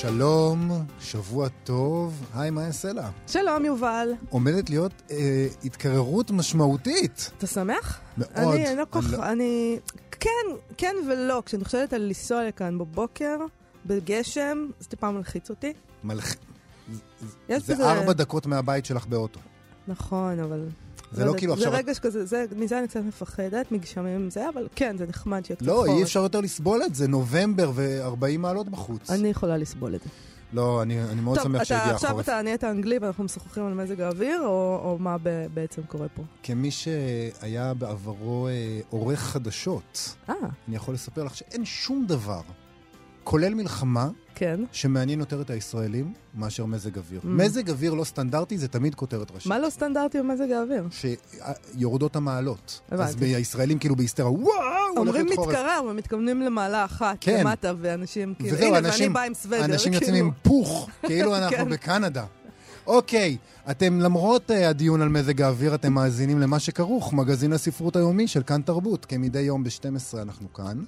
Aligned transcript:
שלום, 0.00 0.70
שבוע 1.00 1.48
טוב, 1.64 2.26
היי, 2.34 2.50
מה 2.50 2.62
יעשה 2.62 2.92
לה? 2.92 3.10
שלום, 3.26 3.64
יובל. 3.64 4.12
עומדת 4.30 4.70
להיות 4.70 4.92
אה, 5.10 5.46
התקררות 5.64 6.30
משמעותית. 6.30 7.30
אתה 7.38 7.46
שמח? 7.46 8.00
מאוד. 8.18 8.30
אני, 8.36 8.68
אני 8.68 8.76
לא 8.76 8.84
כל 8.90 9.02
כך, 9.02 9.14
אני... 9.14 9.78
כן, 10.10 10.30
כן 10.76 10.94
ולא. 11.08 11.42
כשאני 11.46 11.64
חושבת 11.64 11.92
על 11.92 12.02
לנסוע 12.02 12.48
לכאן 12.48 12.78
בבוקר, 12.78 13.36
בגשם, 13.86 14.66
זה 14.80 14.88
טיפה 14.88 15.10
מלחיץ 15.10 15.50
אותי. 15.50 15.72
מלח... 16.04 16.34
יש 17.48 17.62
זה 17.62 17.90
ארבע 17.90 18.12
דקות 18.12 18.46
מהבית 18.46 18.84
שלך 18.86 19.06
באוטו. 19.06 19.40
נכון, 19.88 20.40
אבל... 20.40 20.68
זה 21.12 21.24
לא 21.24 21.34
כאילו 21.36 21.56
זה 21.56 21.66
עכשיו... 21.66 21.78
רגש 21.78 21.98
כזה, 21.98 22.24
זה, 22.24 22.44
מזה 22.56 22.78
אני 22.78 22.88
קצת 22.88 23.00
מפחדת, 23.00 23.72
מגשמים 23.72 24.30
זה, 24.30 24.48
אבל 24.48 24.68
כן, 24.74 24.96
זה 24.98 25.06
נחמד 25.06 25.44
שיהיה 25.44 25.56
קצת 25.56 25.66
לא, 25.66 25.72
חורף. 25.72 25.88
אי 25.88 26.02
אפשר 26.02 26.20
יותר 26.20 26.40
לסבול 26.40 26.82
את 26.82 26.94
זה, 26.94 27.08
נובמבר 27.08 27.70
ו-40 27.74 28.38
מעלות 28.38 28.68
בחוץ. 28.68 29.10
אני 29.10 29.28
יכולה 29.28 29.56
לסבול 29.56 29.94
את 29.94 30.02
זה. 30.02 30.08
לא, 30.52 30.82
אני, 30.82 31.04
אני 31.04 31.20
מאוד 31.20 31.38
טוב, 31.38 31.46
שמח 31.46 31.64
שהגיע 31.64 31.94
עכשיו 31.94 32.10
החורף. 32.10 32.24
אתה 32.24 32.42
נהיית 32.42 32.64
אנגלי 32.64 32.98
ואנחנו 32.98 33.24
משוחחים 33.24 33.66
על 33.66 33.74
מזג 33.74 34.00
האוויר, 34.00 34.40
או, 34.40 34.80
או 34.84 34.98
מה 34.98 35.16
ב, 35.22 35.46
בעצם 35.54 35.82
קורה 35.82 36.08
פה? 36.08 36.22
כמי 36.42 36.70
שהיה 36.70 37.74
בעברו 37.74 38.48
אה, 38.48 38.80
עורך 38.90 39.20
חדשות, 39.20 40.16
אה, 40.28 40.34
אני 40.68 40.76
יכול 40.76 40.94
לספר 40.94 41.24
לך 41.24 41.36
שאין 41.36 41.64
שום 41.64 42.04
דבר, 42.06 42.40
כולל 43.24 43.54
מלחמה, 43.54 44.08
כן. 44.40 44.60
שמעניין 44.72 45.20
יותר 45.20 45.40
את 45.42 45.50
הישראלים 45.50 46.12
מאשר 46.34 46.66
מזג 46.66 46.98
אוויר. 46.98 47.20
Mm. 47.24 47.26
מזג 47.26 47.70
אוויר 47.70 47.94
לא 47.94 48.04
סטנדרטי 48.04 48.58
זה 48.58 48.68
תמיד 48.68 48.94
כותרת 48.94 49.30
ראשית. 49.30 49.46
מה 49.48 49.58
לא 49.58 49.70
סטנדרטי 49.70 50.18
במזג 50.18 50.50
האוויר? 50.50 50.84
שיורדות 50.90 52.16
המעלות. 52.16 52.80
אז 52.90 53.00
הבנתי. 53.00 53.24
הישראלים 53.34 53.78
כאילו 53.78 53.96
בהיסטריה, 53.96 54.30
וואו, 54.30 54.52
אומרים. 54.96 55.26
מתקרר 55.26 55.80
ומתכוונים 55.90 56.42
למעלה 56.42 56.84
אחת, 56.84 57.16
כן. 57.20 57.40
למטה, 57.40 57.72
ואנשים 57.80 58.34
כאילו, 58.38 58.56
וזהו, 58.56 58.68
הנה, 58.68 58.78
אנשים- 58.78 59.02
ואני 59.04 59.14
באה 59.14 59.24
עם 59.24 59.34
סוודר. 59.34 59.64
אנשים 59.64 59.92
יוצאים 59.92 60.12
כאילו. 60.12 60.26
עם 60.26 60.32
פוך, 60.42 60.88
כאילו 61.08 61.36
אנחנו 61.36 61.56
כן. 61.56 61.70
בקנדה. 61.70 62.24
אוקיי, 62.86 63.36
אתם 63.70 64.00
למרות 64.00 64.50
אה, 64.50 64.68
הדיון 64.68 65.02
על 65.02 65.08
מזג 65.08 65.42
האוויר, 65.42 65.74
אתם 65.74 65.92
מאזינים 65.92 66.38
למה 66.40 66.58
שכרוך, 66.58 67.12
מגזין 67.12 67.52
הספרות 67.52 67.96
היומי 67.96 68.28
של 68.28 68.42
כאן 68.42 68.62
תרבות. 68.62 69.04
כמדי 69.04 69.40
יום 69.40 69.64
ב-12 69.64 70.18
אנחנו 70.22 70.52
כאן, 70.52 70.78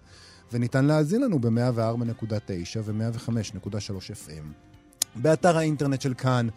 וניתן 0.53 0.85
להאזין 0.85 1.21
לנו 1.23 1.39
ב-104.9 1.39 2.79
ו-105.3 2.85 3.69
FM. 4.11 4.45
באתר 5.15 5.59
האינטרנט 5.59 6.01
של 6.01 6.15
כאן, 6.15 6.49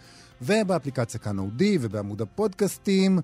ובאפליקציה 0.42 1.20
כאן 1.20 1.40
אודי, 1.40 1.78
ובעמוד 1.82 2.22
הפודקאסטים, 2.22 3.20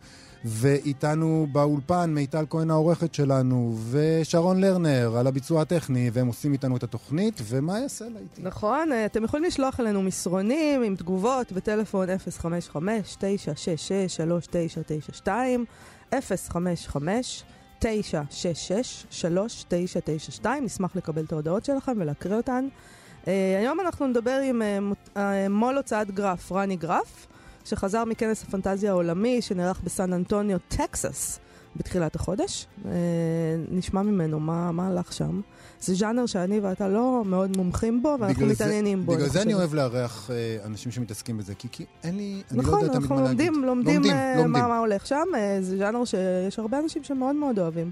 ואיתנו 0.46 1.48
באולפן 1.52 2.14
מיטל 2.14 2.46
כהן 2.50 2.72
העורכת 2.72 3.14
שלנו, 3.14 3.78
ושרון 3.92 4.62
לרנר 4.62 5.18
על 5.18 5.28
הביצוע 5.28 5.62
הטכני, 5.62 6.10
והם 6.14 6.28
עושים 6.28 6.54
איתנו 6.54 6.78
את 6.78 6.84
התוכנית, 6.84 7.42
ומה 7.44 7.80
יעשה 7.80 8.06
לה 8.10 8.20
איתי? 8.20 8.42
נכון, 8.42 8.92
אה, 8.92 9.06
אתם 9.06 9.24
יכולים 9.24 9.46
לשלוח 9.46 9.80
אלינו 9.80 10.02
מסרונים 10.02 10.84
עם 10.84 10.96
תגובות 10.96 11.52
בטלפון 11.52 12.08
055-966-3992, 15.26 15.28
055-966-3992, 17.82 17.86
נשמח 20.62 20.96
לקבל 20.96 21.24
את 21.24 21.32
ההודעות 21.32 21.66
שלכם 21.66 21.94
ולהקריא 21.98 22.36
אותן. 22.38 22.68
אה, 23.28 23.58
היום 23.60 23.80
אנחנו 23.80 24.08
נדבר 24.08 24.40
עם 24.44 24.62
מות- 24.82 25.10
אה, 25.18 25.50
מו"ל 25.50 25.78
הוצאת 25.78 26.12
גרף, 26.12 26.52
רני 26.52 26.76
גרף, 26.76 27.28
שחזר 27.66 28.06
מכנס 28.06 28.44
הפנטזיה 28.44 28.92
העולמי 28.92 29.42
שנערך 29.42 29.82
בסן 29.84 30.14
אנטוניו, 30.14 30.58
טקסס, 30.68 31.40
בתחילת 31.76 32.16
החודש. 32.16 32.66
אה, 32.86 32.92
נשמע 33.72 34.02
ממנו 34.02 34.40
מה, 34.40 34.72
מה 34.72 34.88
הלך 34.88 35.14
שם. 35.14 35.42
זה 35.82 35.96
ז'אנר 35.96 36.26
שאני 36.26 36.60
ואתה 36.60 36.88
לא 36.88 37.24
מאוד 37.26 37.58
מומחים 37.58 38.04
בו, 38.04 38.18
ואנחנו 38.20 38.46
מתעניינים 38.46 39.06
בו. 39.06 39.12
בגלל 39.16 39.30
זה 39.30 39.42
אני. 39.42 39.54
אוהב 39.54 39.74
לארח 39.74 40.32
אה, 40.32 40.58
אנשים 40.66 40.92
שמתעסקים 40.92 41.38
בזה, 41.38 41.54
כי, 41.56 41.86
אין 42.04 42.18
לי, 42.18 42.42
אני 42.52 42.58
לא 42.58 42.64
נכון, 42.64 42.80
יודע 42.80 42.94
תמיד 42.94 43.02
אנחנו 43.02 43.16
מה 43.16 43.22
להגיד. 43.22 43.46
לומדים, 43.46 43.66
לומדים, 43.66 43.96
לומדים, 43.96 44.14
אה, 44.14 44.36
לומדים. 44.38 44.52
מה, 44.52 44.78
הולך 44.78 45.08
שם. 45.08 45.26
אה, 45.36 45.58
זה 45.62 45.78
ז'אנר 45.78 46.06
שיש 46.06 46.60
הרבה 46.60 46.80
אנשים 46.80 47.04
שמאוד 47.04 47.36
מאוד 47.36 47.60
אוהבים. 47.60 47.92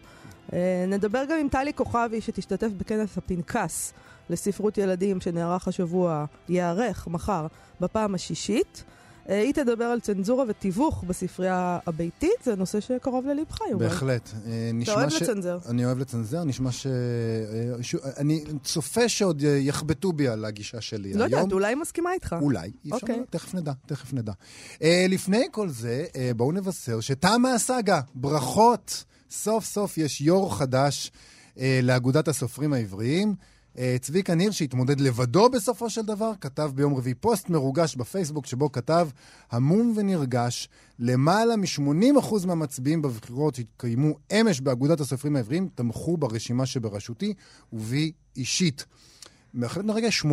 נדבר 0.87 1.23
גם 1.29 1.37
עם 1.39 1.47
טלי 1.49 1.73
כוכבי, 1.73 2.21
שתשתתף 2.21 2.69
בכנס 2.77 3.17
הפנקס 3.17 3.93
לספרות 4.29 4.77
ילדים 4.77 5.21
שנערך 5.21 5.67
השבוע, 5.67 6.25
ייערך 6.49 7.07
מחר, 7.07 7.47
בפעם 7.81 8.15
השישית. 8.15 8.83
אה, 9.29 9.41
היא 9.41 9.53
תדבר 9.53 9.83
על 9.83 9.99
צנזורה 9.99 10.45
ותיווך 10.47 11.03
בספרייה 11.07 11.79
הביתית, 11.87 12.43
זה 12.43 12.55
נושא 12.55 12.79
שקרוב 12.79 13.25
ללבך, 13.25 13.59
יובל. 13.71 13.87
בהחלט. 13.87 14.29
אה, 14.45 14.71
אתה 14.83 14.93
אוהב 14.93 15.09
ש... 15.09 15.21
לצנזר. 15.21 15.59
אני 15.69 15.85
אוהב 15.85 15.99
לצנזר, 15.99 16.43
נשמע 16.43 16.71
ש... 16.71 16.87
אה, 16.87 17.83
ש... 17.83 17.95
אני 17.95 18.43
צופה 18.63 19.09
שעוד 19.09 19.43
אה, 19.43 19.49
יחבטו 19.49 20.11
בי 20.11 20.27
על 20.27 20.45
הגישה 20.45 20.81
שלי 20.81 21.13
לא 21.13 21.23
היום. 21.23 21.33
יודעת, 21.33 21.53
אולי 21.53 21.67
היא 21.67 21.77
מסכימה 21.77 22.13
איתך. 22.13 22.35
אולי, 22.41 22.59
אי 22.59 22.71
אפשר 22.85 22.95
אוקיי. 22.95 23.15
לדעת, 23.15 23.31
תכף 23.31 23.53
נדע, 23.53 23.71
תכף 23.85 24.13
נדע. 24.13 24.31
Uh, 24.73 24.81
לפני 25.09 25.45
כל 25.51 25.69
זה, 25.69 26.05
uh, 26.13 26.17
בואו 26.35 26.51
נבשר 26.51 26.99
שתמה 26.99 27.53
הסאגה, 27.53 28.01
ברכות. 28.15 29.03
סוף 29.31 29.65
סוף 29.65 29.97
יש 29.97 30.21
יו"ר 30.21 30.55
חדש 30.55 31.11
uh, 31.55 31.59
לאגודת 31.83 32.27
הסופרים 32.27 32.73
העבריים. 32.73 33.35
Uh, 33.79 33.81
צביקה 34.01 34.35
ניר, 34.35 34.51
שהתמודד 34.51 34.99
לבדו 34.99 35.49
בסופו 35.49 35.89
של 35.89 36.01
דבר, 36.01 36.31
כתב 36.41 36.71
ביום 36.75 36.95
רביעי 36.95 37.15
פוסט 37.15 37.49
מרוגש 37.49 37.95
בפייסבוק, 37.95 38.45
שבו 38.45 38.71
כתב, 38.71 39.09
המום 39.51 39.93
ונרגש, 39.95 40.69
למעלה 40.99 41.55
מ-80% 41.55 42.47
מהמצביעים 42.47 43.01
בבחירות 43.01 43.55
שהתקיימו 43.55 44.15
אמש 44.31 44.61
באגודת 44.61 44.99
הסופרים 44.99 45.35
העבריים, 45.35 45.69
תמכו 45.75 46.17
ברשימה 46.17 46.65
שבראשותי, 46.65 47.33
ובי 47.73 48.11
אישית. 48.35 48.85
בהחלט 49.53 49.85
מרגש, 49.85 50.25
80% 50.25 50.27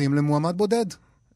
למועמד 0.00 0.56
בודד. 0.56 0.86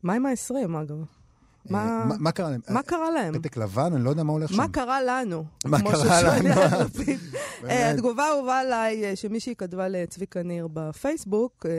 מה 0.03 0.15
עם 0.15 0.27
ה-20, 0.27 0.83
אגב? 0.83 1.22
אה, 1.67 1.73
מה- 1.73 2.05
מה- 2.09 2.15
מה 2.19 2.33
קרה 2.33 2.51
להם? 2.51 2.61
מה 2.69 2.83
קרה 2.83 3.11
להם? 3.11 3.35
פתק 3.39 3.57
לבן? 3.57 3.93
אני 3.95 4.05
לא 4.05 4.11
יודע 4.11 4.23
מה 4.23 4.33
הולך 4.33 4.51
שם. 4.51 4.57
מה 4.57 4.69
קרה 4.69 5.03
לנו? 5.03 5.45
מה 5.67 5.79
קרה 5.83 6.23
לנו? 6.23 6.49
אה, 7.69 7.91
התגובה 7.91 8.25
האהובה 8.25 8.59
עליי, 8.61 9.05
אה, 9.05 9.17
שמישהי 9.17 9.55
כתבה 9.57 9.89
לצביקה 9.89 10.43
ניר 10.43 10.69
בפייסבוק, 10.73 11.67
אה, 11.69 11.73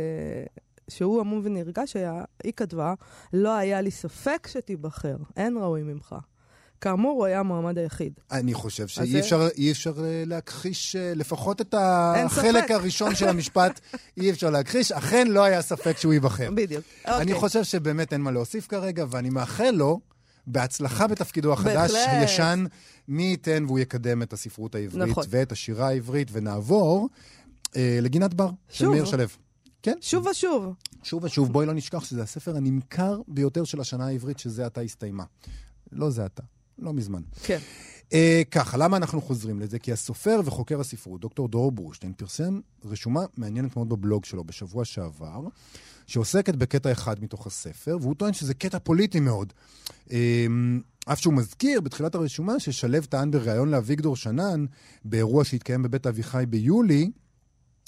שהוא 0.90 1.20
המום 1.22 1.42
ונרגש 1.44 1.96
היה, 1.96 2.14
היא 2.44 2.54
כתבה, 2.56 2.94
לא 3.34 3.54
היה 3.56 3.82
לי 3.82 3.92
ספק 3.92 4.48
שתיבחר, 4.52 5.16
אין 5.38 5.58
ראוי 5.58 5.84
ממך. 5.84 6.16
כאמור, 6.84 7.12
הוא 7.18 7.26
היה 7.26 7.40
המועמד 7.40 7.78
היחיד. 7.78 8.14
אני 8.32 8.54
חושב 8.54 8.88
שאי 8.88 9.06
זה- 9.12 9.20
אפשר, 9.20 9.48
אי 9.58 9.72
אפשר 9.72 10.06
אה, 10.06 10.24
להכחיש 10.26 10.96
אה, 10.96 11.14
לפחות 11.16 11.62
את 11.62 11.76
החלק. 11.78 12.72
הראשון 12.72 13.16
של 13.16 13.28
המשפט, 13.28 13.80
אי 14.18 14.32
אפשר 14.32 14.50
להכחיש. 14.50 14.92
אכן 14.92 15.28
לא 15.28 15.44
היה 15.44 15.62
ספק 15.62 15.98
שהוא 15.98 16.14
ייבחר. 16.14 16.50
בדיוק. 16.56 16.84
אני 17.06 17.22
אוקיי. 17.22 17.36
חושב 17.36 17.64
שבאמת 17.64 18.14
אין 18.14 18.22
מה 18.22 18.32
להוסיף 18.32 18.68
כרגע, 18.68 19.06
ואני 19.10 19.30
מאחל 19.30 19.72
לו 19.72 20.00
בהצלחה 20.48 21.08
בתפקידו 21.08 21.54
החדש, 21.54 21.92
בהחלט. 21.92 22.08
הישן, 22.10 22.66
מי 23.08 23.24
ייתן 23.24 23.64
והוא 23.68 23.80
יקדם 23.80 24.22
את 24.22 24.34
הספרות 24.34 24.76
העברית 24.76 25.10
נכון. 25.10 25.24
ואת 25.30 25.52
השירה 25.52 25.88
העברית, 25.88 26.28
ונעבור 26.32 27.10
אה, 27.76 28.00
לגינת 28.02 28.34
בר, 28.34 28.50
של. 28.70 28.88
מאיר 28.88 29.06
שלו. 29.06 29.24
כן, 29.84 29.98
שוב 30.02 30.26
ושוב. 30.28 30.74
שוב 31.04 31.24
ושוב, 31.24 31.52
בואי 31.54 31.66
לא 31.66 31.74
נשכח 31.74 32.06
שזה 32.06 32.24
הספר 32.24 32.58
הנמכר 32.58 33.22
ביותר 33.28 33.64
של 33.64 33.82
השנה 33.82 34.08
העברית, 34.08 34.40
שזה 34.40 34.66
עתה 34.66 34.82
הסתיימה. 34.82 35.24
לא 35.92 36.10
זה 36.10 36.26
עתה, 36.26 36.44
לא 36.79 36.94
מזמן. 36.94 37.22
כן. 37.44 37.59
אה, 38.13 38.41
ככה, 38.51 38.78
למה 38.78 38.97
אנחנו 38.97 39.22
חוזרים 39.22 39.59
לזה? 39.59 39.79
כי 39.79 39.91
הסופר 39.91 40.41
וחוקר 40.46 40.79
הספרות, 40.79 41.22
דוקטור 41.22 41.47
דרור 41.47 41.72
בורשטיין, 41.72 42.14
פרסם 42.14 42.59
רשומה 42.85 43.22
מעניינת 43.37 43.75
מאוד 43.75 43.90
בבלוג 43.90 44.25
שלו 44.25 44.43
בשבוע 44.43 44.85
שעבר, 44.85 45.41
שעוסקת 46.08 46.55
בקטע 46.55 46.91
אחד 46.91 47.23
מתוך 47.23 47.47
הספר, 47.47 47.97
והוא 48.02 48.16
טוען 48.16 48.34
שזה 48.34 48.53
קטע 48.53 48.79
פוליטי 48.79 49.20
מאוד. 49.20 49.53
אה, 50.11 50.46
אף 51.05 51.20
שהוא 51.20 51.34
מזכיר 51.34 51.81
בתחילת 51.81 52.16
הרשומה 52.16 52.59
ששלו 52.59 53.02
טען 53.02 53.31
בריאיון 53.31 53.72
לאביגדור 53.72 54.16
שנן, 54.16 54.66
באירוע 55.05 55.43
שהתקיים 55.43 55.84
בבית 55.84 56.08
אביחי 56.08 56.43
ביולי, 56.49 57.11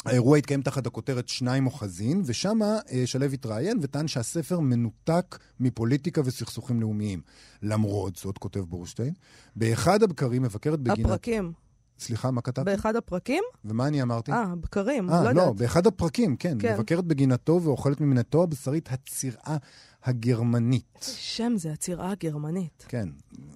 האירוע 0.05 0.37
התקיים 0.37 0.61
תחת 0.61 0.87
הכותרת 0.87 1.27
שניים 1.27 1.65
אוחזין, 1.65 2.21
ושם 2.25 2.59
שלו 3.05 3.25
התראיין 3.25 3.79
וטען 3.81 4.07
שהספר 4.07 4.59
מנותק 4.59 5.37
מפוליטיקה 5.59 6.21
וסכסוכים 6.25 6.81
לאומיים. 6.81 7.21
למרות 7.61 8.15
זאת, 8.15 8.37
כותב 8.37 8.59
בורשטיין, 8.59 9.13
באחד 9.55 10.03
הבקרים 10.03 10.41
מבקרת 10.41 10.79
בגינת... 10.79 11.05
הפרקים. 11.05 11.51
סליחה, 11.99 12.31
מה 12.31 12.41
כתבתי? 12.41 12.71
באחד 12.71 12.95
הפרקים? 12.95 13.43
ומה 13.65 13.87
אני 13.87 14.01
אמרתי? 14.01 14.31
אה, 14.31 14.55
בקרים, 14.61 15.09
אה, 15.09 15.23
לא 15.23 15.31
לא, 15.31 15.41
יודעת. 15.41 15.55
באחד 15.55 15.87
הפרקים, 15.87 16.35
כן. 16.35 16.57
כן. 16.59 16.73
מבקרת 16.73 17.05
בגינתו 17.05 17.59
ואוכלת 17.63 18.01
ממינתו 18.01 18.43
הבשרית 18.43 18.89
הצירעה, 18.91 19.57
הגרמנית. 20.05 21.15
שם 21.17 21.53
זה 21.55 21.71
הצירה 21.71 22.11
הגרמנית. 22.11 22.85
כן, 22.87 23.09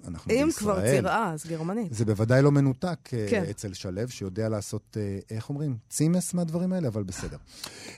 אנחנו 0.07 0.31
אם 0.31 0.45
בישראל. 0.45 0.75
כבר 0.75 0.81
צירה, 0.81 1.33
אז 1.33 1.45
גרמנית. 1.45 1.93
זה 1.93 2.05
בוודאי 2.05 2.41
לא 2.41 2.51
מנותק 2.51 3.09
אה, 3.13 3.27
כן. 3.29 3.43
אצל 3.49 3.73
שלו, 3.73 4.09
שיודע 4.09 4.49
לעשות, 4.49 4.97
אה, 4.99 5.19
איך 5.35 5.49
אומרים? 5.49 5.77
צימס 5.89 6.33
מהדברים 6.33 6.73
האלה, 6.73 6.87
אבל 6.87 7.03
בסדר. 7.03 7.37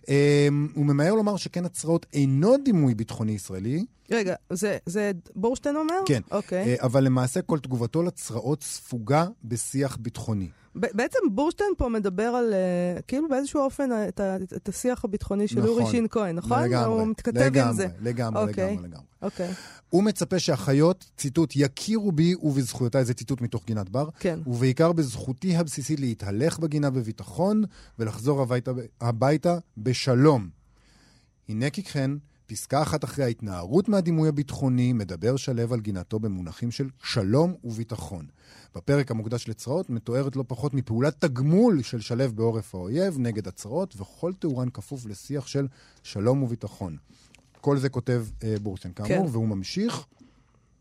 אה, 0.10 0.48
הוא 0.74 0.86
ממהר 0.86 1.14
לומר 1.14 1.38
שכן 1.38 1.66
הצרעות 1.66 2.06
אינו 2.14 2.58
דימוי 2.66 2.96
ביטחוני 2.96 3.32
ישראלי, 3.32 3.86
רגע, 4.12 4.36
זה, 4.50 4.78
זה 4.86 5.12
בורשטיין 5.36 5.76
אומר? 5.76 6.02
כן. 6.06 6.22
אוקיי. 6.32 6.82
אבל 6.82 7.04
למעשה 7.04 7.42
כל 7.42 7.60
תגובתו 7.60 8.04
לצרעות 8.04 8.64
ספוגה 8.64 9.28
בשיח 9.44 9.98
ביטחוני. 10.02 10.50
בעצם 10.76 11.20
בורשטיין 11.32 11.70
פה 11.78 11.90
מדבר 11.90 12.24
על, 12.24 12.54
אה, 12.54 13.02
כאילו 13.08 13.30
באיזשהו 13.30 13.62
אופן, 13.62 13.92
אה, 13.92 14.08
את, 14.08 14.20
ה- 14.20 14.36
את 14.56 14.70
השיח 14.70 15.06
הביטחוני 15.06 15.48
של 15.48 15.60
נכון. 15.60 15.70
אורי 15.70 15.86
שין 15.92 16.08
כהן, 16.10 16.36
נכון? 16.36 16.64
לגמרי, 16.64 17.00
הוא 17.00 17.08
מתכתב 17.08 17.40
לגמרי, 17.40 17.70
עם 17.70 17.74
זה. 17.76 17.88
לגמרי, 18.02 18.42
אוקיי. 18.50 18.72
לגמרי, 18.74 18.88
לגמרי. 18.88 19.06
אוקיי, 19.22 19.52
הוא 19.90 20.04
מצפה 20.04 20.40
שהחיות, 20.40 21.12
ציטוט, 21.18 21.54
יכירו 21.56 22.12
בי 22.12 22.36
ובזכויותיי, 22.42 23.06
זה 23.06 23.14
ציטוט 23.14 23.42
מתוך 23.42 23.66
גינת 23.66 23.90
בר, 23.90 24.10
כן. 24.20 24.40
ובעיקר 24.48 24.92
בזכותי 24.92 25.56
הבסיסית 25.58 26.00
להתהלך 26.00 26.60
בגינה 26.60 26.90
בביטחון 26.90 27.64
ולחזור 28.00 28.42
הביתה, 28.42 28.72
הביתה 29.02 29.58
בשלום. 29.78 30.50
הנה 31.50 31.70
כי 31.70 31.84
כן, 31.84 32.12
פסקה 32.46 32.82
אחת 32.82 33.04
אחרי 33.04 33.26
ההתנערות 33.26 33.90
מהדימוי 33.90 34.30
הביטחוני, 34.30 34.94
מדבר 34.94 35.36
שלו 35.36 35.74
על 35.74 35.80
גינתו 35.80 36.20
במונחים 36.20 36.72
של 36.72 36.90
שלום 37.04 37.54
וביטחון. 37.64 38.26
בפרק 38.76 39.12
המוקדש 39.12 39.48
לצרעות 39.48 39.90
מתוארת 39.90 40.36
לא 40.36 40.44
פחות 40.48 40.74
מפעולת 40.74 41.26
תגמול 41.26 41.82
של 41.82 42.00
שלו 42.00 42.32
בעורף 42.36 42.76
האויב 42.76 43.20
נגד 43.20 43.48
הצרעות, 43.48 43.96
וכל 43.98 44.34
תאורן 44.40 44.70
כפוף 44.70 45.06
לשיח 45.06 45.48
של 45.48 45.68
שלום 46.04 46.44
וביטחון. 46.44 46.98
כל 47.62 47.78
זה 47.78 47.90
כותב 47.90 48.26
אה, 48.44 48.56
בורשטיין, 48.62 48.94
כאמור, 48.94 49.28
כן. 49.28 49.32
והוא 49.32 49.48
ממשיך. 49.48 50.06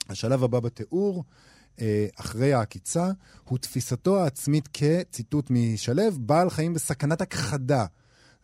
השלב 0.08 0.44
הבא 0.44 0.60
בתיאור, 0.60 1.24
אה, 1.80 2.06
אחרי 2.16 2.52
העקיצה, 2.52 3.10
הוא 3.44 3.58
תפיסתו 3.58 4.20
העצמית 4.20 4.68
כציטוט 4.72 5.46
משלו, 5.50 6.02
בעל 6.16 6.50
חיים 6.50 6.74
בסכנת 6.74 7.20
הכחדה. 7.20 7.86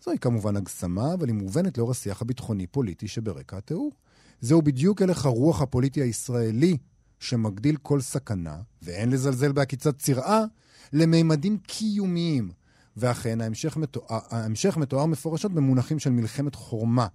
זוהי 0.05 0.19
כמובן 0.19 0.57
הגשמה, 0.57 1.15
אבל 1.15 1.29
היא 1.29 1.35
מובנת 1.35 1.79
לאור 1.79 1.91
השיח 1.91 2.23
הביטחוני-פוליטי 2.23 3.09
שברקע 3.09 3.57
התיאור. 3.57 3.93
זהו 4.41 4.63
בדיוק 4.63 5.03
הלך 5.03 5.27
הרוח 5.27 5.63
הפוליטי 5.63 6.03
הישראלי, 6.03 6.77
שמגדיל 7.21 7.77
כל 7.83 8.01
סכנה, 8.01 8.57
ואין 8.83 9.11
לזלזל 9.11 9.53
בעקיצת 9.53 9.99
צירעה, 9.99 10.45
לממדים 10.93 11.59
קיומיים. 11.59 12.51
ואכן, 12.97 13.41
ההמשך 13.41 13.77
מתואר, 13.77 14.19
ההמשך 14.31 14.77
מתואר 14.77 15.07
מפורשות 15.07 15.53
במונחים 15.53 15.99
של 15.99 16.11
מלחמת 16.11 16.55
חורמה. 16.55 17.07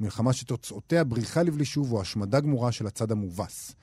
מלחמה 0.00 0.32
שתוצאותיה 0.32 1.04
בריחה 1.04 1.42
לבלי 1.42 1.64
שוב 1.64 1.92
או 1.92 2.00
השמדה 2.00 2.40
גמורה 2.40 2.72
של 2.72 2.86
הצד 2.86 3.12
המובס. 3.12 3.74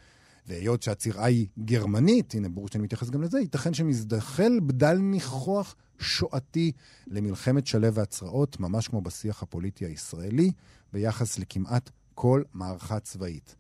והיות 0.48 0.84
שהצירעה 0.84 1.26
היא 1.26 1.48
גרמנית, 1.60 2.34
הנה 2.34 2.50
בורשטיין 2.50 2.84
מתייחס 2.84 3.10
גם 3.10 3.22
לזה, 3.22 3.40
ייתכן 3.40 3.74
שמזדחל 3.74 4.60
בדל 4.66 4.98
ניחוח 4.98 5.76
שואתי 6.00 6.72
למלחמת 7.08 7.68
שלו 7.68 7.94
והצרעות, 7.94 8.60
ממש 8.60 8.88
כמו 8.88 9.02
בשיח 9.02 9.44
הפוליטי 9.44 9.86
הישראלי, 9.86 10.52
ביחס 10.94 11.40
לכמעט 11.40 11.90
כל 12.16 12.44
מערכה 12.54 13.00
צבאית. 13.00 13.56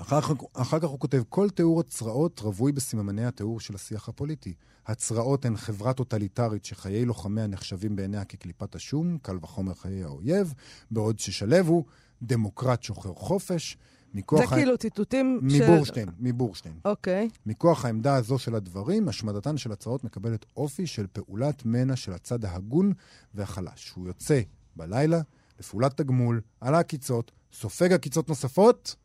אחר, 0.00 0.20
כך- 0.20 0.30
אחר 0.54 0.78
כך 0.80 0.88
הוא 0.88 0.98
כותב, 1.00 1.22
כל 1.28 1.50
תיאור 1.50 1.80
הצרעות 1.80 2.40
רווי 2.40 2.72
בסממני 2.72 3.24
התיאור 3.24 3.60
של 3.60 3.74
השיח 3.74 4.08
הפוליטי. 4.08 4.54
הצרעות 4.86 5.44
הן 5.44 5.56
חברה 5.56 5.92
טוטליטרית 5.92 6.64
שחיי 6.64 7.04
לוחמיה 7.04 7.46
נחשבים 7.46 7.96
בעיניה 7.96 8.24
כקליפת 8.24 8.74
השום, 8.74 9.18
קל 9.22 9.36
וחומר 9.42 9.74
חיי 9.74 10.04
האויב, 10.04 10.54
בעוד 10.90 11.18
ששלו 11.18 11.56
הוא 11.66 11.84
דמוקרט 12.22 12.82
שוחר 12.82 13.14
חופש, 13.14 13.76
מכוח... 14.14 14.40
זה 14.40 14.56
כאילו 14.56 14.78
ציטוטים 14.78 15.40
של... 15.48 15.64
מבורשטיין, 15.72 16.08
מבורשטיין. 16.18 16.74
אוקיי. 16.84 17.28
מכוח 17.46 17.84
העמדה 17.84 18.14
הזו 18.16 18.38
של 18.38 18.54
הדברים, 18.54 19.08
השמדתן 19.08 19.56
של 19.56 19.72
הצרעות 19.72 20.04
מקבלת 20.04 20.46
אופי 20.56 20.86
של 20.86 21.06
פעולת 21.12 21.64
מנע 21.64 21.96
של 21.96 22.12
הצד 22.12 22.44
ההגון 22.44 22.92
והחלש. 23.34 23.92
הוא 23.96 24.06
יוצא 24.06 24.40
בלילה 24.76 25.20
לפעולת 25.60 25.96
תגמול 25.96 26.40
על 26.60 26.74
העקיצות, 26.74 27.32
סופג 27.52 27.92
עקיצות 27.92 28.28
נוספות, 28.28 28.96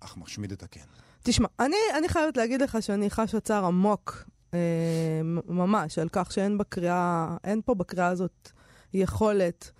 אך 0.00 0.16
משמיד 0.16 0.52
את 0.52 0.62
הקן. 0.62 0.80
תשמע, 1.22 1.48
אני, 1.60 1.76
אני 1.98 2.08
חייבת 2.08 2.36
להגיד 2.36 2.62
לך 2.62 2.78
שאני 2.80 3.10
חשה 3.10 3.40
צער 3.40 3.64
עמוק, 3.64 4.24
אה, 4.54 4.58
ממש, 5.48 5.98
על 5.98 6.08
כך 6.12 6.32
שאין 6.32 6.58
בקריאה, 6.58 7.36
אין 7.44 7.60
פה 7.64 7.74
בקריאה 7.74 8.06
הזאת 8.08 8.50
יכולת 8.94 9.70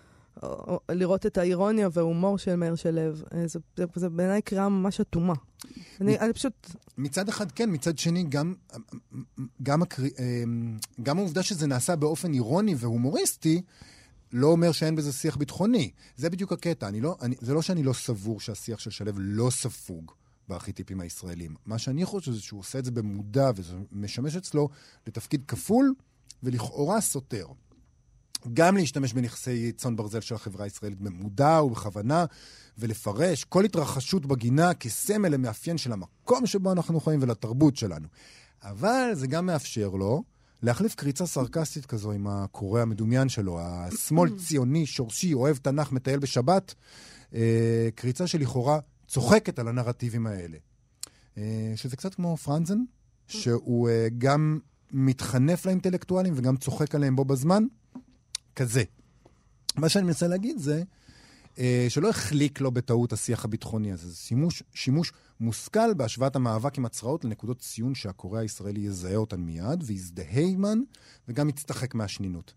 או, 0.42 0.48
או, 0.48 0.80
לראות 0.92 1.26
את 1.26 1.38
האירוניה 1.38 1.88
וההומור 1.92 2.38
של 2.38 2.56
מאיר 2.56 2.74
שלו. 2.74 3.00
אה, 3.00 3.46
זה, 3.46 3.58
זה, 3.76 3.84
זה 3.94 4.08
בעיניי 4.08 4.42
קריאה 4.42 4.68
ממש 4.68 5.00
אטומה. 5.00 5.34
אני, 6.00 6.18
אני 6.18 6.32
פשוט, 6.32 6.70
מצד 6.98 7.28
אחד 7.28 7.52
כן, 7.52 7.70
מצד 7.72 7.98
שני 7.98 8.24
גם, 8.28 8.54
גם, 9.62 9.82
הקרי, 9.82 10.10
גם 11.02 11.18
העובדה 11.18 11.42
שזה 11.42 11.66
נעשה 11.66 11.96
באופן 11.96 12.32
אירוני 12.32 12.74
והומוריסטי, 12.78 13.62
לא 14.32 14.46
אומר 14.46 14.72
שאין 14.72 14.96
בזה 14.96 15.12
שיח 15.12 15.36
ביטחוני. 15.36 15.90
זה 16.16 16.30
בדיוק 16.30 16.52
הקטע. 16.52 16.88
אני 16.88 17.00
לא, 17.00 17.16
אני, 17.22 17.36
זה 17.40 17.54
לא 17.54 17.62
שאני 17.62 17.82
לא 17.82 17.92
סבור 17.92 18.40
שהשיח 18.40 18.78
של 18.78 18.90
שלו 18.90 19.12
לא 19.16 19.50
ספוג 19.50 20.12
בארכיטיפים 20.48 21.00
הישראלים. 21.00 21.54
מה 21.66 21.78
שאני 21.78 22.04
חושב 22.04 22.32
זה 22.32 22.40
שהוא 22.40 22.60
עושה 22.60 22.78
את 22.78 22.84
זה 22.84 22.90
במודע 22.90 23.50
וזה 23.56 23.76
משמש 23.92 24.36
אצלו 24.36 24.68
לתפקיד 25.06 25.42
כפול 25.48 25.94
ולכאורה 26.42 27.00
סותר. 27.00 27.46
גם 28.54 28.76
להשתמש 28.76 29.12
בנכסי 29.12 29.72
צאן 29.72 29.96
ברזל 29.96 30.20
של 30.20 30.34
החברה 30.34 30.64
הישראלית 30.64 31.00
במודע 31.00 31.62
ובכוונה, 31.62 32.24
ולפרש 32.78 33.44
כל 33.44 33.64
התרחשות 33.64 34.26
בגינה 34.26 34.74
כסמל 34.74 35.28
למאפיין 35.28 35.78
של 35.78 35.92
המקום 35.92 36.46
שבו 36.46 36.72
אנחנו 36.72 37.00
חיים 37.00 37.22
ולתרבות 37.22 37.76
שלנו. 37.76 38.08
אבל 38.62 39.10
זה 39.12 39.26
גם 39.26 39.46
מאפשר 39.46 39.88
לו 39.88 40.22
להחליף 40.62 40.94
קריצה 40.94 41.26
סרקסטית 41.26 41.86
כזו 41.86 42.12
עם 42.12 42.26
הקורא 42.26 42.80
המדומיין 42.80 43.28
שלו, 43.28 43.60
השמאל 43.60 44.30
ציוני, 44.38 44.86
שורשי, 44.86 45.34
אוהב 45.34 45.56
תנ"ך, 45.56 45.92
מטייל 45.92 46.18
בשבת, 46.18 46.74
אה, 47.34 47.88
קריצה 47.94 48.26
שלכאורה 48.26 48.78
צוחקת 49.06 49.58
על 49.58 49.68
הנרטיבים 49.68 50.26
האלה. 50.26 50.56
אה, 51.38 51.72
שזה 51.76 51.96
קצת 51.96 52.14
כמו 52.14 52.36
פרנזן, 52.36 52.78
שהוא 53.26 53.88
אה, 53.88 54.08
גם 54.18 54.58
מתחנף 54.92 55.66
לאינטלקטואלים 55.66 56.34
וגם 56.36 56.56
צוחק 56.56 56.94
עליהם 56.94 57.16
בו 57.16 57.24
בזמן. 57.24 57.64
כזה. 58.56 58.82
מה 59.76 59.88
שאני 59.88 60.04
מנסה 60.04 60.28
להגיד 60.28 60.58
זה 60.58 60.82
שלא 61.88 62.08
החליק 62.08 62.60
לו 62.60 62.70
בטעות 62.70 63.12
השיח 63.12 63.44
הביטחוני 63.44 63.92
הזה. 63.92 64.08
זה 64.08 64.16
שימוש, 64.16 64.62
שימוש 64.74 65.12
מושכל 65.40 65.94
בהשוואת 65.94 66.36
המאבק 66.36 66.78
עם 66.78 66.84
הצרעות 66.84 67.24
לנקודות 67.24 67.58
ציון 67.58 67.94
שהקורא 67.94 68.40
הישראלי 68.40 68.80
יזהה 68.80 69.16
אותן 69.16 69.40
מיד, 69.40 69.82
ויזדהה 69.86 70.40
עימן, 70.40 70.78
וגם 71.28 71.48
יצטחק 71.48 71.94
מהשנינות. 71.94 72.54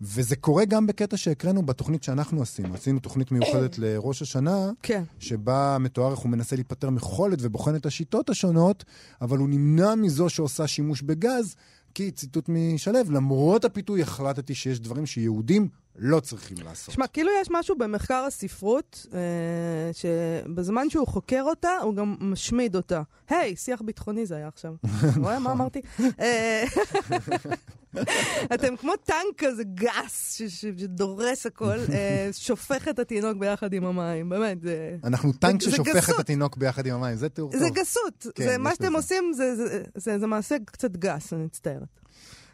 וזה 0.00 0.36
קורה 0.36 0.64
גם 0.64 0.86
בקטע 0.86 1.16
שהקראנו 1.16 1.62
בתוכנית 1.62 2.02
שאנחנו 2.02 2.42
עשינו. 2.42 2.74
עשינו 2.74 3.00
תוכנית 3.00 3.32
מיוחדת 3.32 3.78
לראש 3.78 4.22
השנה, 4.22 4.70
כן. 4.82 5.02
שבה 5.18 5.76
מתואר 5.80 6.10
איך 6.10 6.18
הוא 6.18 6.30
מנסה 6.30 6.56
להיפטר 6.56 6.90
מחולת 6.90 7.38
ובוחן 7.40 7.76
את 7.76 7.86
השיטות 7.86 8.30
השונות, 8.30 8.84
אבל 9.20 9.38
הוא 9.38 9.48
נמנע 9.48 9.94
מזו 9.94 10.28
שעושה 10.28 10.66
שימוש 10.66 11.02
בגז, 11.02 11.56
כי, 11.94 12.10
ציטוט 12.10 12.48
משלו, 12.48 12.98
למרות 13.10 13.64
הפיתוי 13.64 14.02
החלטתי 14.02 14.54
שיש 14.54 14.80
דברים 14.80 15.06
שיהודים 15.06 15.68
לא 16.02 16.20
צריכים 16.20 16.56
לעשות. 16.64 16.94
שמע, 16.94 17.06
כאילו 17.06 17.30
יש 17.40 17.48
משהו 17.50 17.78
במחקר 17.78 18.24
הספרות, 18.26 19.06
אה, 19.14 19.18
שבזמן 19.92 20.90
שהוא 20.90 21.06
חוקר 21.06 21.42
אותה, 21.42 21.78
הוא 21.82 21.94
גם 21.94 22.14
משמיד 22.20 22.76
אותה. 22.76 23.02
היי, 23.28 23.56
שיח 23.56 23.82
ביטחוני 23.82 24.26
זה 24.26 24.36
היה 24.36 24.48
עכשיו. 24.48 24.74
רואה 25.22 25.38
מה 25.38 25.52
אמרתי? 25.52 25.80
אה, 26.20 26.64
אתם 28.54 28.76
כמו 28.76 28.92
טנק 29.04 29.14
כזה 29.38 29.62
גס, 29.74 30.40
שדורס 30.48 31.46
הכל, 31.46 31.78
אה, 31.92 32.28
שופך 32.32 32.88
את 32.88 32.98
התינוק 32.98 33.36
ביחד 33.36 33.72
עם 33.72 33.84
המים. 33.84 34.28
באמת. 34.28 34.58
אנחנו 35.04 35.32
טנק 35.32 35.62
ששופך 35.62 35.96
גסות. 35.96 36.14
את 36.14 36.20
התינוק 36.20 36.56
ביחד 36.56 36.86
עם 36.86 36.94
המים, 36.94 37.16
זה 37.16 37.28
תיאור 37.28 37.50
טוב. 37.52 37.60
זה 37.60 37.68
גסות. 37.70 38.26
כן, 38.34 38.44
זה, 38.44 38.50
יש 38.52 38.56
מה 38.58 38.70
שאתם. 38.74 38.96
עושים 38.96 39.32
זה- 39.36 39.56
זה- 39.56 39.82
זה 39.94 40.18
זה 40.18 40.26
מעשה 40.26 40.56
קצת 40.66 40.96
גס, 40.96 41.32
אני 41.32 41.44
מצטערת. 41.44 42.00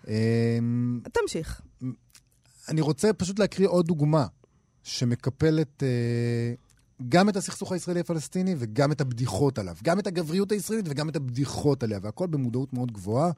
אמ, 0.08 1.00
תמשיך. 1.12 1.60
אני 2.68 2.80
רוצה 2.80 3.12
פשוט 3.12 3.38
להקריא 3.38 3.68
עוד 3.68 3.87
דוגמה 3.87 4.26
שמקפלת 4.82 5.82
אה, 5.82 6.54
גם 7.08 7.28
את 7.28 7.37
הסכסוך 7.37 7.73
הישראלי-הפלסטיני 7.73 8.54
וגם 8.58 8.92
את 8.92 9.00
הבדיחות 9.00 9.58
עליו. 9.58 9.76
גם 9.85 9.99
את 9.99 10.06
הגבריות 10.06 10.52
הישראלית 10.52 10.87
וגם 10.88 11.08
את 11.08 11.16
הבדיחות 11.16 11.82
עליה, 11.82 11.99
והכל 12.02 12.26
במודעות 12.26 12.73
מאוד 12.73 12.92
גבוהה 12.92 13.30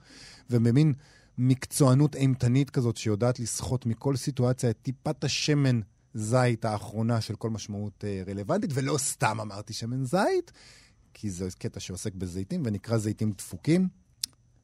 ובמין 0.50 0.92
מקצוענות 1.38 2.16
אימתנית 2.16 2.70
כזאת 2.70 2.96
שיודעת 2.96 3.40
לסחוט 3.40 3.86
מכל 3.86 4.16
סיטואציה 4.16 4.70
את 4.70 4.76
טיפת 4.82 5.24
השמן 5.24 5.80
זית 6.14 6.64
האחרונה 6.64 7.20
של 7.20 7.36
כל 7.36 7.50
משמעות 7.50 8.04
אה, 8.04 8.22
רלוונטית, 8.26 8.70
ולא 8.74 8.98
סתם 8.98 9.40
אמרתי 9.40 9.72
שמן 9.72 10.04
זית, 10.04 10.52
כי 11.14 11.30
זה 11.30 11.48
קטע 11.58 11.80
שעוסק 11.80 12.14
בזיתים 12.14 12.62
ונקרא 12.66 12.98
זיתים 12.98 13.32
דפוקים, 13.32 13.88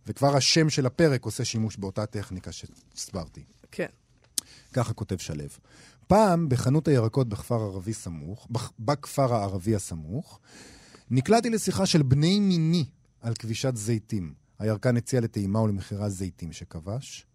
וכבר 0.06 0.37
השם 0.37 0.71
של 0.71 0.87
הפרק 0.87 1.25
עושה 1.25 1.44
שימוש 1.44 1.76
באותה 1.76 2.06
טכניקה 2.06 2.52
שהסברתי. 2.52 3.44
כן. 3.71 3.87
ככה 4.72 4.92
כותב 4.94 5.16
שלו. 5.18 5.44
פעם, 6.06 6.48
בחנות 6.48 6.88
הירקות 6.88 7.28
בכפר 7.28 7.54
ערבי 7.62 7.92
סמוך, 7.92 8.46
בכ- 8.50 8.72
בכפר 8.78 9.34
הערבי 9.34 9.74
הסמוך, 9.74 10.40
נקלעתי 11.10 11.50
לשיחה 11.50 11.86
של 11.86 12.02
בני 12.02 12.40
מיני 12.40 12.84
על 13.20 13.34
כבישת 13.34 13.76
זיתים. 13.76 14.34
הירקן 14.58 14.96
הציע 14.96 15.20
לטעימה 15.20 15.60
ולמכירה 15.60 16.08
זיתים 16.08 16.52
שכבש. 16.52 17.26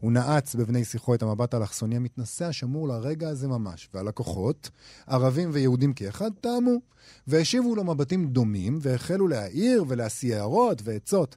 הוא 0.00 0.12
נעץ 0.12 0.54
בבני 0.54 0.84
שיחו 0.84 1.14
את 1.14 1.22
המבט 1.22 1.54
האלכסוני 1.54 1.96
המתנשא 1.96 2.44
השמור 2.44 2.88
לרגע 2.88 3.28
הזה 3.28 3.48
ממש, 3.48 3.88
והלקוחות, 3.94 4.70
ערבים 5.06 5.50
ויהודים 5.52 5.92
כאחד, 5.92 6.30
טעמו, 6.40 6.80
והשיבו 7.26 7.74
לו 7.74 7.84
מבטים 7.84 8.26
דומים, 8.28 8.78
והחלו 8.82 9.28
להעיר 9.28 9.84
ולהשיא 9.88 10.36
הערות 10.36 10.82
ועצות. 10.84 11.36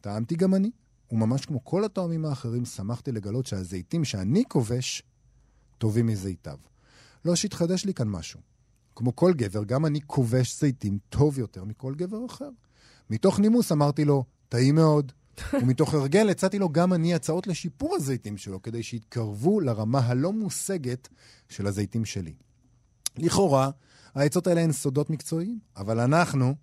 טעמתי 0.00 0.36
גם 0.36 0.54
אני, 0.54 0.70
וממש 1.14 1.46
כמו 1.46 1.64
כל 1.64 1.84
הטועמים 1.84 2.24
האחרים, 2.24 2.64
שמחתי 2.64 3.12
לגלות 3.12 3.46
שהזיתים 3.46 4.04
שאני 4.04 4.42
כובש, 4.48 5.02
טובים 5.78 6.06
מזיתיו. 6.06 6.58
לא 7.24 7.34
שהתחדש 7.34 7.84
לי 7.84 7.94
כאן 7.94 8.08
משהו. 8.08 8.40
כמו 8.96 9.16
כל 9.16 9.32
גבר, 9.34 9.64
גם 9.64 9.86
אני 9.86 10.00
כובש 10.06 10.60
זיתים 10.60 10.98
טוב 11.08 11.38
יותר 11.38 11.64
מכל 11.64 11.94
גבר 11.94 12.26
אחר. 12.26 12.48
מתוך 13.10 13.40
נימוס 13.40 13.72
אמרתי 13.72 14.04
לו, 14.04 14.24
טעים 14.48 14.74
מאוד. 14.74 15.12
ומתוך 15.62 15.94
הרגל 15.94 16.30
הצעתי 16.30 16.58
לו 16.58 16.68
גם 16.68 16.92
אני 16.92 17.14
הצעות 17.14 17.46
לשיפור 17.46 17.94
הזיתים 17.96 18.36
שלו, 18.36 18.62
כדי 18.62 18.82
שיתקרבו 18.82 19.60
לרמה 19.60 19.98
הלא 19.98 20.32
מושגת 20.32 21.08
של 21.48 21.66
הזיתים 21.66 22.04
שלי. 22.04 22.34
לכאורה, 23.16 23.70
העצות 24.14 24.46
האלה 24.46 24.60
הן 24.60 24.72
סודות 24.72 25.10
מקצועיים, 25.10 25.58
אבל 25.76 26.00
אנחנו, 26.00 26.54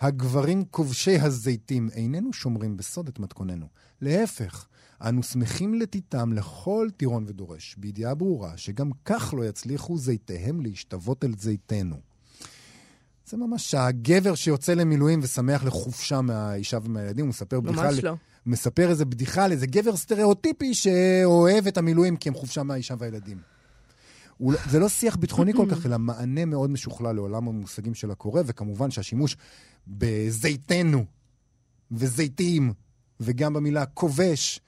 הגברים 0.00 0.64
כובשי 0.70 1.18
הזיתים, 1.18 1.88
איננו 1.92 2.32
שומרים 2.32 2.76
בסוד 2.76 3.08
את 3.08 3.18
מתכוננו. 3.18 3.66
להפך, 4.00 4.66
אנו 5.00 5.22
שמחים 5.22 5.74
לתיתם 5.74 6.32
לכל 6.32 6.88
טירון 6.96 7.24
ודורש, 7.26 7.74
בידיעה 7.78 8.14
ברורה 8.14 8.56
שגם 8.56 8.90
כך 9.04 9.34
לא 9.36 9.44
יצליחו 9.44 9.98
זיתיהם 9.98 10.60
להשתוות 10.60 11.24
אל 11.24 11.32
זיתנו. 11.38 11.96
זה 13.26 13.36
ממש 13.36 13.74
הגבר 13.74 14.34
שיוצא 14.34 14.74
למילואים 14.74 15.20
ושמח 15.22 15.64
לחופשה 15.64 16.20
מהאישה 16.20 16.78
ומהילדים, 16.84 17.24
הוא 17.24 17.30
מספר 17.30 17.60
בדיחה... 17.60 17.82
ממש 17.82 18.04
לא. 18.04 18.14
מספר 18.46 18.90
איזה 18.90 19.04
בדיחה 19.04 19.44
על 19.44 19.52
איזה 19.52 19.66
גבר 19.66 19.96
סטריאוטיפי 19.96 20.74
שאוהב 20.74 21.66
את 21.66 21.78
המילואים 21.78 22.16
כי 22.16 22.28
הם 22.28 22.34
חופשה 22.34 22.62
מהאישה 22.62 22.94
והילדים. 22.98 23.38
הוא 24.38 24.52
לא- 24.52 24.58
זה 24.70 24.78
לא 24.78 24.88
שיח 24.88 25.16
ביטחוני 25.16 25.52
כל 25.52 25.66
כך, 25.70 25.86
אלא 25.86 25.98
מענה 25.98 26.44
מאוד 26.44 26.70
משוכלל 26.70 27.14
לעולם 27.14 27.48
המושגים 27.48 27.94
של 27.94 28.10
הקורא, 28.10 28.42
וכמובן 28.46 28.90
שהשימוש 28.90 29.36
בזיתנו 29.86 31.04
וזיתים, 31.90 32.72
וגם 33.20 33.52
במילה 33.54 33.86
כובש, 33.86 34.60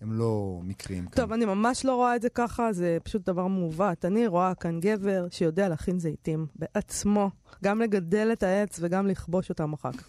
הם 0.00 0.12
לא 0.12 0.60
מקריים 0.62 1.06
כאן. 1.06 1.22
טוב, 1.22 1.32
אני 1.32 1.44
ממש 1.44 1.84
לא 1.84 1.94
רואה 1.94 2.16
את 2.16 2.22
זה 2.22 2.28
ככה, 2.28 2.72
זה 2.72 2.98
פשוט 3.02 3.26
דבר 3.26 3.46
מעוות. 3.46 4.04
אני 4.04 4.26
רואה 4.26 4.54
כאן 4.54 4.80
גבר 4.80 5.26
שיודע 5.30 5.68
להכין 5.68 5.98
זיתים 5.98 6.46
בעצמו, 6.56 7.30
גם 7.64 7.80
לגדל 7.80 8.30
את 8.32 8.42
העץ 8.42 8.78
וגם 8.82 9.06
לכבוש 9.06 9.50
אותם 9.50 9.72
אחר 9.72 9.92
כך. 9.92 10.08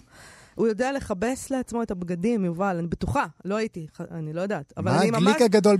הוא 0.55 0.67
יודע 0.67 0.91
לכבס 0.91 1.49
לעצמו 1.49 1.83
את 1.83 1.91
הבגדים, 1.91 2.45
יובל, 2.45 2.75
אני 2.79 2.87
בטוחה, 2.87 3.25
לא 3.45 3.55
הייתי, 3.55 3.87
אני 4.11 4.33
לא 4.33 4.41
יודעת. 4.41 4.73
אבל 4.77 4.91
מה 4.91 5.01
אני 5.01 5.11
ממש... 5.11 5.21
הגליק 5.21 5.41
הגדול? 5.41 5.77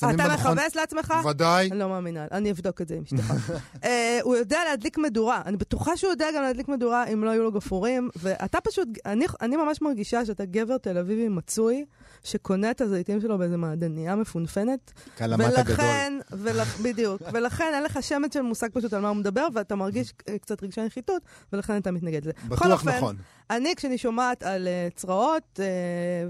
שמים 0.00 0.14
אתה 0.14 0.28
במכון- 0.28 0.58
מכבס 0.58 0.74
לעצמך? 0.74 1.14
ודאי. 1.30 1.70
אני 1.70 1.78
לא 1.78 1.88
מאמינה, 1.88 2.26
אני 2.32 2.50
אבדוק 2.50 2.80
את 2.80 2.88
זה 2.88 2.94
עם 2.94 3.02
אשתך. 3.02 3.34
אה, 3.84 4.18
הוא 4.22 4.36
יודע 4.36 4.58
להדליק 4.70 4.98
מדורה, 4.98 5.42
אני 5.46 5.56
בטוחה 5.56 5.96
שהוא 5.96 6.10
יודע 6.10 6.26
גם 6.36 6.42
להדליק 6.42 6.68
מדורה 6.68 7.04
אם 7.06 7.24
לא 7.24 7.30
היו 7.30 7.42
לו 7.42 7.52
גפרורים, 7.52 8.08
ואתה 8.16 8.58
פשוט, 8.60 8.88
אני, 9.06 9.26
אני 9.40 9.56
ממש 9.56 9.82
מרגישה 9.82 10.24
שאתה 10.24 10.44
גבר 10.44 10.78
תל 10.78 10.98
אביבי 10.98 11.28
מצוי, 11.28 11.84
שקונה 12.24 12.70
את 12.70 12.80
הזיתים 12.80 13.20
שלו 13.20 13.38
באיזה 13.38 13.56
מעדניה 13.56 14.16
מפונפנת, 14.16 14.92
קלמת 15.16 15.46
הגדול. 15.46 15.74
ולכן, 15.74 16.12
ולכ, 16.32 16.80
בדיוק, 16.80 17.22
ולכן 17.32 17.70
אין 17.74 17.82
לך 17.82 18.02
שמץ 18.02 18.34
של 18.34 18.42
מושג 18.42 18.68
פשוט 18.72 18.92
על 18.92 19.00
מה 19.00 19.08
הוא 19.08 19.16
מדבר, 19.16 19.46
ואתה 19.54 19.76
מרגיש 19.76 20.12
אה, 20.28 20.38
קצת 20.38 20.62
רגשי 20.62 20.80
נחיתות, 20.80 21.22
ולכן 21.52 21.76
אתה 21.76 21.90
מתנגד 21.90 22.22
לזה. 22.22 22.32
בטוח 22.48 22.84
נכון. 22.84 23.16
אני, 23.50 23.74
כשאני 23.76 23.98
שומעת 23.98 24.42
על 24.42 24.68
uh, 24.68 24.94
צרעות 24.94 25.42
uh, 25.56 25.60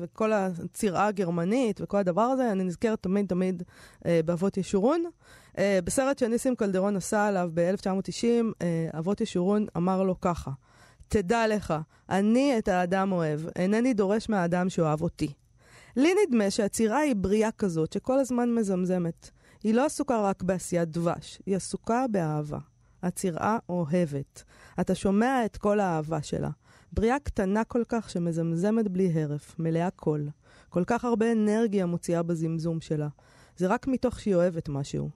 וכל 0.00 0.32
הצירה 0.32 1.06
הגרמנית 1.06 1.80
וכל 1.80 1.96
הדבר 1.96 2.22
הזה, 2.22 2.52
אני 2.52 2.64
נזכרת 2.64 3.02
תמיד 3.02 3.26
תמיד 3.26 3.62
uh, 3.62 4.06
באבות 4.24 4.56
ישורון. 4.56 5.04
Uh, 5.52 5.58
בסרט 5.84 6.18
שניסים 6.18 6.56
קלדרון 6.56 6.96
עשה 6.96 7.26
עליו 7.26 7.50
ב-1990, 7.54 8.22
uh, 8.52 8.98
אבות 8.98 9.20
ישורון 9.20 9.66
אמר 9.76 10.02
לו 10.02 10.20
ככה: 10.20 10.50
תדע 11.08 11.46
לך, 11.46 11.74
אני 12.10 12.58
את 12.58 12.68
האדם 12.68 13.12
אוהב, 13.12 13.40
אינני 13.56 13.94
דורש 13.94 14.28
מהאדם 14.28 14.68
שאוהב 14.68 15.02
אותי. 15.02 15.32
לי 15.96 16.14
נדמה 16.26 16.50
שהצירה 16.50 16.98
היא 16.98 17.14
בריאה 17.16 17.50
כזאת 17.50 17.92
שכל 17.92 18.18
הזמן 18.18 18.54
מזמזמת. 18.54 19.30
היא 19.62 19.74
לא 19.74 19.84
עסוקה 19.84 20.20
רק 20.20 20.42
בעשיית 20.42 20.88
דבש, 20.88 21.38
היא 21.46 21.56
עסוקה 21.56 22.04
באהבה. 22.10 22.58
הצירה 23.02 23.58
אוהבת. 23.68 24.42
אתה 24.80 24.94
שומע 24.94 25.44
את 25.44 25.56
כל 25.56 25.80
האהבה 25.80 26.22
שלה. 26.22 26.50
בריאה 26.94 27.18
קטנה 27.18 27.64
כל 27.64 27.82
כך 27.88 28.10
שמזמזמת 28.10 28.88
בלי 28.88 29.22
הרף, 29.22 29.58
מלאה 29.58 29.90
קול. 29.90 30.28
כל 30.68 30.84
כך 30.86 31.04
הרבה 31.04 31.32
אנרגיה 31.32 31.86
מוציאה 31.86 32.22
בזמזום 32.22 32.80
שלה. 32.80 33.08
זה 33.56 33.66
רק 33.66 33.86
מתוך 33.86 34.20
שהיא 34.20 34.34
אוהבת 34.34 34.68
משהו. 34.68 35.10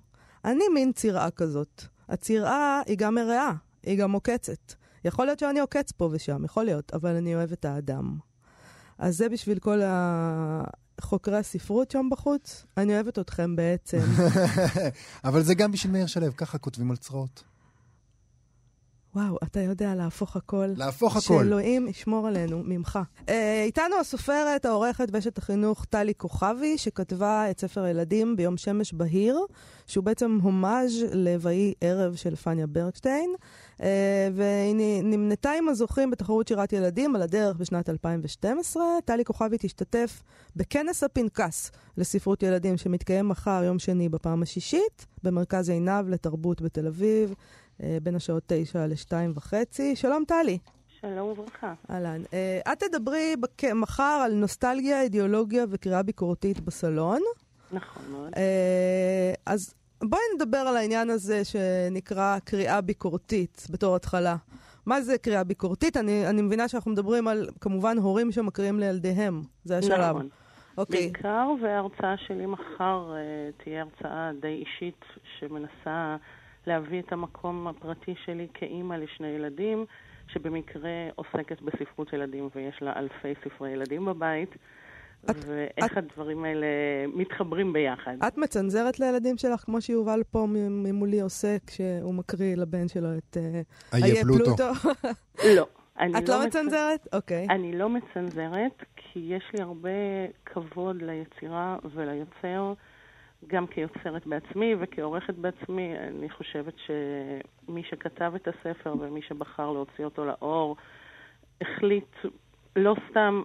אני 0.45 0.65
מין 0.75 0.93
צירעה 0.93 1.31
כזאת. 1.31 1.83
הצירעה 2.09 2.83
היא 2.87 2.97
גם 2.99 3.15
מרעה, 3.15 3.55
היא 3.83 3.99
גם 3.99 4.13
עוקצת. 4.13 4.73
יכול 5.05 5.27
להיות 5.27 5.39
שאני 5.39 5.61
עוקץ 5.61 5.93
פה 5.93 6.09
ושם, 6.13 6.45
יכול 6.45 6.65
להיות, 6.65 6.95
אבל 6.95 7.17
אני 7.17 7.35
אוהב 7.35 7.53
את 7.53 7.65
האדם. 7.65 8.19
אז 8.99 9.17
זה 9.17 9.29
בשביל 9.29 9.59
כל 9.59 9.81
חוקרי 11.01 11.37
הספרות 11.37 11.91
שם 11.91 12.09
בחוץ. 12.11 12.67
אני 12.77 12.95
אוהבת 12.95 13.19
אתכם 13.19 13.57
בעצם. 13.57 14.01
אבל 15.25 15.43
זה 15.43 15.55
גם 15.55 15.73
בשביל 15.73 15.93
מאיר 15.93 16.07
שלו, 16.07 16.37
ככה 16.37 16.59
כותבים 16.59 16.91
על 16.91 16.97
צרעות. 16.97 17.43
וואו, 19.19 19.39
אתה 19.43 19.61
יודע 19.61 19.95
להפוך 19.95 20.37
הכל. 20.37 20.67
להפוך 20.77 21.17
הכל. 21.17 21.21
שאלוהים 21.21 21.89
ישמור 21.89 22.27
עלינו 22.27 22.63
ממך. 22.65 22.99
אה, 23.29 23.63
איתנו 23.65 23.97
הסופרת, 24.01 24.65
העורכת 24.65 25.09
ואשת 25.13 25.39
החינוך 25.39 25.85
טלי 25.85 26.15
כוכבי, 26.15 26.79
שכתבה 26.79 27.51
את 27.51 27.61
ספר 27.61 27.83
הילדים 27.83 28.37
ביום 28.37 28.57
שמש 28.57 28.93
בהיר, 28.93 29.39
שהוא 29.87 30.05
בעצם 30.05 30.39
הומאז' 30.43 31.05
ל"ויהי 31.13 31.75
ערב" 31.81 32.15
של 32.15 32.37
פניה 32.37 32.67
ברקשטיין, 32.67 33.35
אה, 33.83 34.29
והיא 34.35 34.75
נמנתה 35.05 35.51
עם 35.51 35.69
הזוכים 35.69 36.11
בתחרות 36.11 36.49
שירת 36.49 36.73
ילדים 36.73 37.17
על 37.17 37.23
הדרך 37.23 37.57
בשנת 37.57 37.89
2012. 37.89 38.83
טלי 39.05 39.25
כוכבי 39.25 39.57
תשתתף 39.61 40.23
בכנס 40.57 41.03
הפנקס 41.03 41.71
לספרות 41.97 42.43
ילדים 42.43 42.77
שמתקיים 42.77 43.29
מחר, 43.29 43.63
יום 43.65 43.79
שני, 43.79 44.09
בפעם 44.09 44.43
השישית, 44.43 45.07
במרכז 45.23 45.69
עינב 45.69 46.09
לתרבות 46.09 46.63
בתל 46.63 46.87
אביב. 46.87 47.35
אה, 47.83 47.99
בין 48.03 48.15
השעות 48.15 48.43
9 48.47 48.87
ל-2 48.87 49.13
וחצי. 49.35 49.97
שלום, 49.97 50.25
טלי. 50.25 50.59
שלום 51.01 51.29
וברכה. 51.29 51.75
אהלן. 51.91 52.23
Uh, 52.23 52.73
את 52.73 52.79
תדברי 52.83 53.37
בק... 53.41 53.65
מחר 53.65 54.21
על 54.25 54.33
נוסטלגיה, 54.35 55.03
אידיאולוגיה 55.03 55.65
וקריאה 55.71 56.03
ביקורתית 56.03 56.61
בסלון. 56.61 57.21
נכון 57.73 58.03
מאוד. 58.11 58.33
Uh, 58.33 58.39
אז 59.47 59.75
בואי 60.03 60.21
נדבר 60.35 60.59
על 60.59 60.77
העניין 60.77 61.11
הזה 61.11 61.45
שנקרא 61.45 62.39
קריאה 62.45 62.81
ביקורתית 62.81 63.67
בתור 63.71 63.97
התחלה. 63.97 64.37
מה 64.87 65.01
זה 65.01 65.19
קריאה 65.19 65.45
ביקורתית? 65.45 65.97
אני, 65.97 66.27
אני 66.27 66.43
מבינה 66.43 66.69
שאנחנו 66.69 66.91
מדברים 66.91 67.29
על, 67.29 67.49
כמובן, 67.61 67.99
הורים 67.99 68.33
שמקריאים 68.33 68.81
לילדיהם. 68.81 69.43
זה 69.65 69.79
השלב. 69.79 70.01
נכון. 70.01 70.29
אוקיי. 70.79 71.01
בעיקר, 71.01 71.49
וההרצאה 71.63 72.17
שלי 72.27 72.47
מחר 72.47 73.13
uh, 73.13 73.63
תהיה 73.65 73.83
הרצאה 73.83 74.31
די 74.41 74.65
אישית 74.67 75.05
שמנסה 75.39 76.17
להביא 76.69 77.03
את 77.03 77.13
המקום 77.13 77.67
הפרטי 77.69 78.15
שלי 78.25 78.47
כאימא 78.55 78.95
לשני 78.95 79.27
ילדים, 79.29 79.85
שבמקרה 80.33 80.91
עוסקת 81.15 81.61
בספרות 81.63 82.13
ילדים 82.13 82.49
ויש 82.55 82.83
לה 82.83 82.93
אלפי 82.99 83.35
ספרי 83.45 83.71
ילדים 83.71 84.05
בבית, 84.05 84.51
את- 85.31 85.37
ואיך 85.47 85.93
את- 85.93 85.97
הדברים 85.97 86.45
האלה 86.45 86.67
מתחברים 87.15 87.73
ביחד. 87.73 88.17
את 88.29 88.39
מצנזרת 88.39 89.01
לילדים 89.01 89.37
שלך, 89.39 89.61
כמו 89.61 89.81
שיובל 89.81 90.23
פה 90.31 90.47
ממולי 90.71 91.21
עושה, 91.21 91.57
כשהוא 91.67 92.15
מקריא 92.15 92.57
לבן 92.57 92.89
שלו 92.89 93.09
את 93.19 93.37
אה, 93.37 93.61
איי 94.03 94.23
פלוטו. 94.23 94.69
לא. 95.57 95.67
את 96.19 96.29
לא 96.29 96.43
מצנ- 96.43 96.47
מצנזרת? 96.47 97.09
אוקיי. 97.13 97.47
אני 97.51 97.79
לא 97.79 97.89
מצנזרת, 97.89 98.83
כי 98.97 99.19
יש 99.19 99.45
לי 99.55 99.63
הרבה 99.63 99.91
כבוד 100.47 101.03
ליצירה 101.03 101.77
וליוצר, 101.95 102.73
גם 103.47 103.67
כיוצרת 103.67 104.27
בעצמי 104.27 104.75
וכעורכת 104.79 105.35
בעצמי. 105.35 105.99
אני 105.99 106.31
חושבת 106.31 106.75
שמי 106.79 107.83
שכתב 107.83 108.33
את 108.37 108.49
הספר 108.49 108.95
ומי 109.01 109.23
שבחר 109.23 109.71
להוציא 109.71 110.05
אותו 110.05 110.25
לאור, 110.25 110.77
החליט 111.61 112.17
לא 112.77 112.97
סתם 113.11 113.43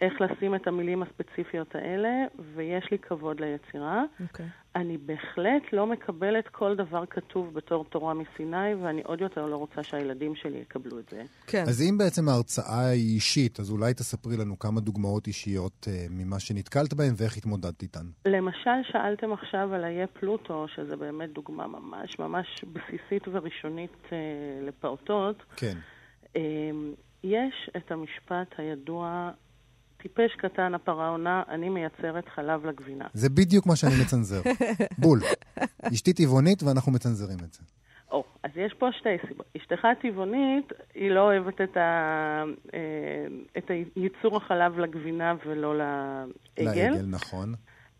איך 0.00 0.12
לשים 0.20 0.54
את 0.54 0.66
המילים 0.66 1.02
הספציפיות 1.02 1.74
האלה, 1.74 2.08
ויש 2.54 2.88
לי 2.90 2.98
כבוד 2.98 3.40
ליצירה. 3.40 4.02
אוקיי. 4.20 4.46
אני 4.76 4.98
בהחלט 4.98 5.62
לא 5.72 5.86
מקבלת 5.86 6.48
כל 6.48 6.76
דבר 6.76 7.06
כתוב 7.06 7.54
בתור 7.54 7.84
תורה 7.84 8.14
מסיני, 8.14 8.74
ואני 8.82 9.02
עוד 9.04 9.20
יותר 9.20 9.46
לא 9.46 9.56
רוצה 9.56 9.82
שהילדים 9.82 10.34
שלי 10.34 10.58
יקבלו 10.58 10.98
את 10.98 11.08
זה. 11.10 11.22
כן. 11.46 11.64
אז 11.68 11.82
אם 11.82 11.98
בעצם 11.98 12.28
ההרצאה 12.28 12.86
היא 12.88 13.14
אישית, 13.14 13.60
אז 13.60 13.70
אולי 13.70 13.94
תספרי 13.94 14.36
לנו 14.36 14.58
כמה 14.58 14.80
דוגמאות 14.80 15.26
אישיות 15.26 15.86
אה, 15.88 16.06
ממה 16.10 16.40
שנתקלת 16.40 16.94
בהן 16.94 17.12
ואיך 17.16 17.36
התמודדת 17.36 17.82
איתן. 17.82 18.06
למשל, 18.26 18.90
שאלתם 18.92 19.32
עכשיו 19.32 19.74
על 19.74 19.84
האיי 19.84 20.06
פלוטו, 20.06 20.66
שזה 20.74 20.96
באמת 20.96 21.32
דוגמה 21.32 21.66
ממש 21.66 22.18
ממש 22.18 22.64
בסיסית 22.72 23.28
וראשונית 23.28 23.96
אה, 24.12 24.18
לפעוטות. 24.66 25.42
כן. 25.56 25.76
אה, 26.36 26.40
יש 27.24 27.70
את 27.76 27.92
המשפט 27.92 28.54
הידוע, 28.58 29.30
טיפש 30.02 30.34
קטן 30.36 30.74
הפרה 30.74 31.08
עונה, 31.08 31.42
אני 31.48 31.68
מייצרת 31.68 32.28
חלב 32.34 32.66
לגבינה. 32.66 33.06
זה 33.12 33.28
בדיוק 33.28 33.66
מה 33.66 33.76
שאני 33.76 33.94
מצנזר. 34.02 34.40
בול. 35.02 35.18
אשתי 35.82 36.12
טבעונית 36.12 36.62
ואנחנו 36.62 36.92
מצנזרים 36.92 37.38
את 37.44 37.52
זה. 37.52 37.62
או, 38.10 38.24
אז 38.42 38.50
יש 38.56 38.74
פה 38.78 38.88
שתי 38.98 39.28
סיבות. 39.28 39.46
אשתך 39.56 39.86
טבעונית, 40.02 40.72
היא 40.94 41.10
לא 41.10 41.20
אוהבת 41.20 41.60
את, 41.60 41.76
ה... 41.76 42.44
אה, 42.74 43.26
את 43.58 43.70
ייצור 43.96 44.36
החלב 44.36 44.78
לגבינה 44.78 45.34
ולא 45.46 45.78
לעגל. 45.78 46.64
לעגל, 46.64 47.06
נכון. 47.06 47.54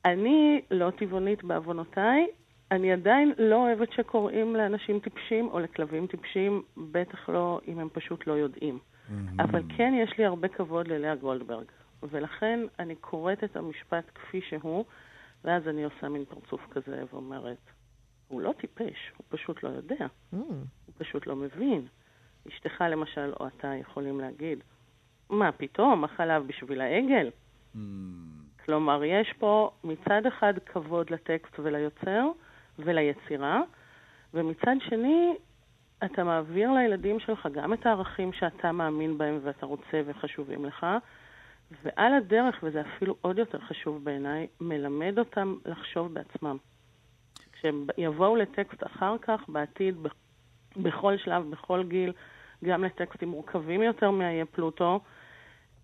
אני 0.05 0.61
לא 0.71 0.90
טבעונית 0.99 1.45
בעוונותיי, 1.45 2.26
אני 2.71 2.93
עדיין 2.93 3.33
לא 3.38 3.57
אוהבת 3.57 3.93
שקוראים 3.93 4.57
לאנשים 4.57 5.00
טיפשים 5.00 5.49
או 5.49 5.61
לכלבים 5.61 6.07
טיפשים, 6.07 6.62
בטח 6.76 7.28
לא 7.28 7.61
אם 7.69 7.78
הם 7.78 7.88
פשוט 7.93 8.26
לא 8.26 8.33
יודעים. 8.33 8.78
אבל 9.38 9.62
כן 9.76 9.93
יש 10.02 10.19
לי 10.19 10.25
הרבה 10.25 10.49
כבוד 10.49 10.88
ללאה 10.88 11.14
גולדברג, 11.14 11.64
ולכן 12.02 12.61
אני 12.78 12.95
קוראת 12.97 13.45
את 13.45 13.57
המשפט 13.57 14.05
כפי 14.14 14.40
שהוא, 14.40 14.85
ואז 15.45 15.69
אני 15.69 15.85
עושה 15.85 16.09
מין 16.09 16.25
פרצוף 16.25 16.61
כזה 16.71 17.02
ואומרת, 17.12 17.59
הוא 18.28 18.40
לא 18.40 18.55
טיפש, 18.59 19.12
הוא 19.17 19.25
פשוט 19.28 19.62
לא 19.62 19.69
יודע, 19.69 20.07
Mm. 20.35 20.37
הוא 20.37 20.95
פשוט 20.99 21.26
לא 21.26 21.37
מבין. 21.37 21.87
אשתך 22.49 22.85
למשל 22.90 23.33
או 23.40 23.47
אתה 23.47 23.75
יכולים 23.81 24.21
להגיד, 24.21 24.59
מה 25.31 25.52
פתאום, 25.52 26.05
החלב 26.05 26.47
בשביל 26.47 26.81
העגל? 26.81 27.31
כלומר, 28.64 29.05
יש 29.05 29.33
פה 29.38 29.71
מצד 29.85 30.26
אחד 30.26 30.55
כבוד 30.67 31.11
לטקסט 31.11 31.59
וליוצר 31.59 32.28
וליצירה, 32.78 33.61
ומצד 34.35 34.76
שני, 34.88 35.35
אתה 36.05 36.25
מעביר 36.25 36.73
לילדים 36.73 37.21
שלך 37.21 37.49
גם 37.52 37.73
את 37.73 37.87
הערכים 37.87 38.33
שאתה 38.33 38.73
מאמין 38.73 39.19
בהם 39.19 39.38
ואתה 39.43 39.67
רוצה 39.67 40.02
וחשובים 40.07 40.64
לך, 40.64 40.87
ועל 41.83 42.15
הדרך, 42.15 42.59
וזה 42.63 42.81
אפילו 42.81 43.17
עוד 43.21 43.39
יותר 43.39 43.59
חשוב 43.59 44.05
בעיניי, 44.05 44.47
מלמד 44.61 45.19
אותם 45.19 45.57
לחשוב 45.67 46.15
בעצמם. 46.15 46.57
כשהם 47.53 47.87
יבואו 47.99 48.37
לטקסט 48.37 48.87
אחר 48.87 49.17
כך, 49.23 49.41
בעתיד, 49.49 50.03
בכ- 50.03 50.15
בכל 50.77 51.17
שלב, 51.17 51.51
בכל 51.51 51.85
גיל, 51.89 52.13
גם 52.65 52.85
לטקסטים 52.85 53.29
מורכבים 53.29 53.83
יותר 53.83 54.11
מהאיי 54.11 54.45
פלוטו, 54.45 55.01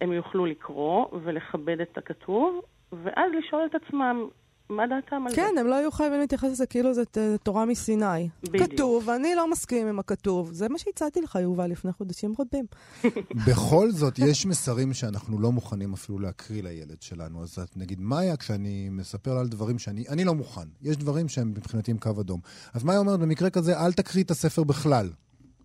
הם 0.00 0.12
יוכלו 0.12 0.46
לקרוא 0.46 1.06
ולכבד 1.22 1.80
את 1.80 1.98
הכתוב, 1.98 2.64
ואז 2.92 3.32
לשאול 3.38 3.62
את 3.66 3.74
עצמם 3.74 4.28
מה 4.70 4.86
דעתם 4.86 5.26
על 5.26 5.30
זה. 5.30 5.36
כן, 5.36 5.54
הם 5.60 5.66
לא 5.66 5.74
יהיו 5.74 5.92
חייבים 5.92 6.20
להתייחס 6.20 6.50
לזה 6.50 6.66
כאילו 6.66 6.94
זה 6.94 7.02
תורה 7.42 7.64
מסיני. 7.64 8.28
בדיוק. 8.42 8.72
כתוב, 8.72 9.10
אני 9.10 9.34
לא 9.34 9.50
מסכים 9.50 9.86
עם 9.86 9.98
הכתוב. 9.98 10.52
זה 10.52 10.68
מה 10.68 10.78
שהצעתי 10.78 11.20
לך, 11.20 11.38
יובל, 11.42 11.70
לפני 11.70 11.92
חודשים 11.92 12.34
רבים. 12.38 12.64
בכל 13.48 13.90
זאת, 13.90 14.18
יש 14.18 14.46
מסרים 14.46 14.92
שאנחנו 14.92 15.40
לא 15.40 15.52
מוכנים 15.52 15.92
אפילו 15.92 16.18
להקריא 16.18 16.62
לילד 16.62 17.02
שלנו. 17.02 17.42
אז 17.42 17.58
את 17.58 17.76
נגיד, 17.76 18.00
מאיה, 18.00 18.36
כשאני 18.36 18.88
מספר 18.90 19.34
לה 19.34 19.40
על 19.40 19.48
דברים 19.48 19.78
שאני 19.78 20.04
אני 20.08 20.24
לא 20.24 20.34
מוכן, 20.34 20.68
יש 20.82 20.96
דברים 20.96 21.28
שהם 21.28 21.50
מבחינתי 21.50 21.90
עם 21.90 21.98
קו 21.98 22.10
אדום. 22.20 22.40
אז 22.74 22.84
מאיה 22.84 22.98
אומרת, 22.98 23.20
במקרה 23.20 23.50
כזה, 23.50 23.80
אל 23.80 23.92
תקריא 23.92 24.24
את 24.24 24.30
הספר 24.30 24.64
בכלל. 24.64 25.10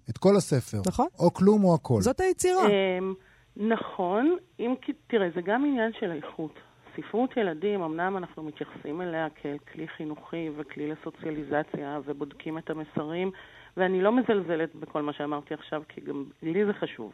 את 0.09 0.17
כל 0.17 0.35
הספר. 0.35 0.81
נכון. 0.87 1.07
או 1.19 1.33
כלום 1.33 1.63
או 1.63 1.75
הכל. 1.75 2.01
זאת 2.01 2.19
היצירה. 2.19 2.63
אמ, 2.67 3.13
נכון, 3.55 4.37
אם 4.59 4.73
כי, 4.81 4.91
תראה, 5.07 5.27
זה 5.35 5.41
גם 5.45 5.65
עניין 5.65 5.91
של 5.99 6.11
איכות. 6.11 6.53
ספרות 6.99 7.37
ילדים, 7.37 7.81
אמנם 7.81 8.17
אנחנו 8.17 8.43
מתייחסים 8.43 9.01
אליה 9.01 9.27
ככלי 9.29 9.87
חינוכי 9.87 10.49
וכלי 10.57 10.91
לסוציאליזציה 10.91 11.99
ובודקים 12.05 12.57
את 12.57 12.69
המסרים, 12.69 13.31
ואני 13.77 14.01
לא 14.01 14.11
מזלזלת 14.11 14.75
בכל 14.75 15.01
מה 15.01 15.13
שאמרתי 15.13 15.53
עכשיו, 15.53 15.83
כי 15.89 16.01
גם 16.01 16.25
לי 16.43 16.65
זה 16.65 16.73
חשוב. 16.73 17.13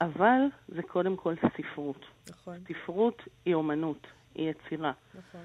אבל 0.00 0.40
זה 0.68 0.82
קודם 0.82 1.16
כל 1.16 1.34
ספרות. 1.56 2.06
נכון, 2.30 2.56
ספרות 2.68 3.22
היא 3.44 3.54
אומנות, 3.54 4.06
היא 4.34 4.50
יצירה. 4.50 4.92
נכון. 5.18 5.40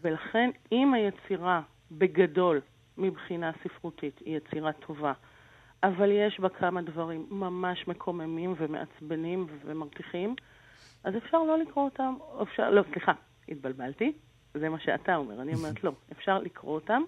ולכן 0.00 0.50
אם 0.72 0.94
היצירה 0.94 1.62
בגדול, 1.92 2.60
מבחינה 2.98 3.50
ספרותית, 3.64 4.18
היא 4.24 4.36
יצירה 4.36 4.72
טובה, 4.72 5.12
אבל 5.82 6.10
יש 6.10 6.40
בה 6.40 6.48
כמה 6.48 6.82
דברים 6.82 7.26
ממש 7.30 7.88
מקוממים 7.88 8.54
ומעצבנים 8.58 9.46
ומרתיחים, 9.64 10.34
אז 11.04 11.14
אפשר 11.16 11.38
לא 11.38 11.58
לקרוא 11.58 11.84
אותם, 11.84 12.14
או 12.20 12.42
אפשר, 12.42 12.70
לא, 12.70 12.82
סליחה, 12.92 13.12
התבלבלתי, 13.48 14.12
זה 14.54 14.68
מה 14.68 14.80
שאתה 14.80 15.16
אומר, 15.16 15.42
אני 15.42 15.54
אומרת 15.54 15.84
לא, 15.84 15.92
אפשר 16.12 16.38
לקרוא 16.38 16.74
אותם, 16.74 17.02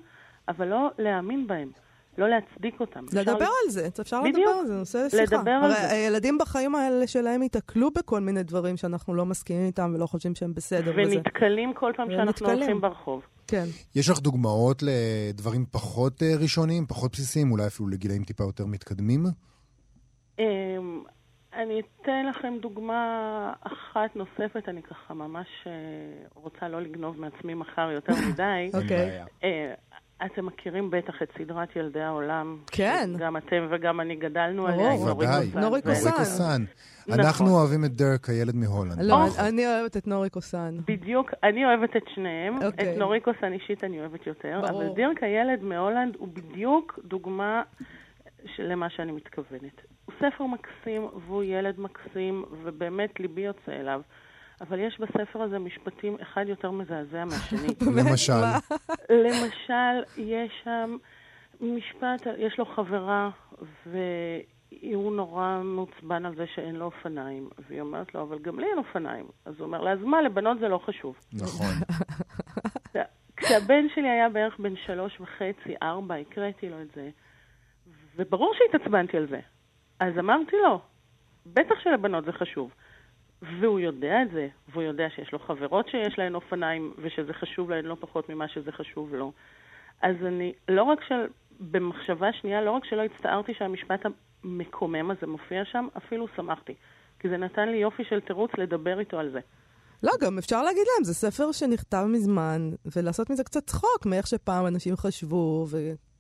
אבל 0.48 0.68
לא 0.68 0.90
להאמין 0.98 1.46
בהם, 1.46 1.70
לא 2.18 2.28
להצדיק 2.28 2.81
אותם. 2.81 3.05
לדבר 3.12 3.48
על 3.64 3.70
זה, 3.70 3.88
אפשר 4.00 4.20
בדיוק. 4.20 4.38
לדבר 4.38 4.50
על 4.61 4.66
זה, 4.66 4.74
נושא 4.74 4.98
לשיחה. 4.98 5.22
לדבר 5.22 5.50
על 5.50 5.64
הרי 5.64 5.74
זה. 5.74 5.90
הילדים 5.90 6.38
בחיים 6.38 6.74
האלה 6.74 7.07
שלהם 7.07 7.42
ייתקלו 7.42 7.90
בכל 7.90 8.20
מיני 8.20 8.42
דברים 8.42 8.76
שאנחנו 8.76 9.14
לא 9.14 9.26
מסכימים 9.26 9.66
איתם 9.66 9.92
ולא 9.94 10.07
חושבים 10.07 10.35
שהם 10.35 10.55
בסדר 10.55 10.92
וזה. 10.96 11.16
ונתקלים 11.16 11.74
כל 11.74 11.92
פעם 11.96 12.11
שאנחנו 12.11 12.26
ונתקלים. 12.26 12.57
הולכים 12.57 12.81
ברחוב. 12.81 13.22
כן. 13.46 13.64
יש 13.94 14.11
לך 14.11 14.20
דוגמאות 14.20 14.83
לדברים 14.83 15.66
פחות 15.70 16.22
אה, 16.22 16.33
ראשוניים, 16.40 16.87
פחות 16.87 17.12
בסיסיים, 17.12 17.52
אולי 17.52 17.66
אפילו 17.66 17.88
לגילאים 17.88 18.24
טיפה 18.24 18.44
יותר 18.44 18.66
מתקדמים? 18.66 19.24
אני 21.57 21.81
אתן 22.03 22.27
לכם 22.27 22.55
דוגמה 22.61 23.03
אחת 23.62 24.17
נוספת, 24.17 24.69
אני 24.69 24.83
ככה 24.83 25.15
ממש 25.15 25.47
אה, 25.67 25.73
רוצה 26.35 26.69
לא 26.69 26.81
לגנוב 26.81 27.21
מעצמי 27.21 27.55
מחר 27.55 27.91
יותר 27.91 28.12
מדי. 28.33 28.71
אוקיי. 28.83 29.21
אה, 29.45 29.75
אתם 30.27 30.47
מכירים 30.47 30.91
בטח 30.91 31.15
את 31.23 31.29
סדרת 31.38 31.77
ילדי 31.77 32.01
העולם. 32.01 32.57
כן. 32.67 33.11
גם 33.19 33.37
אתם 33.37 33.67
וגם 33.71 34.01
אני 34.01 34.17
גדלנו 34.17 34.62
ברור. 34.67 34.87
עליה 34.87 35.05
נורית 35.07 35.29
ודאי. 35.29 35.47
קוסן. 35.47 35.61
נורית 35.61 35.87
ו- 35.87 35.88
קוסן. 36.17 36.62
נכון. 37.09 37.21
אנחנו 37.21 37.47
אוהבים 37.51 37.85
את 37.85 37.91
דרק, 37.91 38.29
הילד 38.29 38.57
מהולנד. 38.57 39.03
לא, 39.03 39.15
אוח. 39.15 39.38
אני 39.38 39.67
אוהבת 39.67 39.97
את 39.97 40.07
נורי 40.07 40.31
קוסן. 40.31 40.75
בדיוק, 40.88 41.31
אני 41.43 41.65
אוהבת 41.65 41.97
את 41.97 42.03
שניהם. 42.15 42.55
אוקיי. 42.62 42.93
את 42.93 42.99
נורית 42.99 43.25
קוסן 43.25 43.53
אישית 43.53 43.85
אני 43.85 44.01
אוהבת 44.01 44.27
יותר. 44.27 44.61
ברור. 44.69 44.83
אבל 44.83 44.95
דירק 44.95 45.23
הילד 45.23 45.62
מהולנד 45.62 46.15
הוא 46.19 46.29
בדיוק 46.29 46.99
דוגמה 47.05 47.62
למה 48.59 48.90
שאני 48.90 49.12
מתכוונת. 49.12 49.81
הוא 50.05 50.14
ספר 50.18 50.44
מקסים 50.46 51.09
והוא 51.26 51.44
ילד 51.44 51.81
מקסים, 51.81 52.44
ובאמת 52.62 53.20
ליבי 53.20 53.40
יוצא 53.40 53.72
אליו. 53.72 54.00
אבל 54.61 54.78
יש 54.78 55.00
בספר 55.00 55.42
הזה 55.42 55.59
משפטים 55.59 56.16
אחד 56.22 56.44
יותר 56.48 56.70
מזעזע 56.70 57.24
מהשני. 57.24 57.68
למשל. 57.98 58.33
למשל, 59.11 60.02
יש 60.18 60.52
שם 60.64 60.96
משפט, 61.61 62.26
יש 62.38 62.59
לו 62.59 62.64
חברה, 62.64 63.31
והוא 63.87 65.16
נורא 65.16 65.61
מעוצבן 65.64 66.26
על 66.26 66.35
זה 66.37 66.44
שאין 66.55 66.76
לו 66.76 66.85
אופניים. 66.85 67.48
והיא 67.68 67.81
אומרת 67.81 68.14
לו, 68.14 68.22
אבל 68.22 68.38
גם 68.38 68.61
לי 68.61 68.66
אין 68.66 68.78
אופניים. 68.78 69.26
אז 69.44 69.55
הוא 69.59 69.66
אומר 69.66 69.81
לה, 69.81 69.92
אז 69.92 69.98
מה, 70.02 70.22
לבנות 70.22 70.59
זה 70.59 70.68
לא 70.68 70.78
חשוב. 70.78 71.16
נכון. 71.33 71.74
כשהבן 73.37 73.88
שלי 73.94 74.09
היה 74.09 74.28
בערך 74.28 74.59
בן 74.59 74.76
שלוש 74.87 75.20
וחצי, 75.20 75.74
ארבע, 75.83 76.14
הקראתי 76.14 76.70
לו 76.70 76.83
את 76.83 76.88
זה, 76.94 77.11
וברור 78.16 78.55
שהתעצבנתי 78.59 79.16
על 79.16 79.27
זה. 79.27 79.40
אז 80.01 80.18
אמרתי 80.18 80.57
לו, 80.57 80.81
בטח 81.46 81.75
שלבנות 81.83 82.25
זה 82.25 82.33
חשוב. 82.33 82.70
והוא 83.42 83.81
יודע 83.81 84.22
את 84.22 84.31
זה, 84.31 84.48
והוא 84.68 84.83
יודע 84.83 85.11
שיש 85.16 85.33
לו 85.33 85.38
חברות 85.38 85.88
שיש 85.88 86.18
להן 86.18 86.35
אופניים, 86.35 86.94
ושזה 86.98 87.33
חשוב 87.33 87.70
להן 87.70 87.85
לא 87.85 87.96
פחות 88.01 88.29
ממה 88.29 88.48
שזה 88.48 88.72
חשוב 88.72 89.14
לו. 89.14 89.33
אז 90.03 90.16
אני, 90.27 90.53
לא 90.68 90.83
רק 90.83 90.98
של, 91.09 91.27
במחשבה 91.61 92.33
שנייה, 92.33 92.62
לא 92.62 92.70
רק 92.70 92.85
שלא 92.85 93.03
הצטערתי 93.03 93.55
שהמשפט 93.55 94.01
המקומם 94.44 95.11
הזה 95.11 95.27
מופיע 95.27 95.64
שם, 95.64 95.87
אפילו 95.96 96.27
שמחתי. 96.37 96.75
כי 97.18 97.29
זה 97.29 97.37
נתן 97.37 97.68
לי 97.68 97.77
יופי 97.77 98.05
של 98.05 98.20
תירוץ 98.20 98.51
לדבר 98.59 99.01
איתו 99.01 99.18
על 99.18 99.31
זה. 99.31 99.40
לא, 100.03 100.12
גם 100.20 100.38
אפשר 100.38 100.62
להגיד 100.62 100.83
להם, 100.94 101.05
זה 101.05 101.14
ספר 101.14 101.53
שנכתב 101.53 102.05
מזמן, 102.09 102.70
ולעשות 102.96 103.31
מזה 103.31 103.44
קצת 103.44 103.66
צחוק 103.66 104.07
מאיך 104.07 104.27
שפעם 104.27 104.66
אנשים 104.66 104.96
חשבו, 104.96 105.66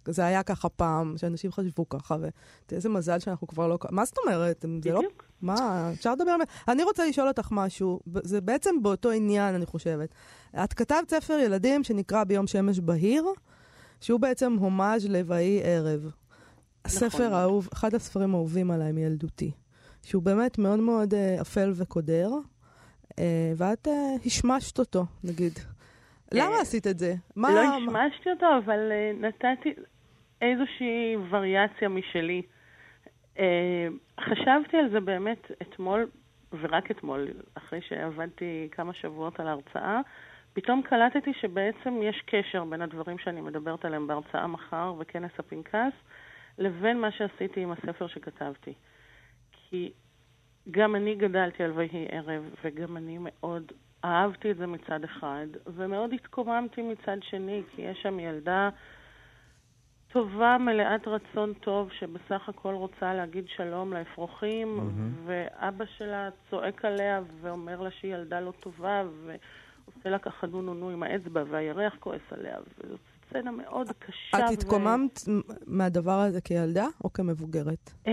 וזה 0.06 0.24
היה 0.24 0.42
ככה 0.42 0.68
פעם, 0.68 1.14
שאנשים 1.16 1.52
חשבו 1.52 1.88
ככה, 1.88 2.16
ואיזה 2.70 2.88
מזל 2.88 3.18
שאנחנו 3.18 3.46
כבר 3.46 3.68
לא... 3.68 3.78
מה 3.90 4.04
זאת 4.04 4.18
אומרת? 4.18 4.64
זה 4.82 4.92
לא... 4.92 5.00
מה, 5.42 5.90
אפשר 5.92 6.12
לדבר... 6.12 6.36
אני 6.68 6.82
רוצה 6.82 7.06
לשאול 7.06 7.28
אותך 7.28 7.48
משהו, 7.50 8.00
זה 8.22 8.40
בעצם 8.40 8.82
באותו 8.82 9.10
עניין, 9.10 9.54
אני 9.54 9.66
חושבת. 9.66 10.14
את 10.64 10.72
כתבת 10.72 11.10
ספר 11.10 11.38
ילדים 11.38 11.84
שנקרא 11.84 12.24
ביום 12.24 12.46
שמש 12.46 12.78
בהיר, 12.80 13.24
שהוא 14.00 14.20
בעצם 14.20 14.52
הומאז' 14.52 15.06
לבאי 15.06 15.60
ערב. 15.64 16.10
הספר 16.84 17.34
האהוב, 17.34 17.68
אחד 17.72 17.94
הספרים 17.94 18.34
האהובים 18.34 18.70
עליי 18.70 18.92
מילדותי, 18.92 19.50
שהוא 20.02 20.22
באמת 20.22 20.58
מאוד 20.58 20.78
מאוד 20.78 21.14
אה, 21.14 21.40
אפל 21.40 21.72
וקודר. 21.74 22.30
אה, 23.18 23.52
ואת 23.56 23.88
אה, 23.88 24.14
השמשת 24.26 24.78
אותו, 24.78 25.04
נגיד. 25.24 25.52
למה 26.32 26.60
עשית 26.60 26.86
את 26.86 26.98
זה? 26.98 27.14
מה... 27.36 27.54
לא 27.54 27.60
השמשתי 27.60 28.30
אותו, 28.30 28.46
אבל 28.64 28.78
נתתי 29.20 29.68
איזושהי 30.42 31.16
וריאציה 31.30 31.88
משלי. 31.88 32.42
אה, 33.38 33.88
חשבתי 34.20 34.76
על 34.76 34.90
זה 34.90 35.00
באמת 35.00 35.50
אתמול, 35.62 36.06
ורק 36.60 36.90
אתמול, 36.90 37.28
אחרי 37.54 37.80
שעבדתי 37.80 38.68
כמה 38.72 38.92
שבועות 38.92 39.40
על 39.40 39.46
ההרצאה, 39.46 40.00
פתאום 40.52 40.82
קלטתי 40.82 41.32
שבעצם 41.40 42.02
יש 42.02 42.22
קשר 42.26 42.64
בין 42.64 42.82
הדברים 42.82 43.18
שאני 43.18 43.40
מדברת 43.40 43.84
עליהם 43.84 44.06
בהרצאה 44.06 44.46
מחר 44.46 44.94
וכנס 44.98 45.30
הפנקס, 45.38 45.92
לבין 46.58 47.00
מה 47.00 47.10
שעשיתי 47.10 47.60
עם 47.60 47.72
הספר 47.72 48.06
שכתבתי. 48.06 48.74
כי 49.52 49.92
גם 50.70 50.96
אני 50.96 51.14
גדלתי 51.14 51.62
על 51.62 51.72
ויהי 51.72 52.06
ערב, 52.10 52.42
וגם 52.64 52.96
אני 52.96 53.18
מאוד 53.20 53.72
אהבתי 54.04 54.50
את 54.50 54.56
זה 54.56 54.66
מצד 54.66 55.04
אחד, 55.04 55.46
ומאוד 55.66 56.12
התקוממתי 56.12 56.82
מצד 56.82 57.16
שני, 57.22 57.62
כי 57.70 57.82
יש 57.82 58.02
שם 58.02 58.20
ילדה 58.20 58.70
טובה, 60.12 60.56
מלאת 60.60 61.08
רצון 61.08 61.52
טוב, 61.54 61.90
שבסך 61.92 62.48
הכל 62.48 62.74
רוצה 62.74 63.14
להגיד 63.14 63.44
שלום 63.48 63.92
לאפרוחים, 63.92 64.78
mm-hmm. 64.78 65.20
ואבא 65.26 65.84
שלה 65.98 66.28
צועק 66.50 66.84
עליה 66.84 67.20
ואומר 67.40 67.80
לה 67.80 67.90
שהיא 67.90 68.14
ילדה 68.14 68.40
לא 68.40 68.52
טובה, 68.60 69.02
ועושה 69.24 70.10
לה 70.10 70.18
ככה 70.18 70.46
נו 70.46 70.62
נו 70.62 70.74
נו 70.74 70.90
עם 70.90 71.02
האצבע, 71.02 71.42
והירח 71.50 71.96
כועס 72.00 72.22
עליה, 72.30 72.56
וזאת 72.78 73.00
סצנה 73.32 73.50
מאוד 73.50 73.86
קשה. 73.98 74.46
את 74.46 74.52
התקוממת 74.52 75.20
ו... 75.28 75.30
מהדבר 75.66 76.20
הזה 76.20 76.40
כילדה 76.40 76.86
או 77.04 77.12
כמבוגרת? 77.12 77.90
אמ, 78.06 78.12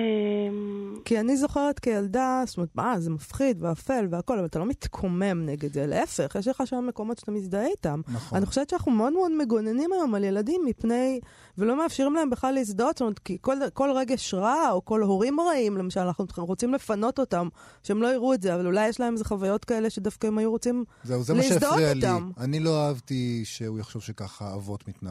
כי 1.05 1.19
אני 1.19 1.37
זוכרת 1.37 1.79
כילדה, 1.79 2.43
זאת 2.45 2.57
אומרת, 2.57 2.69
מה, 2.75 2.99
זה 2.99 3.09
מפחיד 3.09 3.63
ואפל 3.63 4.07
והכל, 4.09 4.37
אבל 4.37 4.45
אתה 4.45 4.59
לא 4.59 4.65
מתקומם 4.65 5.45
נגד 5.45 5.73
זה, 5.73 5.87
להפך, 5.87 6.35
יש 6.39 6.47
לך 6.47 6.63
שם 6.65 6.85
מקומות 6.87 7.17
שאתה 7.17 7.31
מזדהה 7.31 7.67
איתם. 7.67 8.01
נכון. 8.07 8.37
אני 8.37 8.45
חושבת 8.45 8.69
שאנחנו 8.69 8.91
מאוד 8.91 9.13
מאוד 9.13 9.31
מגוננים 9.31 9.93
היום 9.93 10.15
על 10.15 10.23
ילדים 10.23 10.61
מפני, 10.65 11.19
ולא 11.57 11.77
מאפשרים 11.77 12.13
להם 12.13 12.29
בכלל 12.29 12.53
להזדהות, 12.53 12.97
זאת 12.97 13.01
אומרת, 13.01 13.19
כי 13.19 13.37
כל, 13.41 13.57
כל 13.73 13.91
רגש 13.95 14.33
רע, 14.33 14.71
או 14.71 14.85
כל 14.85 15.01
הורים 15.01 15.39
רעים, 15.39 15.77
למשל, 15.77 15.99
אנחנו 15.99 16.25
רוצים 16.37 16.73
לפנות 16.73 17.19
אותם, 17.19 17.47
שהם 17.83 18.01
לא 18.01 18.07
יראו 18.07 18.33
את 18.33 18.41
זה, 18.41 18.55
אבל 18.55 18.65
אולי 18.65 18.87
יש 18.87 18.99
להם 18.99 19.13
איזה 19.13 19.25
חוויות 19.25 19.65
כאלה 19.65 19.89
שדווקא 19.89 20.27
הם 20.27 20.37
היו 20.37 20.51
רוצים 20.51 20.83
להזדהות 21.05 21.19
איתם. 21.19 21.23
זהו, 21.23 21.23
זה 21.23 21.33
מה 21.33 21.59
שהפריע 21.59 21.93
לי. 21.93 22.07
אני 22.37 22.59
לא 22.59 22.87
אהבתי 22.87 23.41
שהוא 23.45 23.79
יחשוב 23.79 24.01
שככה 24.01 24.53
אבות 24.53 24.87
מתנהגים. 24.87 25.08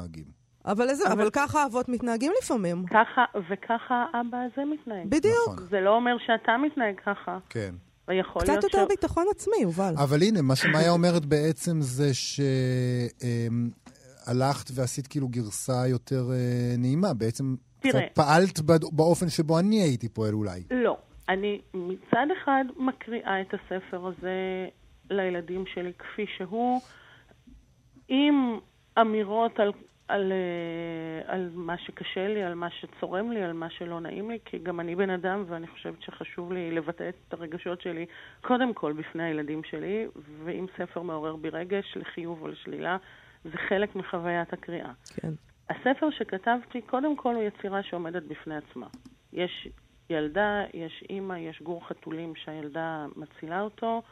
אבל, 0.66 0.88
איזה, 0.88 1.06
אבל... 1.06 1.12
אבל 1.12 1.30
ככה 1.30 1.66
אבות 1.66 1.88
מתנהגים 1.88 2.32
לפעמים. 2.42 2.84
ככה, 2.86 3.24
וככה 3.50 4.04
האבא 4.12 4.38
הזה 4.38 4.64
מתנהג. 4.64 5.06
בדיוק. 5.08 5.52
נכון. 5.52 5.66
זה 5.70 5.80
לא 5.80 5.96
אומר 5.96 6.16
שאתה 6.26 6.56
מתנהג 6.56 6.94
ככה. 7.06 7.38
כן. 7.48 7.74
קצת 8.38 8.62
יותר 8.62 8.84
ש... 8.84 8.88
ביטחון 8.88 9.26
עצמי, 9.30 9.56
יובל. 9.62 9.94
אבל 9.96 10.22
הנה, 10.22 10.42
מה 10.42 10.56
שמאיה 10.56 10.90
אומרת 10.90 11.26
בעצם 11.26 11.80
זה 11.80 12.14
שהלכת 12.14 13.20
אמ, 14.70 14.76
ועשית 14.76 15.06
כאילו 15.06 15.28
גרסה 15.28 15.86
יותר 15.88 16.30
אה, 16.32 16.74
נעימה. 16.78 17.14
בעצם 17.14 17.54
תראה, 17.80 17.92
קצת 17.92 18.14
פעלת 18.14 18.60
באופן 18.92 19.28
שבו 19.28 19.58
אני 19.58 19.82
הייתי 19.82 20.08
פועל 20.08 20.34
אולי. 20.34 20.62
לא. 20.70 20.96
אני 21.28 21.60
מצד 21.74 22.26
אחד 22.42 22.64
מקריאה 22.76 23.40
את 23.40 23.54
הספר 23.54 24.06
הזה 24.06 24.68
לילדים 25.10 25.64
שלי 25.74 25.92
כפי 25.98 26.26
שהוא, 26.36 26.80
עם 28.08 28.58
אמירות 29.00 29.60
על 29.60 29.72
על, 30.08 30.32
אה, 30.32 31.34
על 31.34 31.50
מה 31.54 31.78
שקשה 31.78 32.28
לי, 32.28 32.42
על 32.42 32.54
מה 32.54 32.70
שצורם 32.70 33.32
לי, 33.32 33.42
על 33.42 33.52
מה 33.52 33.70
שלא 33.70 34.00
נעים 34.00 34.30
לי, 34.30 34.38
כי 34.44 34.58
גם 34.58 34.80
אני 34.80 34.96
בן 34.96 35.10
אדם 35.10 35.44
ואני 35.48 35.66
חושבת 35.66 36.02
שחשוב 36.02 36.52
לי 36.52 36.70
לבטא 36.70 37.08
את 37.08 37.32
הרגשות 37.32 37.80
שלי 37.80 38.06
קודם 38.40 38.74
כל 38.74 38.92
בפני 38.92 39.22
הילדים 39.22 39.64
שלי, 39.64 40.06
ואם 40.44 40.66
ספר 40.76 41.02
מעורר 41.02 41.36
בי 41.36 41.48
רגש, 41.48 41.96
לחיוב 41.96 42.42
או 42.42 42.48
לשלילה, 42.48 42.96
זה 43.44 43.58
חלק 43.68 43.96
מחוויית 43.96 44.52
הקריאה. 44.52 44.92
כן. 45.16 45.32
הספר 45.70 46.10
שכתבתי, 46.10 46.80
קודם 46.80 47.16
כל 47.16 47.34
הוא 47.34 47.42
יצירה 47.42 47.82
שעומדת 47.82 48.22
בפני 48.22 48.56
עצמה. 48.56 48.86
יש 49.32 49.68
ילדה, 50.10 50.64
יש 50.74 51.04
אימא, 51.10 51.34
יש 51.34 51.62
גור 51.62 51.88
חתולים 51.88 52.34
שהילדה 52.36 53.06
מצילה 53.16 53.60
אותו. 53.60 54.02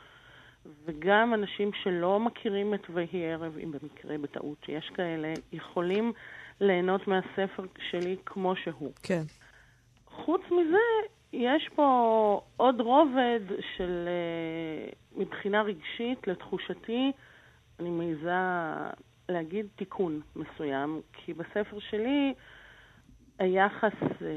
וגם 0.84 1.34
אנשים 1.34 1.70
שלא 1.82 2.20
מכירים 2.20 2.74
את 2.74 2.80
ויהי 2.90 3.32
ערב, 3.32 3.58
אם 3.62 3.72
במקרה 3.72 4.18
בטעות 4.18 4.58
שיש 4.66 4.90
כאלה, 4.94 5.32
יכולים 5.52 6.12
ליהנות 6.60 7.08
מהספר 7.08 7.64
שלי 7.90 8.16
כמו 8.26 8.56
שהוא. 8.56 8.92
כן. 9.02 9.22
חוץ 10.06 10.42
מזה, 10.50 11.06
יש 11.32 11.68
פה 11.74 12.40
עוד 12.56 12.80
רובד 12.80 13.40
של, 13.76 14.08
אה, 14.08 14.92
מבחינה 15.16 15.62
רגשית, 15.62 16.26
לתחושתי, 16.28 17.12
אני 17.80 17.90
מעיזה 17.90 18.32
להגיד 19.28 19.66
תיקון 19.76 20.20
מסוים, 20.36 21.00
כי 21.12 21.34
בספר 21.34 21.78
שלי 21.90 22.34
היחס 23.38 23.92
אה, 24.22 24.28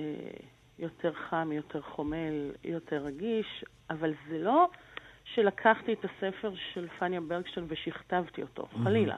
יותר 0.80 1.14
חם, 1.14 1.50
יותר 1.52 1.82
חומל, 1.82 2.52
יותר 2.64 3.04
רגיש, 3.04 3.66
אבל 3.90 4.14
זה 4.30 4.38
לא... 4.38 4.68
שלקחתי 5.34 5.94
את 5.94 6.06
הספר 6.06 6.52
של 6.74 6.88
פניה 7.00 7.22
ברגשטיין 7.22 7.66
ושכתבתי 7.70 8.42
אותו, 8.42 8.64
mm-hmm. 8.64 8.84
חלילה. 8.84 9.16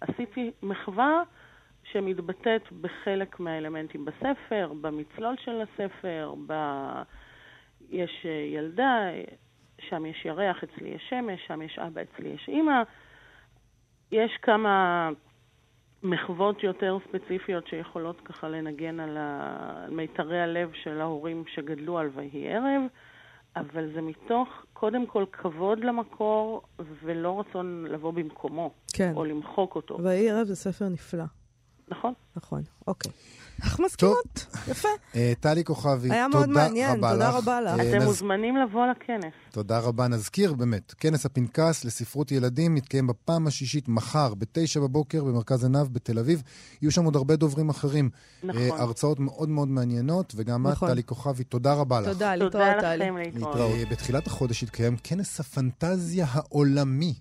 עשיתי 0.00 0.50
מחווה 0.62 1.22
שמתבטאת 1.84 2.72
בחלק 2.80 3.40
מהאלמנטים 3.40 4.04
בספר, 4.04 4.72
במצלול 4.80 5.36
של 5.44 5.62
הספר, 5.62 6.34
ב... 6.46 6.52
יש 7.90 8.26
אה, 8.26 8.30
ילדה, 8.30 9.08
שם 9.80 10.06
יש 10.06 10.24
ירח, 10.24 10.64
אצלי 10.64 10.88
יש 10.88 11.06
שמש, 11.10 11.46
שם 11.46 11.62
יש 11.62 11.78
אבא, 11.78 12.02
אצלי 12.02 12.28
יש 12.28 12.48
אימא. 12.48 12.82
יש 14.12 14.36
כמה 14.42 15.10
מחוות 16.02 16.62
יותר 16.62 16.98
ספציפיות 17.08 17.66
שיכולות 17.66 18.20
ככה 18.20 18.48
לנגן 18.48 19.00
על 19.00 19.18
מיתרי 19.90 20.40
הלב 20.40 20.72
של 20.72 21.00
ההורים 21.00 21.44
שגדלו 21.46 21.98
על 21.98 22.10
ויהי 22.14 22.48
ערב. 22.48 22.82
אבל 23.56 23.92
זה 23.94 24.00
מתוך, 24.00 24.48
קודם 24.72 25.06
כל, 25.06 25.24
כבוד 25.32 25.78
למקור, 25.78 26.62
ולא 27.02 27.40
רצון 27.40 27.86
לבוא 27.90 28.10
במקומו. 28.12 28.70
כן. 28.92 29.12
או 29.16 29.24
למחוק 29.24 29.76
אותו. 29.76 29.98
והאי 30.02 30.30
ערב 30.30 30.46
זה 30.46 30.56
ספר 30.56 30.88
נפלא. 30.88 31.24
נכון. 31.88 32.12
נכון, 32.36 32.62
אוקיי. 32.86 33.12
אנחנו 33.62 33.84
מסכימות, 33.84 34.46
יפה. 34.68 34.88
אה, 35.14 35.32
טלי 35.40 35.64
כוכבי, 35.64 36.08
תודה 36.08 36.08
רבה 36.08 36.08
לך. 36.08 36.12
היה 36.12 36.28
מאוד 36.28 36.48
מעניין, 36.48 36.94
תודה 36.94 37.30
רבה 37.30 37.60
לך. 37.60 37.80
אתם 37.80 38.02
מוזמנים 38.04 38.56
לבוא 38.56 38.86
לכנס. 38.86 39.32
תודה 39.50 39.78
רבה. 39.78 40.08
נזכיר 40.08 40.52
באמת, 40.52 40.94
כנס 40.98 41.26
הפנקס 41.26 41.84
לספרות 41.84 42.32
ילדים 42.32 42.74
מתקיים 42.74 43.06
בפעם 43.06 43.46
השישית 43.46 43.88
מחר, 43.88 44.34
בתשע 44.34 44.80
בבוקר, 44.80 45.24
במרכז 45.24 45.64
עינב 45.64 45.92
בתל 45.92 46.18
אביב. 46.18 46.42
יהיו 46.82 46.90
שם 46.90 47.04
עוד 47.04 47.16
הרבה 47.16 47.36
דוברים 47.36 47.68
אחרים. 47.68 48.10
נכון. 48.42 48.62
אה, 48.62 48.68
הרצאות 48.82 49.20
מאוד 49.20 49.48
מאוד 49.48 49.68
מעניינות, 49.68 50.32
וגם 50.36 50.66
את, 50.66 50.72
נכון. 50.72 50.88
טלי 50.88 51.02
כוכבי, 51.02 51.44
תודה 51.44 51.74
רבה 51.74 52.00
לך. 52.00 52.08
תודה, 52.08 52.36
להתראות, 52.36 52.80
טלי. 52.80 53.10
להתראות. 53.34 53.88
בתחילת 53.90 54.26
החודש 54.26 54.62
יתקיים 54.62 54.96
כנס 55.04 55.40
הפנטזיה 55.40 56.26
העולמי 56.28 57.14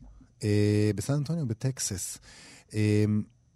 בסן 0.96 1.14
אנטוניו, 1.14 1.46
בטקסס. 1.48 2.18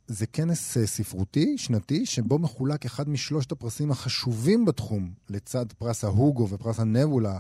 זה 0.08 0.28
כנס 0.28 0.78
אה, 0.78 0.88
ספרותי, 0.88 1.58
שנתי, 1.58 2.06
שבו 2.06 2.40
מחולק 2.40 2.86
אחד 2.86 3.10
משלושת 3.10 3.52
הפרסים 3.52 3.92
החשובים 3.92 4.66
בתחום, 4.66 5.12
לצד 5.30 5.66
פרס 5.78 6.04
ההוגו 6.04 6.50
ופרס 6.50 6.80
הנבולה 6.80 7.38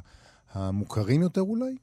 המוכרים 0.53 1.21
יותר 1.21 1.41
אולי. 1.41 1.75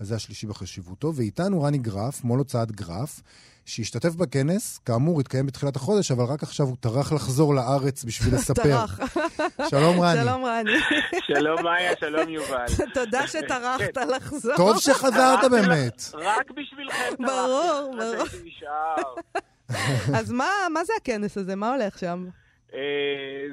אז 0.00 0.08
זה 0.08 0.14
השלישי 0.14 0.46
בחשיבותו. 0.46 1.12
ואיתנו 1.14 1.62
רני 1.62 1.78
גרף, 1.78 2.24
מול 2.24 2.38
הוצאת 2.38 2.72
גרף, 2.72 3.20
שהשתתף 3.64 4.14
בכנס, 4.14 4.78
כאמור, 4.78 5.20
התקיים 5.20 5.46
בתחילת 5.46 5.76
החודש, 5.76 6.10
אבל 6.10 6.24
רק 6.24 6.42
עכשיו 6.42 6.66
הוא 6.66 6.76
טרח 6.80 7.12
לחזור 7.12 7.54
לארץ 7.54 8.04
בשביל 8.04 8.34
לספר. 8.36 8.62
טרח. 8.62 9.00
שלום 9.70 10.00
רני. 10.00 10.20
שלום 10.22 10.44
רני. 10.44 10.70
שלום 11.28 11.62
מאיה, 11.62 11.92
שלום 12.00 12.28
יובל. 12.28 12.66
תודה 12.94 13.26
שטרחת 13.26 13.96
לחזור. 13.96 14.56
טוב 14.56 14.78
שחזרת 14.78 15.50
באמת. 15.50 16.02
רק 16.14 16.50
בשבילכם 16.50 17.16
טרחתי. 17.16 17.22
ברור, 17.24 17.94
ברור. 17.98 19.44
אז 20.18 20.32
מה, 20.32 20.50
מה 20.72 20.84
זה 20.84 20.92
הכנס 20.96 21.38
הזה? 21.38 21.56
מה 21.56 21.74
הולך 21.74 21.98
שם? 21.98 22.26
אה, 22.74 22.78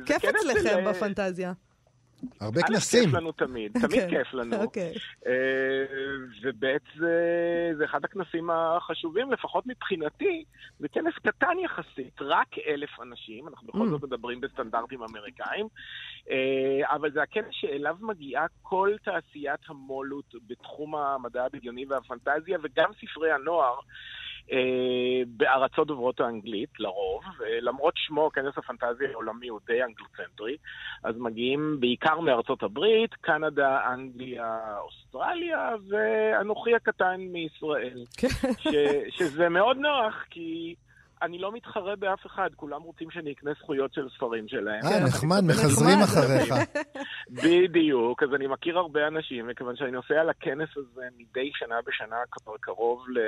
כיף 0.05 0.25
אצלכם 0.25 0.86
בפנטזיה. 0.86 1.53
הרבה 2.39 2.62
כנסים. 2.62 3.03
כיף 3.05 3.13
לנו 3.13 3.31
תמיד, 3.31 3.71
תמיד 3.81 4.01
כן, 4.01 4.10
כיף 4.10 4.34
לנו. 4.34 4.63
אוקיי. 4.63 4.93
אה, 5.27 5.31
ובעצם 6.41 6.99
זה 7.77 7.86
אחד 7.86 8.05
הכנסים 8.05 8.49
החשובים, 8.49 9.31
לפחות 9.31 9.67
מבחינתי, 9.67 10.43
זה 10.79 10.88
כנס 10.88 11.13
קטן 11.23 11.60
יחסית, 11.63 12.21
רק 12.21 12.47
אלף 12.67 12.89
אנשים, 13.01 13.47
אנחנו 13.47 13.67
בכל 13.67 13.88
mm. 13.88 13.89
זאת 13.89 14.03
מדברים 14.03 14.41
בסטנדרטים 14.41 15.03
אמריקאים, 15.03 15.67
אה, 16.29 16.95
אבל 16.95 17.12
זה 17.12 17.21
הכנס 17.21 17.45
שאליו 17.51 17.95
מגיעה 18.01 18.45
כל 18.62 18.91
תעשיית 19.03 19.62
המו"לות 19.67 20.36
בתחום 20.47 20.95
המדע 20.95 21.45
הבדיוני 21.45 21.86
והפנטזיה, 21.86 22.57
וגם 22.63 22.91
ספרי 23.01 23.31
הנוער. 23.31 23.79
אה, 24.51 25.21
בארצות 25.27 25.88
דוברות 25.88 26.19
האנגלית, 26.19 26.69
לרוב, 26.80 27.23
למרות 27.62 27.93
שמו, 27.97 28.30
כנס 28.34 28.58
הפנטזיה 28.58 29.10
העולמי 29.12 29.47
הוא 29.47 29.60
די 29.67 29.84
אנגלוצנטרי, 29.84 30.58
אז 31.04 31.15
מגיעים 31.17 31.77
בעיקר 31.80 32.19
מארצות 32.19 32.63
הברית, 32.63 33.13
קנדה, 33.13 33.93
אנגליה, 33.93 34.77
אוסטרליה, 34.80 35.69
ואנוכי 35.89 36.75
הקטן 36.75 37.17
מישראל. 37.19 38.06
כן. 38.17 38.27
ש, 38.60 38.67
שזה 39.10 39.49
מאוד 39.49 39.77
נוח, 39.77 40.25
כי... 40.30 40.75
אני 41.21 41.39
לא 41.39 41.51
מתחרה 41.51 41.95
באף 41.95 42.25
אחד, 42.25 42.49
כולם 42.55 42.81
רוצים 42.81 43.12
שאני 43.12 43.31
אקנה 43.31 43.51
זכויות 43.60 43.93
של 43.93 44.10
ספרים 44.15 44.47
שלהם. 44.47 44.81
אה, 44.86 45.05
נחמד, 45.05 45.43
מחזרים. 45.47 45.99
אחריך. 46.03 46.53
בדיוק, 47.43 48.23
אז 48.23 48.29
אני 48.36 48.47
מכיר 48.47 48.77
הרבה 48.77 49.07
אנשים, 49.07 49.45
וכיוון 49.51 49.75
שאני 49.75 49.91
נוסע 49.91 50.23
לכנס 50.23 50.69
הזה 50.75 51.01
מדי 51.17 51.51
שנה 51.53 51.75
בשנה 51.88 52.15
כבר 52.31 52.53
קרוב 52.60 53.10
ל... 53.10 53.19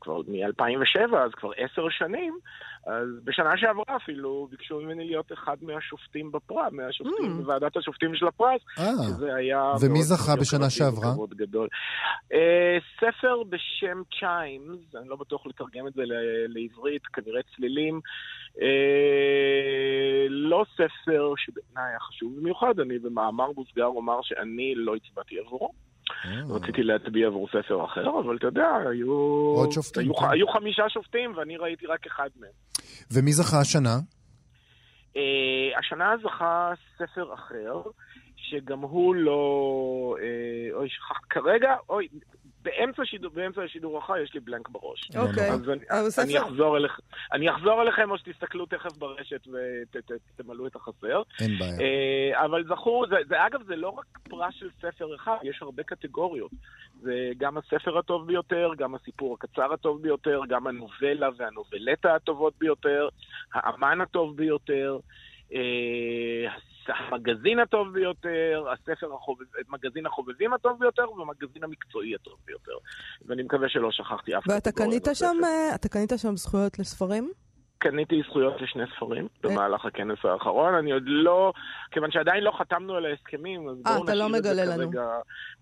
כבר 0.00 0.18
מ-2007, 0.28 1.16
אז 1.16 1.30
כבר 1.32 1.50
עשר 1.56 1.88
שנים, 1.90 2.38
אז 2.88 3.08
בשנה 3.24 3.50
שעברה 3.56 3.96
אפילו 3.96 4.48
ביקשו 4.50 4.80
ממני 4.80 5.06
להיות 5.06 5.32
אחד 5.32 5.56
מהשופטים 5.62 6.32
בפרס, 6.32 6.72
מהשופטים 6.72 7.32
Mm. 7.32 7.42
בוועדת 7.42 7.76
השופטים 7.76 8.14
של 8.14 8.26
הפרס, 8.26 8.60
אה, 8.78 8.84
שזה 9.06 9.34
היה... 9.34 9.72
ומי 9.80 10.02
זכה 10.02 10.36
בשנה 10.36 10.70
שעברה? 10.70 11.14
גדול. 11.30 11.68
אה, 12.32 12.78
ספר 12.96 13.42
בשם 13.48 14.02
צ'יימס, 14.18 14.94
אני 14.94 15.08
לא 15.08 15.16
בטוח 15.16 15.46
לתרגם 15.46 15.86
את 15.86 15.92
זה 15.92 16.02
לעברית, 16.48 17.06
כנראה 17.06 17.40
צלילים. 17.56 18.00
אה, 18.62 20.26
לא 20.28 20.64
ספר 20.74 21.32
שבעיניי 21.36 21.90
היה 21.90 22.00
חשוב 22.00 22.36
במיוחד, 22.40 22.80
אני 22.80 22.98
במאמר 22.98 23.50
מוסגר 23.56 23.86
אומר 23.86 24.22
שאני 24.22 24.74
לא 24.74 24.94
הצבעתי 24.96 25.38
עבורו. 25.38 25.87
אה. 26.24 26.40
רציתי 26.48 26.82
להצביע 26.82 27.26
עבור 27.26 27.48
ספר 27.48 27.84
אחר, 27.84 28.18
אבל 28.24 28.36
אתה 28.36 28.46
יודע, 28.46 28.68
היו... 28.90 29.12
עוד 29.56 29.72
שופטים, 29.72 30.02
היו, 30.02 30.14
כן. 30.14 30.26
היו 30.30 30.48
חמישה 30.48 30.88
שופטים 30.88 31.36
ואני 31.36 31.56
ראיתי 31.56 31.86
רק 31.86 32.06
אחד 32.06 32.28
מהם. 32.40 32.50
ומי 33.12 33.32
זכה 33.32 33.60
השנה? 33.60 33.96
אה, 35.16 35.78
השנה 35.78 36.14
זכה 36.22 36.72
ספר 36.98 37.34
אחר, 37.34 37.90
שגם 38.36 38.80
הוא 38.80 39.14
לא... 39.14 40.16
אה, 40.22 40.76
אוי, 40.76 40.88
שכח, 40.88 41.20
כרגע, 41.30 41.76
אוי, 41.88 42.08
באמצע, 42.62 43.04
שידור, 43.04 43.30
באמצע 43.34 43.62
השידור 43.62 43.98
החי 43.98 44.20
יש 44.22 44.34
לי 44.34 44.40
בלנק 44.40 44.68
בראש. 44.68 45.10
אוקיי. 45.16 45.50
אז 45.90 46.18
אני, 46.18 46.38
אחזור 46.38 46.76
אליכם, 46.76 47.02
אני 47.32 47.50
אחזור 47.50 47.82
אליכם 47.82 48.10
או 48.10 48.18
שתסתכלו 48.18 48.66
תכף 48.66 48.96
ברשת 48.96 49.48
ותמלאו 50.38 50.66
את 50.66 50.76
החסר. 50.76 51.22
אין 51.40 51.58
בעיה. 51.58 51.78
אה, 51.80 52.44
אבל 52.44 52.64
זכו, 52.68 53.04
זה, 53.08 53.16
זה, 53.28 53.46
אגב, 53.46 53.62
זה 53.66 53.76
לא 53.76 53.88
רק 53.88 54.18
פרס 54.22 54.54
של 54.54 54.68
ספר 54.80 55.14
אחד, 55.14 55.36
יש 55.42 55.58
הרבה 55.62 55.82
קטגוריות. 55.82 56.50
זה 57.00 57.30
גם 57.38 57.58
הספר 57.58 57.98
הטוב 57.98 58.26
ביותר, 58.26 58.70
גם 58.78 58.94
הסיפור 58.94 59.34
הקצר 59.34 59.72
הטוב 59.72 60.02
ביותר, 60.02 60.40
גם 60.48 60.66
הנובלה 60.66 61.28
והנובלטה 61.36 62.14
הטובות 62.14 62.54
ביותר, 62.58 63.08
האמן 63.54 64.00
הטוב 64.00 64.36
ביותר, 64.36 64.98
אה, 65.54 66.52
המגזין 66.88 67.58
הטוב 67.58 67.92
ביותר, 67.92 68.64
הספר 68.72 69.14
החובב, 69.14 69.44
מגזין 69.68 70.06
החובבים 70.06 70.52
הטוב 70.52 70.78
ביותר 70.80 71.12
והמגזין 71.12 71.64
המקצועי 71.64 72.14
הטוב 72.14 72.34
ביותר. 72.46 72.76
ואני 73.26 73.42
מקווה 73.42 73.68
שלא 73.68 73.92
שכחתי 73.92 74.38
אף 74.38 74.42
ואתה 74.48 74.70
קטגוריה 74.72 75.00
קנית. 75.00 75.16
שם, 75.16 75.36
אה, 75.44 75.74
אתה 75.74 75.88
קנית 75.88 76.12
שם 76.16 76.36
זכויות 76.36 76.78
לספרים? 76.78 77.30
קניתי 77.78 78.22
זכויות 78.28 78.60
לשני 78.60 78.82
ספרים 78.96 79.28
אה. 79.44 79.50
במהלך 79.50 79.84
הכנס 79.84 80.18
האחרון. 80.24 80.74
אני 80.74 80.92
עוד 80.92 81.02
לא, 81.06 81.52
כיוון 81.90 82.10
שעדיין 82.10 82.44
לא 82.44 82.52
חתמנו 82.58 82.94
על 82.94 83.06
ההסכמים, 83.06 83.68
אז 83.68 83.76
אה, 83.86 83.92
בואו 83.92 84.04
אתה 84.04 84.14
לא 84.14 84.24
נשאיר 84.26 84.38
את 84.38 84.42
זה 84.44 84.52
מגלה 84.52 84.76
לנו. 84.76 84.90
כרגע. 84.90 85.06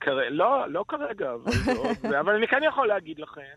כר- 0.00 0.28
לא, 0.30 0.68
לא 0.68 0.84
כרגע, 0.88 1.32
אבל, 1.32 1.52
זה. 1.52 2.20
אבל 2.20 2.34
אני 2.34 2.48
כן 2.48 2.60
יכול 2.68 2.88
להגיד 2.88 3.18
לכם 3.20 3.56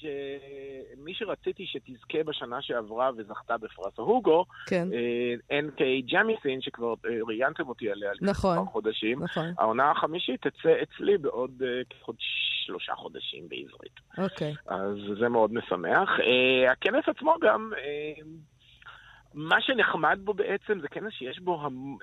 שמי 0.00 1.14
שרציתי 1.14 1.66
שתזכה 1.66 2.22
בשנה 2.26 2.62
שעברה 2.62 3.10
וזכתה 3.16 3.58
בפרס 3.58 3.98
ההוגו, 3.98 4.44
כן, 4.66 4.88
אה, 4.92 5.58
NK 5.60 6.12
ג'מיסין, 6.12 6.60
שכבר 6.60 6.94
אה, 7.06 7.18
ראיינתם 7.26 7.68
אותי 7.68 7.90
עליה 7.90 8.12
לפני 8.12 8.30
נכון. 8.30 8.56
כמה 8.56 8.66
חודשים, 8.66 9.22
נכון. 9.22 9.52
העונה 9.58 9.90
החמישית 9.90 10.46
תצא 10.46 10.74
אצלי 10.82 11.18
בעוד 11.18 11.62
אה, 11.62 11.82
כחודש, 11.90 12.24
שלושה 12.66 12.94
חודשים 12.94 13.48
בעברית. 13.48 14.00
אוקיי. 14.18 14.54
אז 14.66 14.96
זה 15.20 15.28
מאוד 15.28 15.52
משמח. 15.52 16.08
הכנס 16.72 17.04
עצמו 17.08 17.34
גם, 17.42 17.72
מה 19.34 19.60
שנחמד 19.60 20.18
בו 20.24 20.34
בעצם 20.34 20.80
זה 20.80 20.88
כנס 20.88 21.12
שיש 21.12 21.38
בו, 21.38 21.60
המ... 21.62 21.96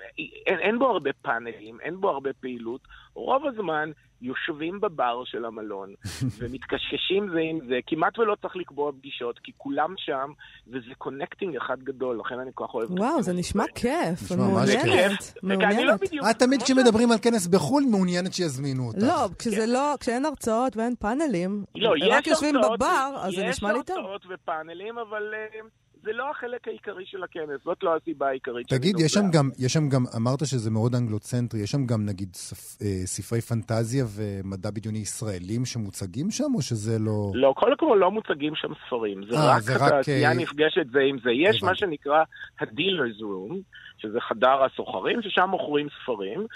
אין, 0.46 0.58
אין 0.58 0.78
בו 0.78 0.86
הרבה 0.86 1.10
פאנלים, 1.22 1.80
אין 1.80 2.00
בו 2.00 2.10
הרבה 2.10 2.32
פעילות. 2.32 2.80
רוב 3.14 3.46
הזמן 3.46 3.90
יושבים 4.22 4.80
בבר 4.80 5.22
של 5.24 5.44
המלון 5.44 5.94
ומתקשקשים 6.38 7.28
זה 7.32 7.38
עם 7.40 7.58
זה, 7.68 7.78
כמעט 7.86 8.18
ולא 8.18 8.36
צריך 8.42 8.56
לקבוע 8.56 8.92
פגישות, 8.92 9.38
כי 9.38 9.52
כולם 9.56 9.94
שם, 9.96 10.32
וזה 10.66 10.94
connecting 10.98 11.56
אחד 11.56 11.82
גדול, 11.82 12.20
לכן 12.20 12.38
אני 12.38 12.50
כל 12.54 12.64
כך 12.66 12.74
אוהב 12.74 12.90
וואו, 12.90 13.22
זה 13.22 13.32
נשמע. 13.32 13.64
כיף. 13.74 14.32
מעוניינת. 14.36 15.34
לא 15.42 15.48
מעוניינת. 15.48 16.00
בדיוק... 16.00 16.26
את 16.30 16.38
תמיד 16.38 16.62
כשמדברים 16.62 17.12
על 17.12 17.18
כנס 17.22 17.46
בחו"ל 17.46 17.84
מעוניינת 17.90 18.32
שיזמינו 18.32 18.86
אותך. 18.86 19.02
לא, 19.02 19.28
כשזה 19.38 19.66
לא, 19.66 19.94
כשאין 20.00 20.24
הרצאות 20.24 20.76
ואין 20.76 20.94
פאנלים, 20.94 21.64
לא, 21.74 21.94
רק 22.10 22.26
יושבים 22.26 22.54
בבר, 22.54 23.16
אז 23.16 23.32
זה 23.34 23.46
נשמע 23.48 23.72
לי 23.72 23.78
טוב. 23.86 23.98
יש 23.98 24.04
הרצאות 24.04 24.26
ופאנלים, 24.30 24.98
אבל 24.98 25.34
אה, 25.34 25.60
זה 26.06 26.12
לא 26.12 26.30
החלק 26.30 26.68
העיקרי 26.68 27.04
של 27.06 27.22
הכנס, 27.24 27.60
זאת 27.64 27.82
לא 27.82 27.96
הסיבה 27.96 28.28
העיקרית 28.28 28.68
תגיד, 28.68 28.96
יש 28.98 29.12
שם. 29.12 29.30
גם, 29.32 29.50
יש 29.58 29.72
שם 29.72 29.88
גם, 29.88 30.04
אמרת 30.16 30.46
שזה 30.46 30.70
מאוד 30.70 30.94
אנגלוצנטרי, 30.94 31.60
יש 31.60 31.70
שם 31.70 31.86
גם 31.86 32.06
נגיד 32.06 32.28
ספ, 32.34 32.82
אה, 32.82 33.06
ספרי 33.06 33.40
פנטזיה 33.40 34.04
ומדע 34.16 34.70
בדיוני 34.70 34.98
ישראלים 34.98 35.64
שמוצגים 35.64 36.30
שם, 36.30 36.54
או 36.54 36.62
שזה 36.62 36.98
לא... 36.98 37.30
לא, 37.34 37.52
קודם 37.56 37.76
כל 37.76 37.98
לא 38.00 38.10
מוצגים 38.10 38.54
שם 38.54 38.72
ספרים, 38.86 39.20
זה 39.30 39.36
אה, 39.36 39.56
רק 39.56 39.62
זה 39.62 39.74
רק, 39.76 39.82
התעשייה 39.82 40.30
אה, 40.30 40.34
נפגשת 40.34 40.86
זה 40.92 41.00
עם 41.00 41.18
זה. 41.24 41.30
יש 41.32 41.62
מה. 41.62 41.74
שנקרא 41.74 42.22
ה-dealer's 42.60 43.20
room, 43.20 43.54
שזה 43.98 44.20
חדר 44.20 44.64
הסוחרים, 44.64 45.22
ששם 45.22 45.48
מוכרים 45.50 45.88
ספרים, 46.02 46.46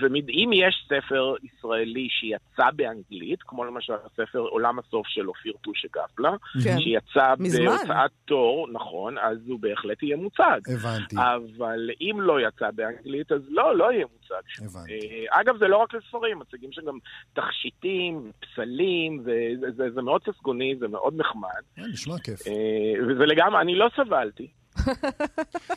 ואם 0.00 0.50
יש 0.54 0.86
ספר 0.88 1.34
ישראלי 1.42 2.08
שיצא 2.10 2.70
באנגלית, 2.76 3.42
כמו 3.42 3.64
למשל 3.64 3.92
הספר 4.04 4.38
עולם 4.38 4.78
הסוף 4.78 5.06
של 5.06 5.28
אופיר 5.28 5.52
טושה 5.60 5.88
גפלה, 5.88 6.30
כן. 6.64 6.78
שיצא 6.80 7.34
מזמן. 7.38 7.66
בהוצאת 7.66 8.10
תור, 8.24 8.68
נכון, 8.72 9.18
אז 9.18 9.38
הוא 9.48 9.60
בהחלט 9.60 10.02
יהיה 10.02 10.16
מוצג. 10.16 10.60
הבנתי, 10.74 11.16
אבל 11.16 11.90
אם 12.00 12.20
לא 12.20 12.40
יצא 12.40 12.70
באנגלית, 12.74 13.32
אז 13.32 13.40
לא, 13.48 13.76
לא 13.76 13.92
יהיה 13.92 14.06
מוצג. 14.12 14.64
הבנתי. 14.64 14.92
אה, 14.92 15.40
אגב, 15.40 15.58
זה 15.58 15.68
לא 15.68 15.76
רק 15.76 15.94
לספרים, 15.94 16.38
מציגים 16.38 16.72
שם 16.72 16.82
גם 16.84 16.98
תכשיטים, 17.32 18.32
פסלים, 18.40 19.20
וזה, 19.20 19.66
זה, 19.76 19.90
זה 19.94 20.02
מאוד 20.02 20.20
ססגוני, 20.24 20.76
זה 20.78 20.88
מאוד 20.88 21.14
נחמד. 21.16 21.62
אה, 21.78 21.86
נשמע 21.92 22.18
כיף. 22.18 22.46
אה, 22.46 23.04
וזה 23.08 23.26
לגמרי, 23.26 23.60
אני 23.60 23.74
לא 23.74 23.90
סבלתי. 23.96 24.48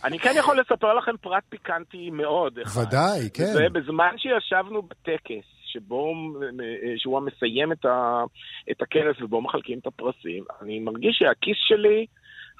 אני 0.04 0.20
כן 0.20 0.32
יכול 0.38 0.60
לספר 0.60 0.94
לכם 0.94 1.18
פרט 1.22 1.44
פיקנטי 1.50 2.10
מאוד. 2.10 2.60
ודאי, 2.60 3.30
כן. 3.34 3.44
זה 3.44 3.70
בזמן 3.72 4.16
שישבנו 4.18 4.82
בטקס, 4.82 5.46
שבו, 5.66 6.14
שהוא 6.98 7.18
המסיים 7.18 7.72
את, 7.72 7.86
ה, 7.86 8.24
את 8.72 8.82
הכנס 8.82 9.22
ובו 9.22 9.42
מחלקים 9.42 9.80
את 9.80 9.88
הפרסים, 9.88 10.44
אני 10.62 10.80
מרגיש 10.80 11.16
שהכיס 11.20 11.58
שלי, 11.68 12.06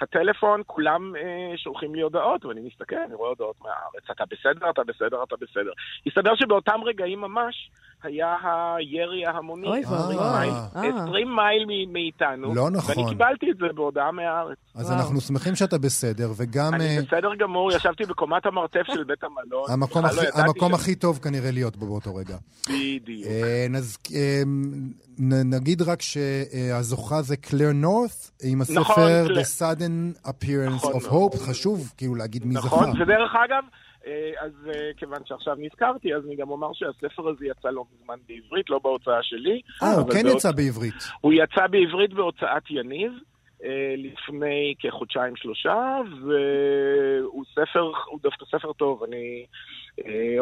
הטלפון, 0.04 0.62
כולם 0.68 1.14
אה, 1.16 1.22
שולחים 1.58 1.96
לי 1.96 2.02
הודעות, 2.02 2.46
ואני 2.46 2.62
מסתכל, 2.62 2.96
אני 3.08 3.16
רואה 3.16 3.30
הודעות 3.30 3.56
מהארץ, 3.62 4.04
אתה 4.12 4.24
בסדר, 4.26 4.70
אתה 4.70 4.82
בסדר, 4.88 5.24
אתה 5.28 5.36
בסדר. 5.42 5.72
הסתבר 6.08 6.36
שבאותם 6.36 6.80
רגעים 6.86 7.22
ממש 7.22 7.70
היה 8.04 8.36
הירי 8.78 9.26
ההמוני. 9.26 9.68
אוי 9.68 9.80
20 9.80 10.00
ואבוי. 10.20 10.40
מייל- 10.40 10.54
אה. 10.76 11.04
20 11.04 11.36
מייל 11.36 11.66
מ- 11.68 11.94
מאיתנו. 11.94 12.56
לא 12.56 12.70
נכון. 12.70 12.96
ואני 12.98 13.10
קיבלתי 13.10 13.52
את 13.52 13.58
זה 13.58 13.74
בהודעה 13.76 14.12
מהארץ. 14.12 14.58
אז 14.76 14.86
וואו. 14.90 15.00
אנחנו 15.00 15.22
שמחים 15.22 15.56
שאתה 15.56 15.78
בסדר, 15.78 16.32
וגם 16.38 16.74
אני 16.74 16.98
אה, 16.98 17.02
בסדר 17.08 17.36
גמור, 17.36 17.72
ישבתי 17.72 18.04
בקומת 18.06 18.46
המרתף 18.46 18.84
של 18.94 19.04
בית 19.04 19.24
המלון. 19.24 19.72
המקום 19.72 20.02
לא 20.04 20.08
הכי- 20.08 20.22
ידעתי 20.26 20.42
המקום 20.42 20.72
ש- 20.72 20.76
הכי 20.82 20.96
טוב 20.96 21.18
כנראה 21.20 21.52
להיות 21.52 21.76
בו 21.78 21.86
באותו 21.86 22.16
רגע. 22.16 22.38
בדיוק. 22.70 23.28
אה, 23.28 23.66
נז- 23.70 23.98
אה, 24.16 24.42
נגיד 25.20 25.82
רק 25.82 26.02
שהזוכה 26.02 27.22
זה 27.22 27.38
קלר 27.38 27.72
נורת, 27.74 28.10
עם 28.44 28.62
נכון, 28.62 28.76
הספר 28.78 28.94
קלר. 28.96 29.26
The 29.28 29.46
Sudden 29.60 30.28
Appearance 30.28 30.76
נכון 30.76 30.94
of 30.94 31.08
מאוד. 31.12 31.34
Hope, 31.34 31.38
חשוב 31.38 31.94
כאילו 31.98 32.16
להגיד 32.16 32.46
מי 32.46 32.54
זכה. 32.54 32.66
נכון, 32.68 33.02
ודרך 33.02 33.32
אגב, 33.46 33.64
אה, 34.08 34.12
אז 34.46 34.52
אה, 34.68 34.74
כיוון 34.98 35.20
שעכשיו 35.26 35.56
נזכרתי, 35.60 36.16
אז 36.16 36.22
אני 36.28 36.36
גם 36.36 36.50
אומר 36.50 36.68
שהספר 36.74 37.30
הזה 37.30 37.46
יצא 37.46 37.70
לא 37.70 37.84
מזמן 37.96 38.18
בעברית, 38.28 38.70
לא 38.70 38.80
בהוצאה 38.84 39.20
שלי. 39.22 39.62
אה, 39.84 39.94
הוא 39.94 40.12
כן 40.12 40.26
בהוצ- 40.26 40.36
יצא 40.36 40.52
בעברית. 40.52 40.94
הוא 41.22 41.34
יצא 41.34 41.68
בעברית 41.68 42.14
בהוצאת 42.14 42.64
יניב. 42.70 43.12
אה, 43.66 43.70
לפני 43.98 44.74
כחודשיים 44.80 45.36
שלושה, 45.36 45.98
והוא 46.22 47.44
ספר, 47.52 47.92
הוא 48.12 48.20
דווקא 48.24 48.46
ספר 48.46 48.74
טוב. 48.74 49.04
אני, 49.04 49.46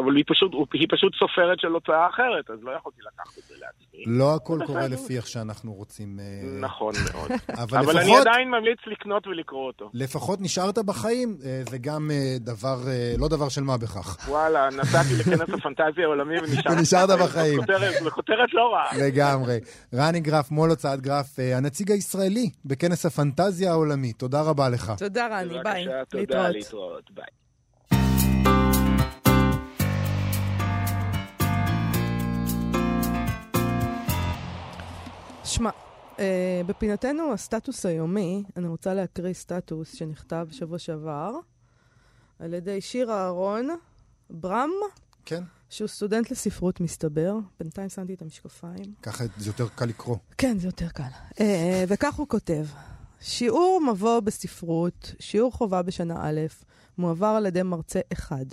אבל 0.04 0.16
היא 0.16 0.24
פשוט, 0.28 0.52
היא 0.74 0.88
פשוט 0.92 1.14
סופרת 1.20 1.60
של 1.60 1.68
הוצאה 1.68 2.08
אחרת, 2.10 2.50
אז 2.50 2.64
לא 2.64 2.72
יכולתי 2.72 2.98
לקחת 3.02 3.38
את 3.38 3.44
זה 3.44 3.56
לעצמי. 3.60 4.04
לא 4.20 4.36
הכל 4.36 4.60
קורה 4.66 4.88
לפי 4.88 5.18
איך 5.18 5.28
שאנחנו 5.28 5.74
רוצים... 5.74 6.20
אה, 6.20 6.26
נכון 6.60 6.94
מאוד. 7.14 7.32
אבל 7.64 7.78
אבל 7.78 7.98
אני 7.98 8.08
לפחות, 8.12 8.28
עדיין 8.28 8.50
ממליץ 8.50 8.80
לקנות 8.88 9.28
ולקרוא 9.28 9.68
אותו. 9.68 9.90
לפחות 9.94 10.42
נשארת 10.42 10.78
בחיים, 10.78 11.38
אה, 11.46 11.62
זה 11.70 11.78
גם 11.78 12.12
אה, 12.12 12.36
דבר, 12.40 12.78
אה, 12.88 13.14
לא 13.18 13.28
דבר 13.28 13.50
של 13.50 13.62
מה 13.64 13.78
בכך. 13.78 14.18
וואלה, 14.30 14.70
נסעתי 14.70 15.10
לכנס 15.20 15.50
הפנטזיה 15.60 16.04
העולמי 16.04 16.40
ונשארתי 16.40 16.70
ונשארת 16.78 17.10
בחיים. 17.20 17.56
זו 17.56 17.62
כותרת- 17.62 18.04
זו 18.04 18.12
כותרת 18.12 18.54
לא 18.54 18.74
רעה. 18.74 19.08
לגמרי. 19.08 19.60
רני 19.96 20.20
גרף, 20.20 20.52
מול 20.52 20.70
הוצאת 20.70 21.02
גרף, 21.02 21.40
אה, 21.40 21.58
הנציג 21.58 21.92
הישראלי 21.92 22.50
בכנס 22.66 23.06
הפנטזיה 23.06 23.72
העולמי. 23.72 24.14
תודה 24.14 24.42
רבה 24.42 24.70
לך. 24.70 24.94
תודה, 24.98 25.28
רני, 25.28 25.58
ביי. 25.64 25.86
בבקשה, 25.86 26.06
תודה, 26.10 26.50
להתראות. 26.50 27.12
שמע, 35.52 35.70
אה, 36.20 36.62
בפינתנו 36.66 37.34
הסטטוס 37.34 37.86
היומי, 37.86 38.44
אני 38.58 38.68
רוצה 38.68 38.94
להקריא 38.94 39.34
סטטוס 39.34 39.96
שנכתב 39.96 40.48
בשבוע 40.50 40.80
שעבר 40.80 41.32
על 42.40 42.54
ידי 42.54 42.82
שיר 42.82 43.12
אהרון 43.12 43.70
ברם, 44.30 44.70
כן, 45.26 45.44
שהוא 45.70 45.88
סטודנט 45.88 46.32
לספרות 46.32 46.80
מסתבר. 46.80 47.36
בינתיים 47.60 47.90
שמתי 47.90 48.14
את 48.14 48.22
המשקפיים. 48.22 48.94
ככה 49.02 49.24
זה 49.38 49.50
יותר 49.50 49.68
קל 49.76 49.86
לקרוא. 49.86 50.18
כן, 50.38 50.60
זה 50.60 50.68
יותר 50.68 50.90
קל. 50.90 51.04
אה, 51.40 51.84
וכך 51.88 52.16
הוא 52.16 52.28
כותב: 52.28 52.66
שיעור 53.20 53.82
מבוא 53.92 54.20
בספרות, 54.20 55.16
שיעור 55.20 55.52
חובה 55.52 55.82
בשנה 55.82 56.16
א', 56.22 56.40
מועבר 56.98 57.28
על 57.28 57.46
ידי 57.46 57.64
מרצה 57.64 58.00
אחד. 58.14 58.46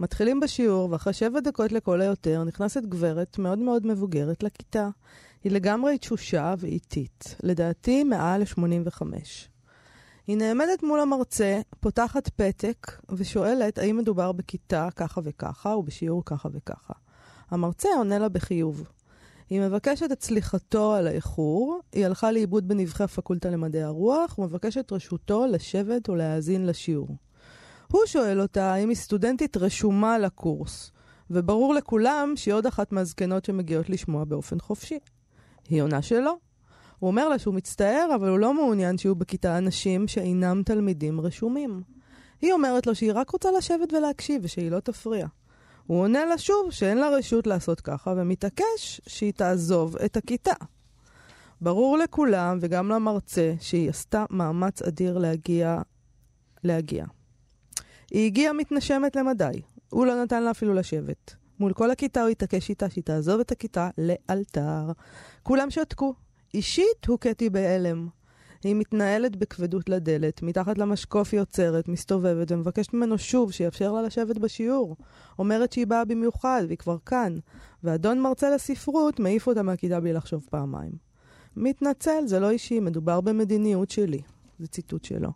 מתחילים 0.00 0.40
בשיעור, 0.40 0.90
ואחרי 0.90 1.12
שבע 1.12 1.40
דקות 1.40 1.72
לכל 1.72 2.00
היותר 2.00 2.44
נכנסת 2.44 2.82
גברת 2.82 3.38
מאוד 3.38 3.58
מאוד 3.58 3.86
מבוגרת 3.86 4.42
לכיתה. 4.42 4.88
היא 5.44 5.52
לגמרי 5.52 5.98
תשושה 5.98 6.54
ואיטית, 6.58 7.36
לדעתי 7.42 8.04
מעל 8.04 8.40
ל-85. 8.40 9.02
היא 10.26 10.36
נעמדת 10.36 10.82
מול 10.82 11.00
המרצה, 11.00 11.60
פותחת 11.80 12.28
פתק 12.28 12.92
ושואלת 13.10 13.78
האם 13.78 13.96
מדובר 13.96 14.32
בכיתה 14.32 14.88
ככה 14.96 15.20
וככה 15.24 15.68
ובשיעור 15.68 16.22
ככה 16.24 16.48
וככה. 16.52 16.94
המרצה 17.50 17.88
עונה 17.96 18.18
לה 18.18 18.28
בחיוב. 18.28 18.84
היא 19.50 19.60
מבקשת 19.60 20.12
את 20.12 20.22
סליחתו 20.22 20.94
על 20.94 21.06
האיחור, 21.06 21.80
היא 21.92 22.06
הלכה 22.06 22.32
לאיבוד 22.32 22.68
בנבחי 22.68 23.04
הפקולטה 23.04 23.50
למדעי 23.50 23.82
הרוח, 23.82 24.38
ומבקשת 24.38 24.92
רשותו 24.92 25.46
לשבת 25.46 26.08
ולהאזין 26.08 26.66
לשיעור. 26.66 27.16
הוא 27.88 28.00
שואל 28.06 28.40
אותה 28.40 28.72
האם 28.72 28.88
היא 28.88 28.96
סטודנטית 28.96 29.56
רשומה 29.56 30.18
לקורס, 30.18 30.90
וברור 31.30 31.74
לכולם 31.74 32.32
שהיא 32.36 32.54
עוד 32.54 32.66
אחת 32.66 32.92
מהזקנות 32.92 33.44
שמגיעות 33.44 33.90
לשמוע 33.90 34.24
באופן 34.24 34.60
חופשי. 34.60 34.98
היא 35.68 35.82
עונה 35.82 36.02
שלא. 36.02 36.36
הוא 36.98 37.08
אומר 37.08 37.28
לה 37.28 37.38
שהוא 37.38 37.54
מצטער, 37.54 38.10
אבל 38.14 38.28
הוא 38.28 38.38
לא 38.38 38.54
מעוניין 38.54 38.98
שיהיו 38.98 39.14
בכיתה 39.14 39.58
אנשים 39.58 40.08
שאינם 40.08 40.62
תלמידים 40.62 41.20
רשומים. 41.20 41.82
היא 42.40 42.52
אומרת 42.52 42.86
לו 42.86 42.94
שהיא 42.94 43.12
רק 43.14 43.30
רוצה 43.30 43.50
לשבת 43.58 43.92
ולהקשיב 43.92 44.40
ושהיא 44.44 44.70
לא 44.70 44.80
תפריע. 44.80 45.26
הוא 45.86 46.00
עונה 46.00 46.24
לה 46.24 46.38
שוב 46.38 46.70
שאין 46.70 46.98
לה 46.98 47.08
רשות 47.08 47.46
לעשות 47.46 47.80
ככה, 47.80 48.14
ומתעקש 48.16 49.00
שהיא 49.06 49.32
תעזוב 49.32 49.96
את 49.96 50.16
הכיתה. 50.16 50.54
ברור 51.60 51.98
לכולם, 51.98 52.58
וגם 52.60 52.88
למרצה, 52.88 53.54
שהיא 53.60 53.90
עשתה 53.90 54.24
מאמץ 54.30 54.82
אדיר 54.82 55.18
להגיע... 55.18 55.78
להגיע. 56.64 57.04
היא 58.10 58.26
הגיעה 58.26 58.52
מתנשמת 58.52 59.16
למדי. 59.16 59.62
הוא 59.88 60.06
לא 60.06 60.22
נתן 60.22 60.42
לה 60.42 60.50
אפילו 60.50 60.74
לשבת. 60.74 61.41
מול 61.62 61.72
כל 61.72 61.90
הכיתה 61.90 62.20
הוא 62.20 62.28
התעקש 62.28 62.70
איתה 62.70 62.90
שהיא 62.90 63.04
תעזוב 63.04 63.40
את 63.40 63.52
הכיתה 63.52 63.90
לאלתר. 63.98 64.92
כולם 65.42 65.70
שתקו. 65.70 66.14
אישית 66.54 67.06
הוכיתי 67.06 67.50
בהלם. 67.50 68.08
היא 68.64 68.74
מתנהלת 68.76 69.36
בכבדות 69.36 69.88
לדלת, 69.88 70.42
מתחת 70.42 70.78
למשקוף 70.78 71.28
היא 71.32 71.40
עוצרת, 71.40 71.88
מסתובבת 71.88 72.52
ומבקשת 72.52 72.94
ממנו 72.94 73.18
שוב 73.18 73.52
שיאפשר 73.52 73.92
לה 73.92 74.02
לשבת 74.02 74.38
בשיעור. 74.38 74.96
אומרת 75.38 75.72
שהיא 75.72 75.86
באה 75.86 76.04
במיוחד 76.04 76.62
והיא 76.66 76.78
כבר 76.78 76.96
כאן, 77.06 77.38
ואדון 77.84 78.20
מרצה 78.20 78.50
לספרות 78.50 79.20
מעיף 79.20 79.46
אותה 79.46 79.62
מהכיתה 79.62 80.00
בלי 80.00 80.12
לחשוב 80.12 80.46
פעמיים. 80.50 80.92
מתנצל, 81.56 82.26
זה 82.26 82.40
לא 82.40 82.50
אישי, 82.50 82.80
מדובר 82.80 83.20
במדיניות 83.20 83.90
שלי. 83.90 84.20
זה 84.58 84.66
ציטוט 84.66 85.04
שלו. 85.04 85.30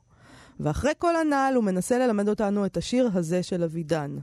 ואחרי 0.61 0.93
כל 0.99 1.17
הנעל 1.17 1.55
הוא 1.55 1.65
מנסה 1.65 1.99
ללמד 1.99 2.29
אותנו 2.29 2.67
את 2.67 2.77
השיר 2.77 3.11
הזה 3.15 3.43
של 3.43 3.63
אבידן. 3.63 4.17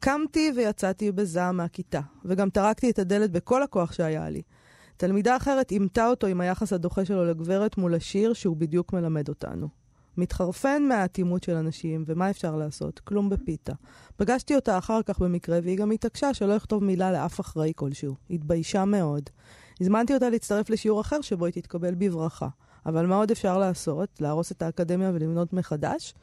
קמתי 0.00 0.52
ויצאתי 0.56 1.12
בזעם 1.12 1.56
מהכיתה, 1.56 2.00
וגם 2.24 2.50
טרקתי 2.50 2.90
את 2.90 2.98
הדלת 2.98 3.30
בכל 3.30 3.62
הכוח 3.62 3.92
שהיה 3.92 4.30
לי. 4.30 4.42
תלמידה 4.96 5.36
אחרת 5.36 5.70
אימתה 5.70 6.06
אותו 6.06 6.26
עם 6.26 6.40
היחס 6.40 6.72
הדוחה 6.72 7.04
שלו 7.04 7.24
לגברת 7.24 7.78
מול 7.78 7.94
השיר 7.94 8.32
שהוא 8.32 8.56
בדיוק 8.56 8.92
מלמד 8.92 9.28
אותנו. 9.28 9.68
מתחרפן 10.16 10.82
מהאטימות 10.88 11.42
של 11.42 11.54
אנשים, 11.54 12.04
ומה 12.06 12.30
אפשר 12.30 12.56
לעשות? 12.56 12.98
כלום 12.98 13.30
בפיתה. 13.30 13.72
פגשתי 14.16 14.56
אותה 14.56 14.78
אחר 14.78 15.02
כך 15.02 15.18
במקרה, 15.18 15.58
והיא 15.62 15.78
גם 15.78 15.90
התעקשה 15.90 16.34
שלא 16.34 16.54
לכתוב 16.54 16.84
מילה 16.84 17.12
לאף 17.12 17.40
אחראי 17.40 17.72
כלשהו. 17.76 18.14
התביישה 18.30 18.84
מאוד. 18.84 19.30
הזמנתי 19.80 20.14
אותה 20.14 20.30
להצטרף 20.30 20.70
לשיעור 20.70 21.00
אחר 21.00 21.20
שבו 21.20 21.44
היא 21.44 21.52
תתקבל 21.52 21.94
בברכה. 21.94 22.48
אבל 22.86 23.06
מה 23.06 23.16
עוד 23.16 23.30
אפשר 23.30 23.58
לעשות? 23.58 24.08
להרוס 24.20 24.52
את 24.52 24.62
האקדמיה 24.62 25.10
ולבנות 25.14 25.52
מחדש? 25.52 26.14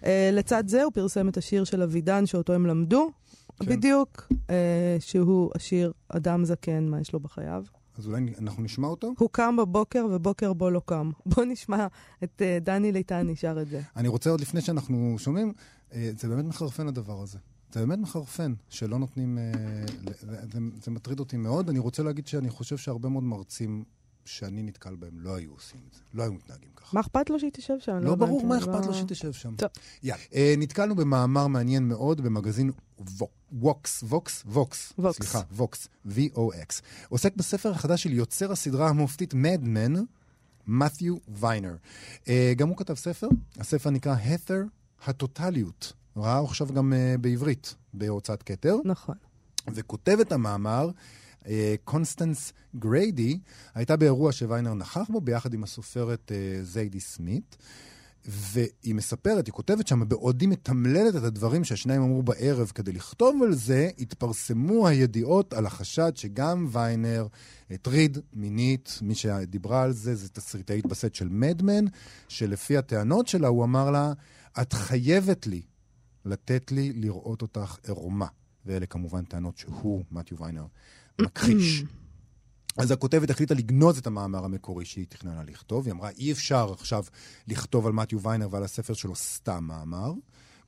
Uh, 0.00 0.04
לצד 0.32 0.64
זה 0.68 0.82
הוא 0.82 0.92
פרסם 0.92 1.28
את 1.28 1.36
השיר 1.36 1.64
של 1.64 1.82
אבידן 1.82 2.26
שאותו 2.26 2.52
הם 2.52 2.66
למדו, 2.66 3.10
כן. 3.60 3.66
בדיוק, 3.66 4.28
uh, 4.30 4.50
שהוא 5.00 5.50
השיר 5.54 5.92
אדם 6.08 6.44
זקן, 6.44 6.88
מה 6.88 7.00
יש 7.00 7.12
לו 7.12 7.20
בחייו. 7.20 7.64
אז 7.98 8.06
אולי 8.06 8.20
אנחנו 8.38 8.62
נשמע 8.62 8.88
אותו? 8.88 9.14
הוא 9.18 9.28
קם 9.32 9.56
בבוקר 9.56 10.06
ובוקר 10.10 10.52
בו 10.52 10.70
לא 10.70 10.80
קם. 10.84 11.10
בוא 11.34 11.44
נשמע 11.44 11.86
את 12.24 12.42
uh, 12.42 12.64
דני 12.64 12.92
ליטני 12.92 13.36
שר 13.36 13.62
את 13.62 13.68
זה. 13.68 13.80
אני 13.96 14.08
רוצה 14.08 14.30
עוד 14.30 14.40
לפני 14.40 14.60
שאנחנו 14.60 15.14
שומעים, 15.18 15.52
אה, 15.94 16.10
זה 16.18 16.28
באמת 16.28 16.44
מחרפן 16.44 16.88
הדבר 16.88 17.22
הזה. 17.22 17.38
זה 17.72 17.80
באמת 17.80 17.98
מחרפן, 17.98 18.54
שלא 18.68 18.98
נותנים... 18.98 19.38
אה, 19.38 19.52
זה, 20.20 20.36
זה, 20.52 20.58
זה 20.82 20.90
מטריד 20.90 21.20
אותי 21.20 21.36
מאוד. 21.36 21.68
אני 21.68 21.78
רוצה 21.78 22.02
להגיד 22.02 22.26
שאני 22.26 22.50
חושב 22.50 22.76
שהרבה 22.76 23.08
מאוד 23.08 23.24
מרצים 23.24 23.84
שאני 24.24 24.62
נתקל 24.62 24.94
בהם 24.94 25.20
לא 25.20 25.36
היו 25.36 25.50
עושים 25.52 25.80
את 25.88 25.94
זה. 25.94 26.00
לא 26.14 26.22
היו 26.22 26.32
מתנהגים 26.32 26.68
ככה. 26.76 26.90
מה 26.96 27.00
אכפת 27.00 27.30
לו 27.30 27.38
שהיא 27.38 27.50
תשב 27.52 27.74
שם? 27.78 27.96
לא 27.98 28.14
ברור 28.14 28.40
הבנתי, 28.40 28.46
מה 28.46 28.72
לא- 28.72 28.76
אכפת 28.78 28.86
לו 28.86 28.94
שהיא 28.94 29.06
תשב 29.08 29.32
שם. 29.32 29.54
טוב. 29.56 29.68
יאללה. 30.02 30.22
אה, 30.34 30.54
נתקלנו 30.58 30.94
במאמר 30.96 31.46
מעניין 31.46 31.88
מאוד 31.88 32.20
במגזין 32.20 32.70
וו- 33.18 33.28
ווקס, 33.52 34.02
ווקס, 34.02 34.42
ווקס. 34.46 34.92
סליחה, 35.16 35.40
ווקס, 35.52 35.88
V-O-X. 36.08 36.80
עוסק 37.08 37.36
בספר 37.36 37.70
החדש 37.70 38.02
של 38.02 38.12
יוצר 38.12 38.52
הסדרה 38.52 38.88
המופתית 38.88 39.34
מד 39.34 39.57
מן, 39.57 39.92
מת'יו 40.66 41.16
ויינר. 41.28 41.76
אה, 42.28 42.52
גם 42.56 42.68
הוא 42.68 42.76
כתב 42.76 42.94
ספר, 42.94 43.28
הספר 43.58 43.90
נקרא 43.90 44.14
הת'ר 44.14 44.60
הטוטליות. 45.06 45.92
ראה 46.16 46.40
עכשיו 46.44 46.66
גם 46.66 46.92
אה, 46.92 47.14
בעברית, 47.20 47.74
בהוצאת 47.94 48.42
כתר. 48.42 48.76
נכון. 48.84 49.14
וכותבת 49.74 50.32
המאמר, 50.32 50.86
אה, 50.88 50.92
קונסטנס 51.84 52.52
גריידי, 52.76 53.38
הייתה 53.74 53.96
באירוע 53.96 54.32
שוויינר 54.32 54.74
נכח 54.74 55.06
בו 55.08 55.20
ביחד 55.20 55.54
עם 55.54 55.62
הסופרת 55.62 56.32
אה, 56.32 56.64
זיידי 56.64 57.00
סמית. 57.00 57.56
והיא 58.24 58.94
מספרת, 58.94 59.46
היא 59.46 59.52
כותבת 59.52 59.86
שם, 59.86 60.08
בעוד 60.08 60.40
היא 60.40 60.48
מתמללת 60.48 61.16
את 61.16 61.22
הדברים 61.22 61.64
שהשניים 61.64 62.02
אמרו 62.02 62.22
בערב 62.22 62.72
כדי 62.74 62.92
לכתוב 62.92 63.42
על 63.42 63.54
זה, 63.54 63.90
התפרסמו 63.98 64.88
הידיעות 64.88 65.54
על 65.54 65.66
החשד 65.66 66.16
שגם 66.16 66.66
ויינר 66.70 67.26
הטריד 67.70 68.18
מינית, 68.32 68.98
מי 69.02 69.14
שדיברה 69.14 69.82
על 69.82 69.92
זה, 69.92 70.14
זה 70.14 70.28
תסריטאית 70.28 70.86
בסט 70.86 71.14
של 71.14 71.28
מד 71.28 71.50
מן, 71.50 71.84
שלפי 72.28 72.76
הטענות 72.76 73.28
שלה, 73.28 73.48
הוא 73.48 73.64
אמר 73.64 73.90
לה, 73.90 74.12
את 74.60 74.72
חייבת 74.72 75.46
לי 75.46 75.62
לתת 76.24 76.72
לי 76.72 76.92
לראות 76.92 77.42
אותך 77.42 77.76
עירומה. 77.86 78.26
ואלה 78.66 78.86
כמובן 78.86 79.24
טענות 79.24 79.58
שהוא, 79.58 80.04
מתיו 80.10 80.38
ויינר, 80.38 80.66
מכחיש. 81.20 81.84
אז 82.78 82.90
הכותבת 82.90 83.30
החליטה 83.30 83.54
לגנוז 83.54 83.98
את 83.98 84.06
המאמר 84.06 84.44
המקורי 84.44 84.84
שהיא 84.84 85.06
תכננה 85.08 85.42
לכתוב. 85.46 85.86
היא 85.86 85.92
אמרה, 85.92 86.10
אי 86.10 86.32
אפשר 86.32 86.72
עכשיו 86.72 87.04
לכתוב 87.48 87.86
על 87.86 87.92
מתיו 87.92 88.22
ויינר 88.22 88.48
ועל 88.50 88.64
הספר 88.64 88.92
שלו 88.92 89.16
סתם 89.16 89.64
מאמר. 89.64 90.12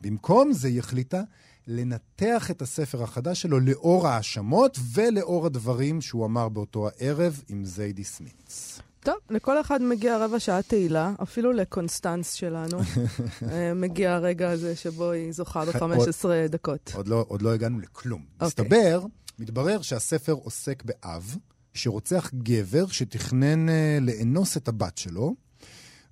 במקום 0.01 0.53
זה 0.53 0.69
היא 0.69 0.79
החליטה 0.79 1.23
לנתח 1.67 2.51
את 2.51 2.63
הספר 2.63 3.03
החדש 3.03 3.43
שלו 3.43 3.61
לאור 3.61 4.09
האשמות 4.09 4.79
ולאור 4.93 5.47
הדברים 5.47 6.01
שהוא 6.01 6.27
אמר 6.27 6.49
באותו 6.49 6.89
הערב 6.89 7.43
עם 7.49 7.65
זיידי 7.65 8.05
סמיץ. 8.05 8.81
טוב, 9.01 9.15
לכל 9.31 9.61
אחד 9.61 9.83
מגיע 9.83 10.19
רבע 10.19 10.41
שעה 10.41 10.63
תהילה, 10.63 11.13
אפילו 11.23 11.53
לקונסטנס 11.53 12.33
שלנו. 12.33 12.79
אה, 13.51 13.75
מגיע 13.75 14.15
הרגע 14.15 14.51
הזה 14.51 14.77
שבו 14.77 15.11
היא 15.11 15.33
זוכה 15.33 15.65
ב-15 15.65 16.25
דקות. 16.49 16.93
עוד 16.95 17.09
לא, 17.09 17.25
עוד 17.29 17.43
לא 17.43 17.53
הגענו 17.53 17.81
לכלום. 17.81 18.23
אוקיי. 18.35 18.47
מסתבר, 18.47 19.07
מתברר 19.39 19.83
שהספר 19.83 20.33
עוסק 20.33 20.83
באב 20.83 21.37
שרוצח 21.75 22.31
גבר 22.35 22.87
שתכנן 22.87 23.69
אה, 23.69 23.99
לאנוס 24.01 24.57
את 24.57 24.69
הבת 24.69 24.99
שלו. 24.99 25.35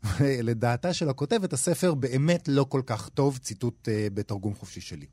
ולדעתה 0.21 0.93
של 0.93 1.09
הכותבת, 1.09 1.53
הספר 1.53 1.95
באמת 1.95 2.49
לא 2.49 2.65
כל 2.69 2.83
כך 2.87 3.09
טוב, 3.09 3.39
ציטוט 3.39 3.89
אה, 3.89 4.09
בתרגום 4.15 4.55
חופשי 4.55 4.81
שלי. 4.81 5.07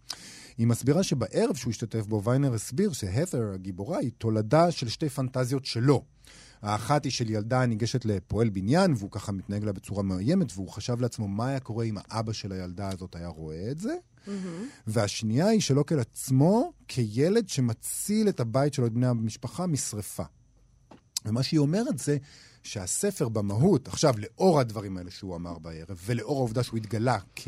היא 0.57 0.67
מסבירה 0.67 1.03
שבערב 1.03 1.55
שהוא 1.55 1.71
השתתף 1.71 2.05
בו, 2.05 2.23
ויינר 2.23 2.53
הסביר 2.53 2.93
שהת'ר, 2.93 3.51
הגיבורה, 3.53 3.97
היא 3.97 4.11
תולדה 4.17 4.71
של 4.71 4.89
שתי 4.89 5.09
פנטזיות 5.09 5.65
שלו. 5.65 6.03
האחת 6.61 7.03
היא 7.03 7.11
של 7.11 7.29
ילדה 7.29 7.61
הניגשת 7.61 8.05
לפועל 8.05 8.49
בניין, 8.49 8.93
והוא 8.97 9.11
ככה 9.11 9.31
מתנהג 9.31 9.63
לה 9.63 9.71
בצורה 9.71 10.03
מאוימת, 10.03 10.47
והוא 10.53 10.69
חשב 10.69 11.01
לעצמו 11.01 11.27
מה 11.27 11.47
היה 11.47 11.59
קורה 11.59 11.85
אם 11.85 11.97
האבא 11.97 12.33
של 12.33 12.51
הילדה 12.51 12.89
הזאת 12.89 13.15
היה 13.15 13.27
רואה 13.27 13.71
את 13.71 13.79
זה. 13.79 13.95
והשנייה 14.87 15.47
היא 15.47 15.61
שלו 15.61 15.85
כאל 15.85 15.99
עצמו, 15.99 16.73
כילד 16.87 17.49
שמציל 17.49 18.29
את 18.29 18.39
הבית 18.39 18.73
שלו, 18.73 18.85
את 18.85 18.93
בני 18.93 19.07
המשפחה, 19.07 19.67
משרפה. 19.67 20.23
ומה 21.25 21.43
שהיא 21.43 21.59
אומרת 21.59 21.99
זה 21.99 22.17
שהספר 22.63 23.29
במהות, 23.29 23.87
עכשיו, 23.87 24.13
לאור 24.17 24.59
הדברים 24.59 24.97
האלה 24.97 25.11
שהוא 25.11 25.35
אמר 25.35 25.59
בערב, 25.59 25.99
ולאור 26.05 26.37
העובדה 26.37 26.63
שהוא 26.63 26.77
התגלה 26.77 27.17
כ... 27.35 27.47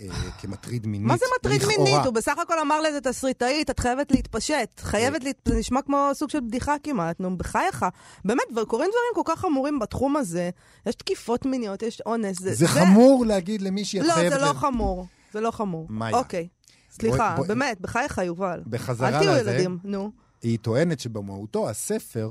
אה, 0.00 0.08
כמטריד 0.38 0.86
מינית, 0.86 1.08
מה 1.08 1.16
זה 1.16 1.24
מטריד 1.38 1.62
לכאורה. 1.62 1.90
מינית? 1.90 2.06
הוא 2.06 2.14
בסך 2.14 2.38
הכל 2.38 2.58
אמר 2.58 2.80
לאיזה 2.80 3.00
תסריטאית, 3.00 3.70
את 3.70 3.80
חייבת 3.80 4.12
להתפשט. 4.12 4.80
חייבת 4.80 5.24
להת... 5.24 5.36
זה 5.44 5.58
נשמע 5.58 5.82
כמו 5.82 6.10
סוג 6.14 6.30
של 6.30 6.40
בדיחה 6.40 6.74
כמעט, 6.82 7.20
נו, 7.20 7.36
בחייך. 7.38 7.86
באמת, 8.24 8.44
קורים 8.66 8.90
דברים 8.90 9.14
כל 9.14 9.22
כך 9.24 9.40
חמורים 9.40 9.78
בתחום 9.78 10.16
הזה. 10.16 10.50
יש 10.86 10.94
תקיפות 10.94 11.46
מיניות, 11.46 11.82
יש 11.82 12.00
אונס. 12.06 12.38
זה 12.40 12.68
חמור 12.68 13.26
להגיד 13.26 13.62
למישהי, 13.62 14.00
את 14.00 14.06
לא, 14.06 14.12
חייבת... 14.12 14.38
זה 14.38 14.44
לא 14.44 14.52
חמור. 14.52 15.06
זה 15.36 15.40
לא 15.40 15.50
חמור. 15.50 15.86
מה 15.88 16.06
היה? 16.06 16.16
אוקיי. 16.18 16.48
סליחה, 16.90 17.34
בואי- 17.36 17.48
באמת, 17.48 17.80
בחייך, 17.80 18.18
יובל. 18.18 18.62
בחזרה 18.66 19.08
אל 19.08 19.18
תהיו 19.18 19.32
לזה, 19.40 19.50
ילדים, 19.50 19.78
נו. 19.84 20.12
היא 20.42 20.58
טוענת 20.58 21.00
שבמהותו 21.00 21.70
הספר 21.70 22.30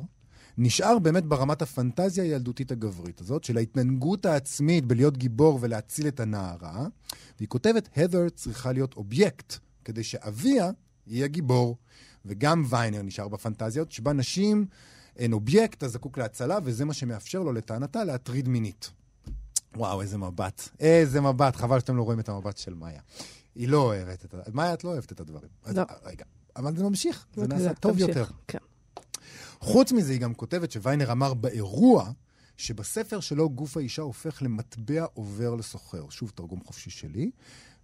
נשאר 0.57 0.99
באמת 0.99 1.25
ברמת 1.25 1.61
הפנטזיה 1.61 2.23
הילדותית 2.23 2.71
הגברית 2.71 3.21
הזאת, 3.21 3.43
של 3.43 3.57
ההתנהגות 3.57 4.25
העצמית 4.25 4.85
בלהיות 4.85 5.17
גיבור 5.17 5.57
ולהציל 5.61 6.07
את 6.07 6.19
הנערה, 6.19 6.87
והיא 7.37 7.47
כותבת, 7.47 7.89
הת'ר 7.97 8.29
צריכה 8.29 8.71
להיות 8.71 8.93
אובייקט, 8.97 9.53
כדי 9.85 10.03
שאביה 10.03 10.71
יהיה 11.07 11.27
גיבור. 11.27 11.77
וגם 12.25 12.63
ויינר 12.69 13.01
נשאר 13.01 13.27
בפנטזיות, 13.27 13.91
שבה 13.91 14.13
נשים 14.13 14.65
הן 15.17 15.33
אובייקט 15.33 15.83
הזקוק 15.83 16.17
להצלה, 16.17 16.57
וזה 16.63 16.85
מה 16.85 16.93
שמאפשר 16.93 17.39
לו, 17.43 17.53
לטענתה, 17.53 18.03
להטריד 18.03 18.47
מינית. 18.49 18.91
וואו, 19.75 20.01
איזה 20.01 20.17
מבט. 20.17 20.69
איזה 20.79 21.21
מבט. 21.21 21.55
חבל 21.55 21.79
שאתם 21.79 21.97
לא 21.97 22.03
רואים 22.03 22.19
את 22.19 22.29
המבט 22.29 22.57
של 22.57 22.73
מאיה. 22.73 23.01
היא 23.55 23.67
לא 23.67 23.81
אוהבת 23.81 24.25
את 24.25 24.33
ה... 24.33 24.37
מאיה, 24.53 24.73
את 24.73 24.83
לא 24.83 24.89
אוהבת 24.89 25.11
את 25.11 25.19
הדברים. 25.19 25.49
אז- 25.63 25.75
לא. 25.77 25.83
רגע, 26.05 26.25
אבל 26.55 26.77
זה 26.77 26.83
ממשיך, 26.83 27.25
זה 27.35 27.41
אוקיי, 27.41 27.57
נעשה 27.57 27.73
טוב 27.73 27.91
תמשיך. 27.91 28.07
יותר. 28.07 28.25
כן. 28.47 28.57
חוץ 29.59 29.91
מזה, 29.91 30.11
היא 30.11 30.19
גם 30.21 30.33
כותבת 30.33 30.71
שויינר 30.71 31.11
אמר 31.11 31.33
באירוע, 31.33 32.11
שבספר 32.57 33.19
שלו 33.19 33.49
גוף 33.49 33.77
האישה 33.77 34.01
הופך 34.01 34.41
למטבע 34.41 35.05
עובר 35.13 35.55
לסוחר. 35.55 36.09
שוב, 36.09 36.31
תרגום 36.35 36.59
חופשי 36.65 36.89
שלי. 36.89 37.31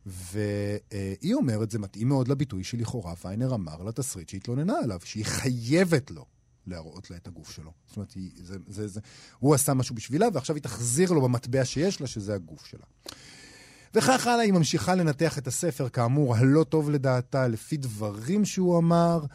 והיא 0.05 1.33
אומרת, 1.33 1.71
זה 1.71 1.79
מתאים 1.79 2.07
מאוד 2.07 2.27
לביטוי 2.27 2.63
שלכאורה 2.63 3.13
ויינר 3.25 3.55
אמר 3.55 3.83
לתסריט 3.83 4.29
שהתלוננה 4.29 4.73
עליו, 4.83 4.99
שהיא 5.03 5.25
חייבת 5.25 6.11
לו 6.11 6.25
להראות 6.67 7.11
לה 7.11 7.17
את 7.17 7.27
הגוף 7.27 7.51
שלו. 7.51 7.71
זאת 7.87 7.97
אומרת, 7.97 8.11
היא, 8.11 8.31
זה, 8.35 8.57
זה, 8.67 8.87
זה, 8.87 8.99
הוא 9.39 9.55
עשה 9.55 9.73
משהו 9.73 9.95
בשבילה, 9.95 10.27
ועכשיו 10.33 10.55
היא 10.55 10.63
תחזיר 10.63 11.11
לו 11.11 11.21
במטבע 11.21 11.65
שיש 11.65 12.01
לה, 12.01 12.07
שזה 12.07 12.35
הגוף 12.35 12.65
שלה. 12.65 12.85
וכך 13.93 14.27
הלאה, 14.27 14.41
היא 14.41 14.53
ממשיכה 14.53 14.95
לנתח 14.95 15.37
את 15.37 15.47
הספר, 15.47 15.89
כאמור, 15.89 16.35
הלא 16.35 16.63
טוב 16.63 16.89
לדעתה, 16.89 17.47
לפי 17.47 17.77
דברים 17.77 18.45
שהוא 18.45 18.77
אמר 18.77 19.25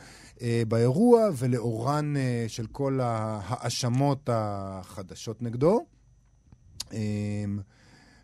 אה, 0.43 0.63
באירוע, 0.69 1.29
ולאורן 1.37 2.17
אה, 2.17 2.45
של 2.49 2.67
כל 2.67 3.01
ההאשמות 3.03 4.29
החדשות 4.33 5.43
נגדו. 5.43 5.87
אה, 6.93 7.45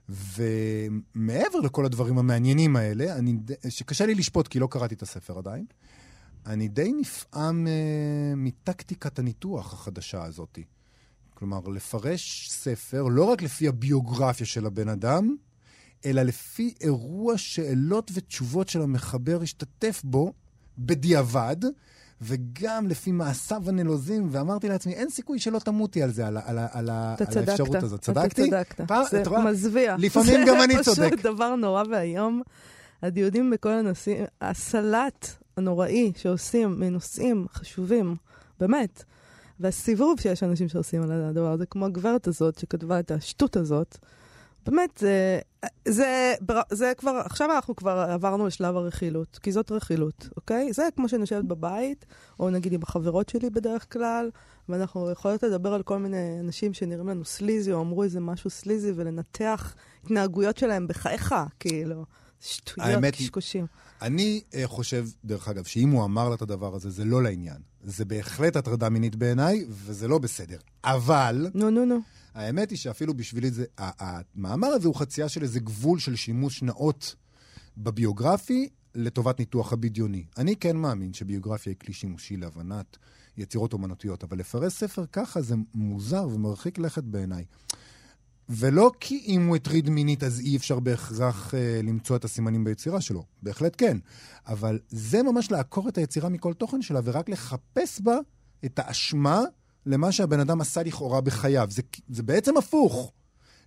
ומעבר 0.08 1.58
לכל 1.62 1.84
הדברים 1.84 2.18
המעניינים 2.18 2.76
האלה, 2.76 3.16
אני, 3.16 3.36
שקשה 3.68 4.06
לי 4.06 4.14
לשפוט 4.14 4.48
כי 4.48 4.58
לא 4.58 4.68
קראתי 4.70 4.94
את 4.94 5.02
הספר 5.02 5.38
עדיין, 5.38 5.64
אני 6.46 6.68
די 6.68 6.92
נפעם 7.00 7.66
אה, 7.66 7.72
מטקטיקת 8.36 9.18
הניתוח 9.18 9.72
החדשה 9.72 10.24
הזאת. 10.24 10.58
כלומר, 11.34 11.60
לפרש 11.68 12.48
ספר 12.50 13.02
לא 13.02 13.24
רק 13.24 13.42
לפי 13.42 13.68
הביוגרפיה 13.68 14.46
של 14.46 14.66
הבן 14.66 14.88
אדם, 14.88 15.36
אלא 16.06 16.22
לפי 16.22 16.74
אירוע 16.80 17.38
שאלות 17.38 18.10
ותשובות 18.14 18.68
של 18.68 18.82
המחבר 18.82 19.42
השתתף 19.42 20.00
בו 20.04 20.32
בדיעבד, 20.78 21.56
וגם 22.20 22.86
לפי 22.88 23.12
מעשיו 23.12 23.68
הנלוזים, 23.68 24.28
ואמרתי 24.30 24.68
לעצמי, 24.68 24.92
אין 24.94 25.10
סיכוי 25.10 25.38
שלא 25.38 25.58
תמותי 25.58 26.02
על 26.02 26.10
זה, 26.10 26.26
על, 26.26 26.36
על, 26.44 26.58
על, 26.58 26.90
אתה 26.90 27.40
על. 27.40 27.48
האפשרות 27.48 27.74
הזאת. 27.82 28.00
אתה 28.00 28.12
צדקתי? 28.12 28.50
צדקת. 28.50 28.80
פעם- 28.80 29.04
זה 29.10 29.22
את 29.22 29.26
רואה? 29.26 29.44
מזוויע. 29.44 29.96
לפעמים 29.98 30.40
גם 30.48 30.62
אני 30.62 30.74
צודק. 30.82 30.96
זה 30.98 31.08
פשוט 31.10 31.20
דבר 31.22 31.54
נורא 31.56 31.82
ואיום. 31.90 32.42
הדיונים 33.02 33.50
בכל 33.50 33.68
הנושאים, 33.72 34.24
הסלט 34.40 35.28
הנוראי 35.56 36.12
שעושים 36.16 36.80
מנושאים 36.80 37.46
חשובים, 37.52 38.16
באמת. 38.60 39.04
והסיבוב 39.60 40.20
שיש 40.20 40.42
אנשים 40.42 40.68
שעושים 40.68 41.02
על 41.02 41.12
הדבר 41.12 41.52
הזה, 41.52 41.66
כמו 41.66 41.86
הגברת 41.86 42.26
הזאת 42.26 42.58
שכתבה 42.58 43.00
את 43.00 43.10
השטות 43.10 43.56
הזאת, 43.56 43.98
באמת, 44.66 44.90
זה, 44.98 45.40
זה, 45.88 46.34
זה 46.70 46.92
כבר, 46.96 47.20
עכשיו 47.24 47.50
אנחנו 47.54 47.76
כבר 47.76 47.98
עברנו 48.10 48.46
לשלב 48.46 48.76
הרכילות, 48.76 49.38
כי 49.42 49.52
זאת 49.52 49.72
רכילות, 49.72 50.28
אוקיי? 50.36 50.72
זה 50.72 50.88
כמו 50.96 51.08
שאני 51.08 51.20
יושבת 51.20 51.44
בבית, 51.44 52.06
או 52.40 52.50
נגיד 52.50 52.72
עם 52.72 52.80
החברות 52.82 53.28
שלי 53.28 53.50
בדרך 53.50 53.92
כלל, 53.92 54.30
ואנחנו 54.68 55.10
יכולות 55.10 55.42
לדבר 55.42 55.74
על 55.74 55.82
כל 55.82 55.98
מיני 55.98 56.40
אנשים 56.40 56.74
שנראים 56.74 57.08
לנו 57.08 57.24
סליזי, 57.24 57.72
או 57.72 57.80
אמרו 57.80 58.02
איזה 58.02 58.20
משהו 58.20 58.50
סליזי, 58.50 58.92
ולנתח 58.96 59.74
התנהגויות 60.04 60.58
שלהם 60.58 60.86
בחייך, 60.88 61.34
כאילו, 61.60 62.04
שטויות, 62.40 62.90
האמת 62.90 63.14
קשקושים. 63.14 63.66
אני 64.02 64.40
אה, 64.54 64.66
חושב, 64.66 65.06
דרך 65.24 65.48
אגב, 65.48 65.64
שאם 65.64 65.90
הוא 65.90 66.04
אמר 66.04 66.28
לה 66.28 66.34
את 66.34 66.42
הדבר 66.42 66.74
הזה, 66.74 66.90
זה 66.90 67.04
לא 67.04 67.22
לעניין. 67.22 67.56
זה 67.82 68.04
בהחלט 68.04 68.56
הטרדה 68.56 68.88
מינית 68.88 69.16
בעיניי, 69.16 69.64
וזה 69.68 70.08
לא 70.08 70.18
בסדר. 70.18 70.58
אבל... 70.84 71.50
נו, 71.54 71.70
נו, 71.70 71.84
נו. 71.84 71.98
האמת 72.34 72.70
היא 72.70 72.78
שאפילו 72.78 73.14
בשבילי 73.14 73.50
זה, 73.50 73.64
המאמר 73.78 74.68
הזה 74.68 74.88
הוא 74.88 74.94
חצייה 74.94 75.28
של 75.28 75.42
איזה 75.42 75.60
גבול 75.60 75.98
של 75.98 76.16
שימוש 76.16 76.62
נאות 76.62 77.14
בביוגרפי 77.76 78.68
לטובת 78.94 79.38
ניתוח 79.38 79.72
הבדיוני. 79.72 80.24
אני 80.38 80.56
כן 80.56 80.76
מאמין 80.76 81.12
שביוגרפיה 81.12 81.70
היא 81.70 81.78
כלי 81.78 81.94
שימושי 81.94 82.36
להבנת 82.36 82.96
יצירות 83.36 83.72
אומנותיות, 83.72 84.24
אבל 84.24 84.38
לפרש 84.38 84.72
ספר 84.72 85.04
ככה 85.12 85.42
זה 85.42 85.54
מוזר 85.74 86.28
ומרחיק 86.28 86.78
לכת 86.78 87.04
בעיניי. 87.04 87.44
ולא 88.54 88.92
כי 89.00 89.24
אם 89.26 89.46
הוא 89.46 89.56
הטריד 89.56 89.90
מינית 89.90 90.22
אז 90.22 90.40
אי 90.40 90.56
אפשר 90.56 90.80
בהכרח 90.80 91.54
אה, 91.54 91.80
למצוא 91.82 92.16
את 92.16 92.24
הסימנים 92.24 92.64
ביצירה 92.64 93.00
שלו, 93.00 93.24
בהחלט 93.42 93.74
כן. 93.78 93.98
אבל 94.46 94.78
זה 94.88 95.22
ממש 95.22 95.50
לעקור 95.50 95.88
את 95.88 95.98
היצירה 95.98 96.28
מכל 96.28 96.52
תוכן 96.52 96.82
שלה 96.82 97.00
ורק 97.04 97.28
לחפש 97.28 98.00
בה 98.00 98.16
את 98.64 98.78
האשמה 98.78 99.40
למה 99.86 100.12
שהבן 100.12 100.40
אדם 100.40 100.60
עשה 100.60 100.82
לכאורה 100.82 101.20
בחייו. 101.20 101.68
זה, 101.70 101.82
זה 102.08 102.22
בעצם 102.22 102.56
הפוך. 102.56 103.12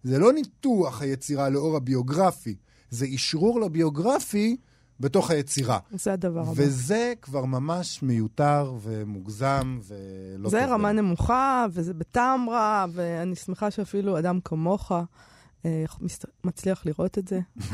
זה 0.04 0.20
לא 0.20 0.34
ניתוח 0.34 1.02
היצירה 1.02 1.50
לאור 1.50 1.78
הביוגרפי, 1.78 2.56
זה 2.90 3.06
אשרור 3.16 3.62
לביוגרפי 3.62 4.58
בתוך 5.00 5.32
היצירה. 5.32 5.80
זה 5.92 6.14
הדבר 6.14 6.42
הבא. 6.42 6.52
וזה 6.56 7.14
כבר 7.22 7.46
ממש 7.46 8.04
מיותר 8.04 8.74
ומוגזם 8.82 9.80
ולא 9.88 10.50
זה 10.50 10.60
טוב 10.62 10.70
רמה. 10.70 10.92
נמוכה, 10.92 11.66
וזה 11.72 11.94
בטעם 11.94 12.50
רע, 12.50 12.86
ואני 12.94 13.36
שמחה 13.36 13.72
שאפילו 13.72 14.20
אדם 14.20 14.40
כמוך 14.44 14.92
אה, 15.66 15.86
מצליח 16.44 16.86
לראות 16.86 17.18
את 17.18 17.28
זה. 17.28 17.40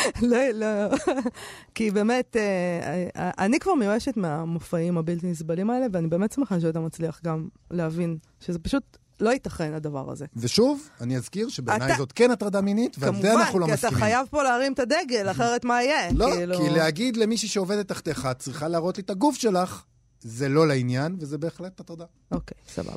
לא, 0.30 0.48
לא. 0.54 0.96
כי 1.74 1.90
באמת, 1.90 2.36
אה, 2.36 3.06
אה, 3.16 3.30
אני 3.38 3.58
כבר 3.58 3.74
מיואשת 3.74 4.16
מהמופעים 4.16 4.98
הבלתי 4.98 5.26
נסבלים 5.26 5.70
האלה, 5.70 5.86
ואני 5.92 6.08
באמת 6.08 6.32
שמחה 6.32 6.60
שאתה 6.60 6.80
מצליח 6.80 7.20
גם 7.24 7.48
להבין 7.70 8.18
שזה 8.40 8.58
פשוט 8.58 8.96
לא 9.20 9.30
ייתכן, 9.30 9.74
הדבר 9.74 10.10
הזה. 10.10 10.26
ושוב, 10.36 10.88
אני 11.00 11.16
אזכיר 11.16 11.48
שבעיניי 11.48 11.88
אתה- 11.88 11.98
זאת 11.98 12.12
כן 12.12 12.30
הטרדה 12.30 12.60
מינית, 12.60 12.96
ועל 12.98 13.22
זה 13.22 13.32
אנחנו 13.32 13.58
לא 13.58 13.64
כמובן, 13.66 13.66
כי 13.66 13.72
מסכימים. 13.72 13.96
אתה 13.96 14.04
חייב 14.04 14.26
פה 14.30 14.42
להרים 14.42 14.72
את 14.72 14.78
הדגל, 14.78 15.30
אחרת 15.30 15.64
מה 15.64 15.82
יהיה? 15.82 16.12
לא, 16.12 16.30
כאילו- 16.30 16.56
כי 16.58 16.70
להגיד 16.70 17.16
למישהי 17.16 17.48
שעובדת 17.48 17.88
תחתיך, 17.88 18.26
את 18.30 18.38
צריכה 18.38 18.68
להראות 18.68 18.96
לי 18.96 19.02
את 19.02 19.10
הגוף 19.10 19.36
שלך, 19.36 19.82
זה 20.20 20.48
לא 20.48 20.68
לעניין, 20.68 21.16
וזה 21.20 21.38
בהחלט 21.38 21.80
הטרדה. 21.80 22.04
אוקיי, 22.32 22.58
סבבה. 22.68 22.92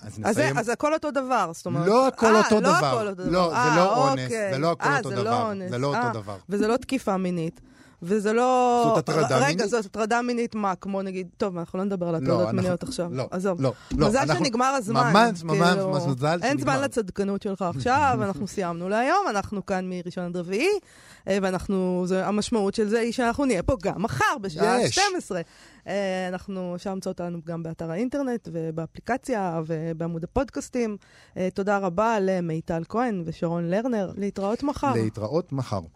אז 0.00 0.08
אז, 0.08 0.14
זה, 0.14 0.20
נסיים. 0.20 0.58
אז 0.58 0.68
הכל 0.68 0.94
אותו 0.94 1.10
דבר, 1.10 1.50
זאת 1.54 1.66
אומרת... 1.66 1.86
לא 1.86 2.06
הכל 2.08 2.26
אה, 2.36 2.38
אותו 2.44 2.54
לא 2.54 2.60
דבר. 2.60 2.86
הכל 2.98 3.08
אותו 3.08 3.22
דבר. 3.22 3.30
לא, 3.32 3.48
זה 3.50 3.56
אה, 3.56 3.76
לא 3.76 4.08
אונס, 4.08 4.22
אוקיי. 4.24 4.50
זה 4.52 4.58
לא 4.58 4.70
הכל 4.70 4.88
אה, 4.88 4.98
אותו 4.98 5.10
דבר. 5.10 5.22
לא 5.22 5.42
אונס. 5.48 5.70
זה 5.70 5.78
לא 5.78 5.86
אותו 5.86 5.98
אה, 6.06 6.12
דבר. 6.12 6.36
וזה 6.48 6.66
לא 6.68 6.76
תקיפה 6.76 7.16
מינית. 7.16 7.60
וזה 8.02 8.32
לא... 8.32 8.82
זאת 8.88 8.98
הטרדה 8.98 9.36
רגע, 9.36 9.46
מינית. 9.48 9.68
זאת 9.68 9.84
הטרדה 9.86 10.22
מינית 10.22 10.54
מה? 10.54 10.74
כמו 10.74 11.02
נגיד... 11.02 11.28
טוב, 11.36 11.58
אנחנו 11.58 11.78
לא 11.78 11.84
נדבר 11.84 12.08
על 12.08 12.12
לא, 12.12 12.18
הטרדות 12.18 12.40
אנחנו- 12.40 12.56
מיניות 12.56 12.82
עכשיו. 12.82 13.08
לא, 13.14 13.26
עזוב. 13.30 13.60
לא, 13.62 13.72
לא. 13.96 14.06
מזל 14.08 14.18
אנחנו- 14.18 14.44
שנגמר 14.44 14.64
הזמן. 14.66 15.10
ממש, 15.12 15.42
ממש, 15.44 15.68
כאילו, 15.68 15.90
ממש 15.90 16.02
מזל 16.06 16.26
אין 16.42 16.58
זמן 16.58 16.72
שנגמר. 16.72 16.82
לצדקנות 16.84 17.42
שלך 17.42 17.62
עכשיו, 17.62 18.18
אנחנו 18.22 18.46
סיימנו 18.48 18.88
להיום, 18.88 19.24
אנחנו 19.30 19.66
כאן 19.66 19.84
מראשון 19.88 20.24
עד 20.24 20.36
רביעי, 20.36 20.68
אה, 21.28 21.38
ואנחנו, 21.42 22.02
זה, 22.06 22.26
המשמעות 22.26 22.74
של 22.74 22.88
זה 22.88 22.98
היא 22.98 23.12
שאנחנו 23.12 23.44
נהיה 23.44 23.62
פה 23.62 23.76
גם 23.82 24.02
מחר 24.02 24.38
בשעה 24.42 24.82
יש. 24.82 24.94
12. 24.94 25.40
אה, 25.86 26.28
אנחנו, 26.28 26.72
אפשר 26.76 26.90
למצוא 26.90 27.12
אותנו 27.12 27.38
גם 27.46 27.62
באתר 27.62 27.90
האינטרנט 27.90 28.48
ובאפליקציה 28.52 29.60
ובעמוד 29.66 30.24
הפודקאסטים. 30.24 30.96
אה, 31.36 31.48
תודה 31.54 31.78
רבה 31.78 32.16
למיטל 32.20 32.82
כהן 32.88 33.22
ושרון 33.26 33.70
לרנר. 33.70 34.10
להתראות 34.16 34.62
מחר. 34.62 34.92
להתראות 34.94 35.52
מחר. 35.52 35.80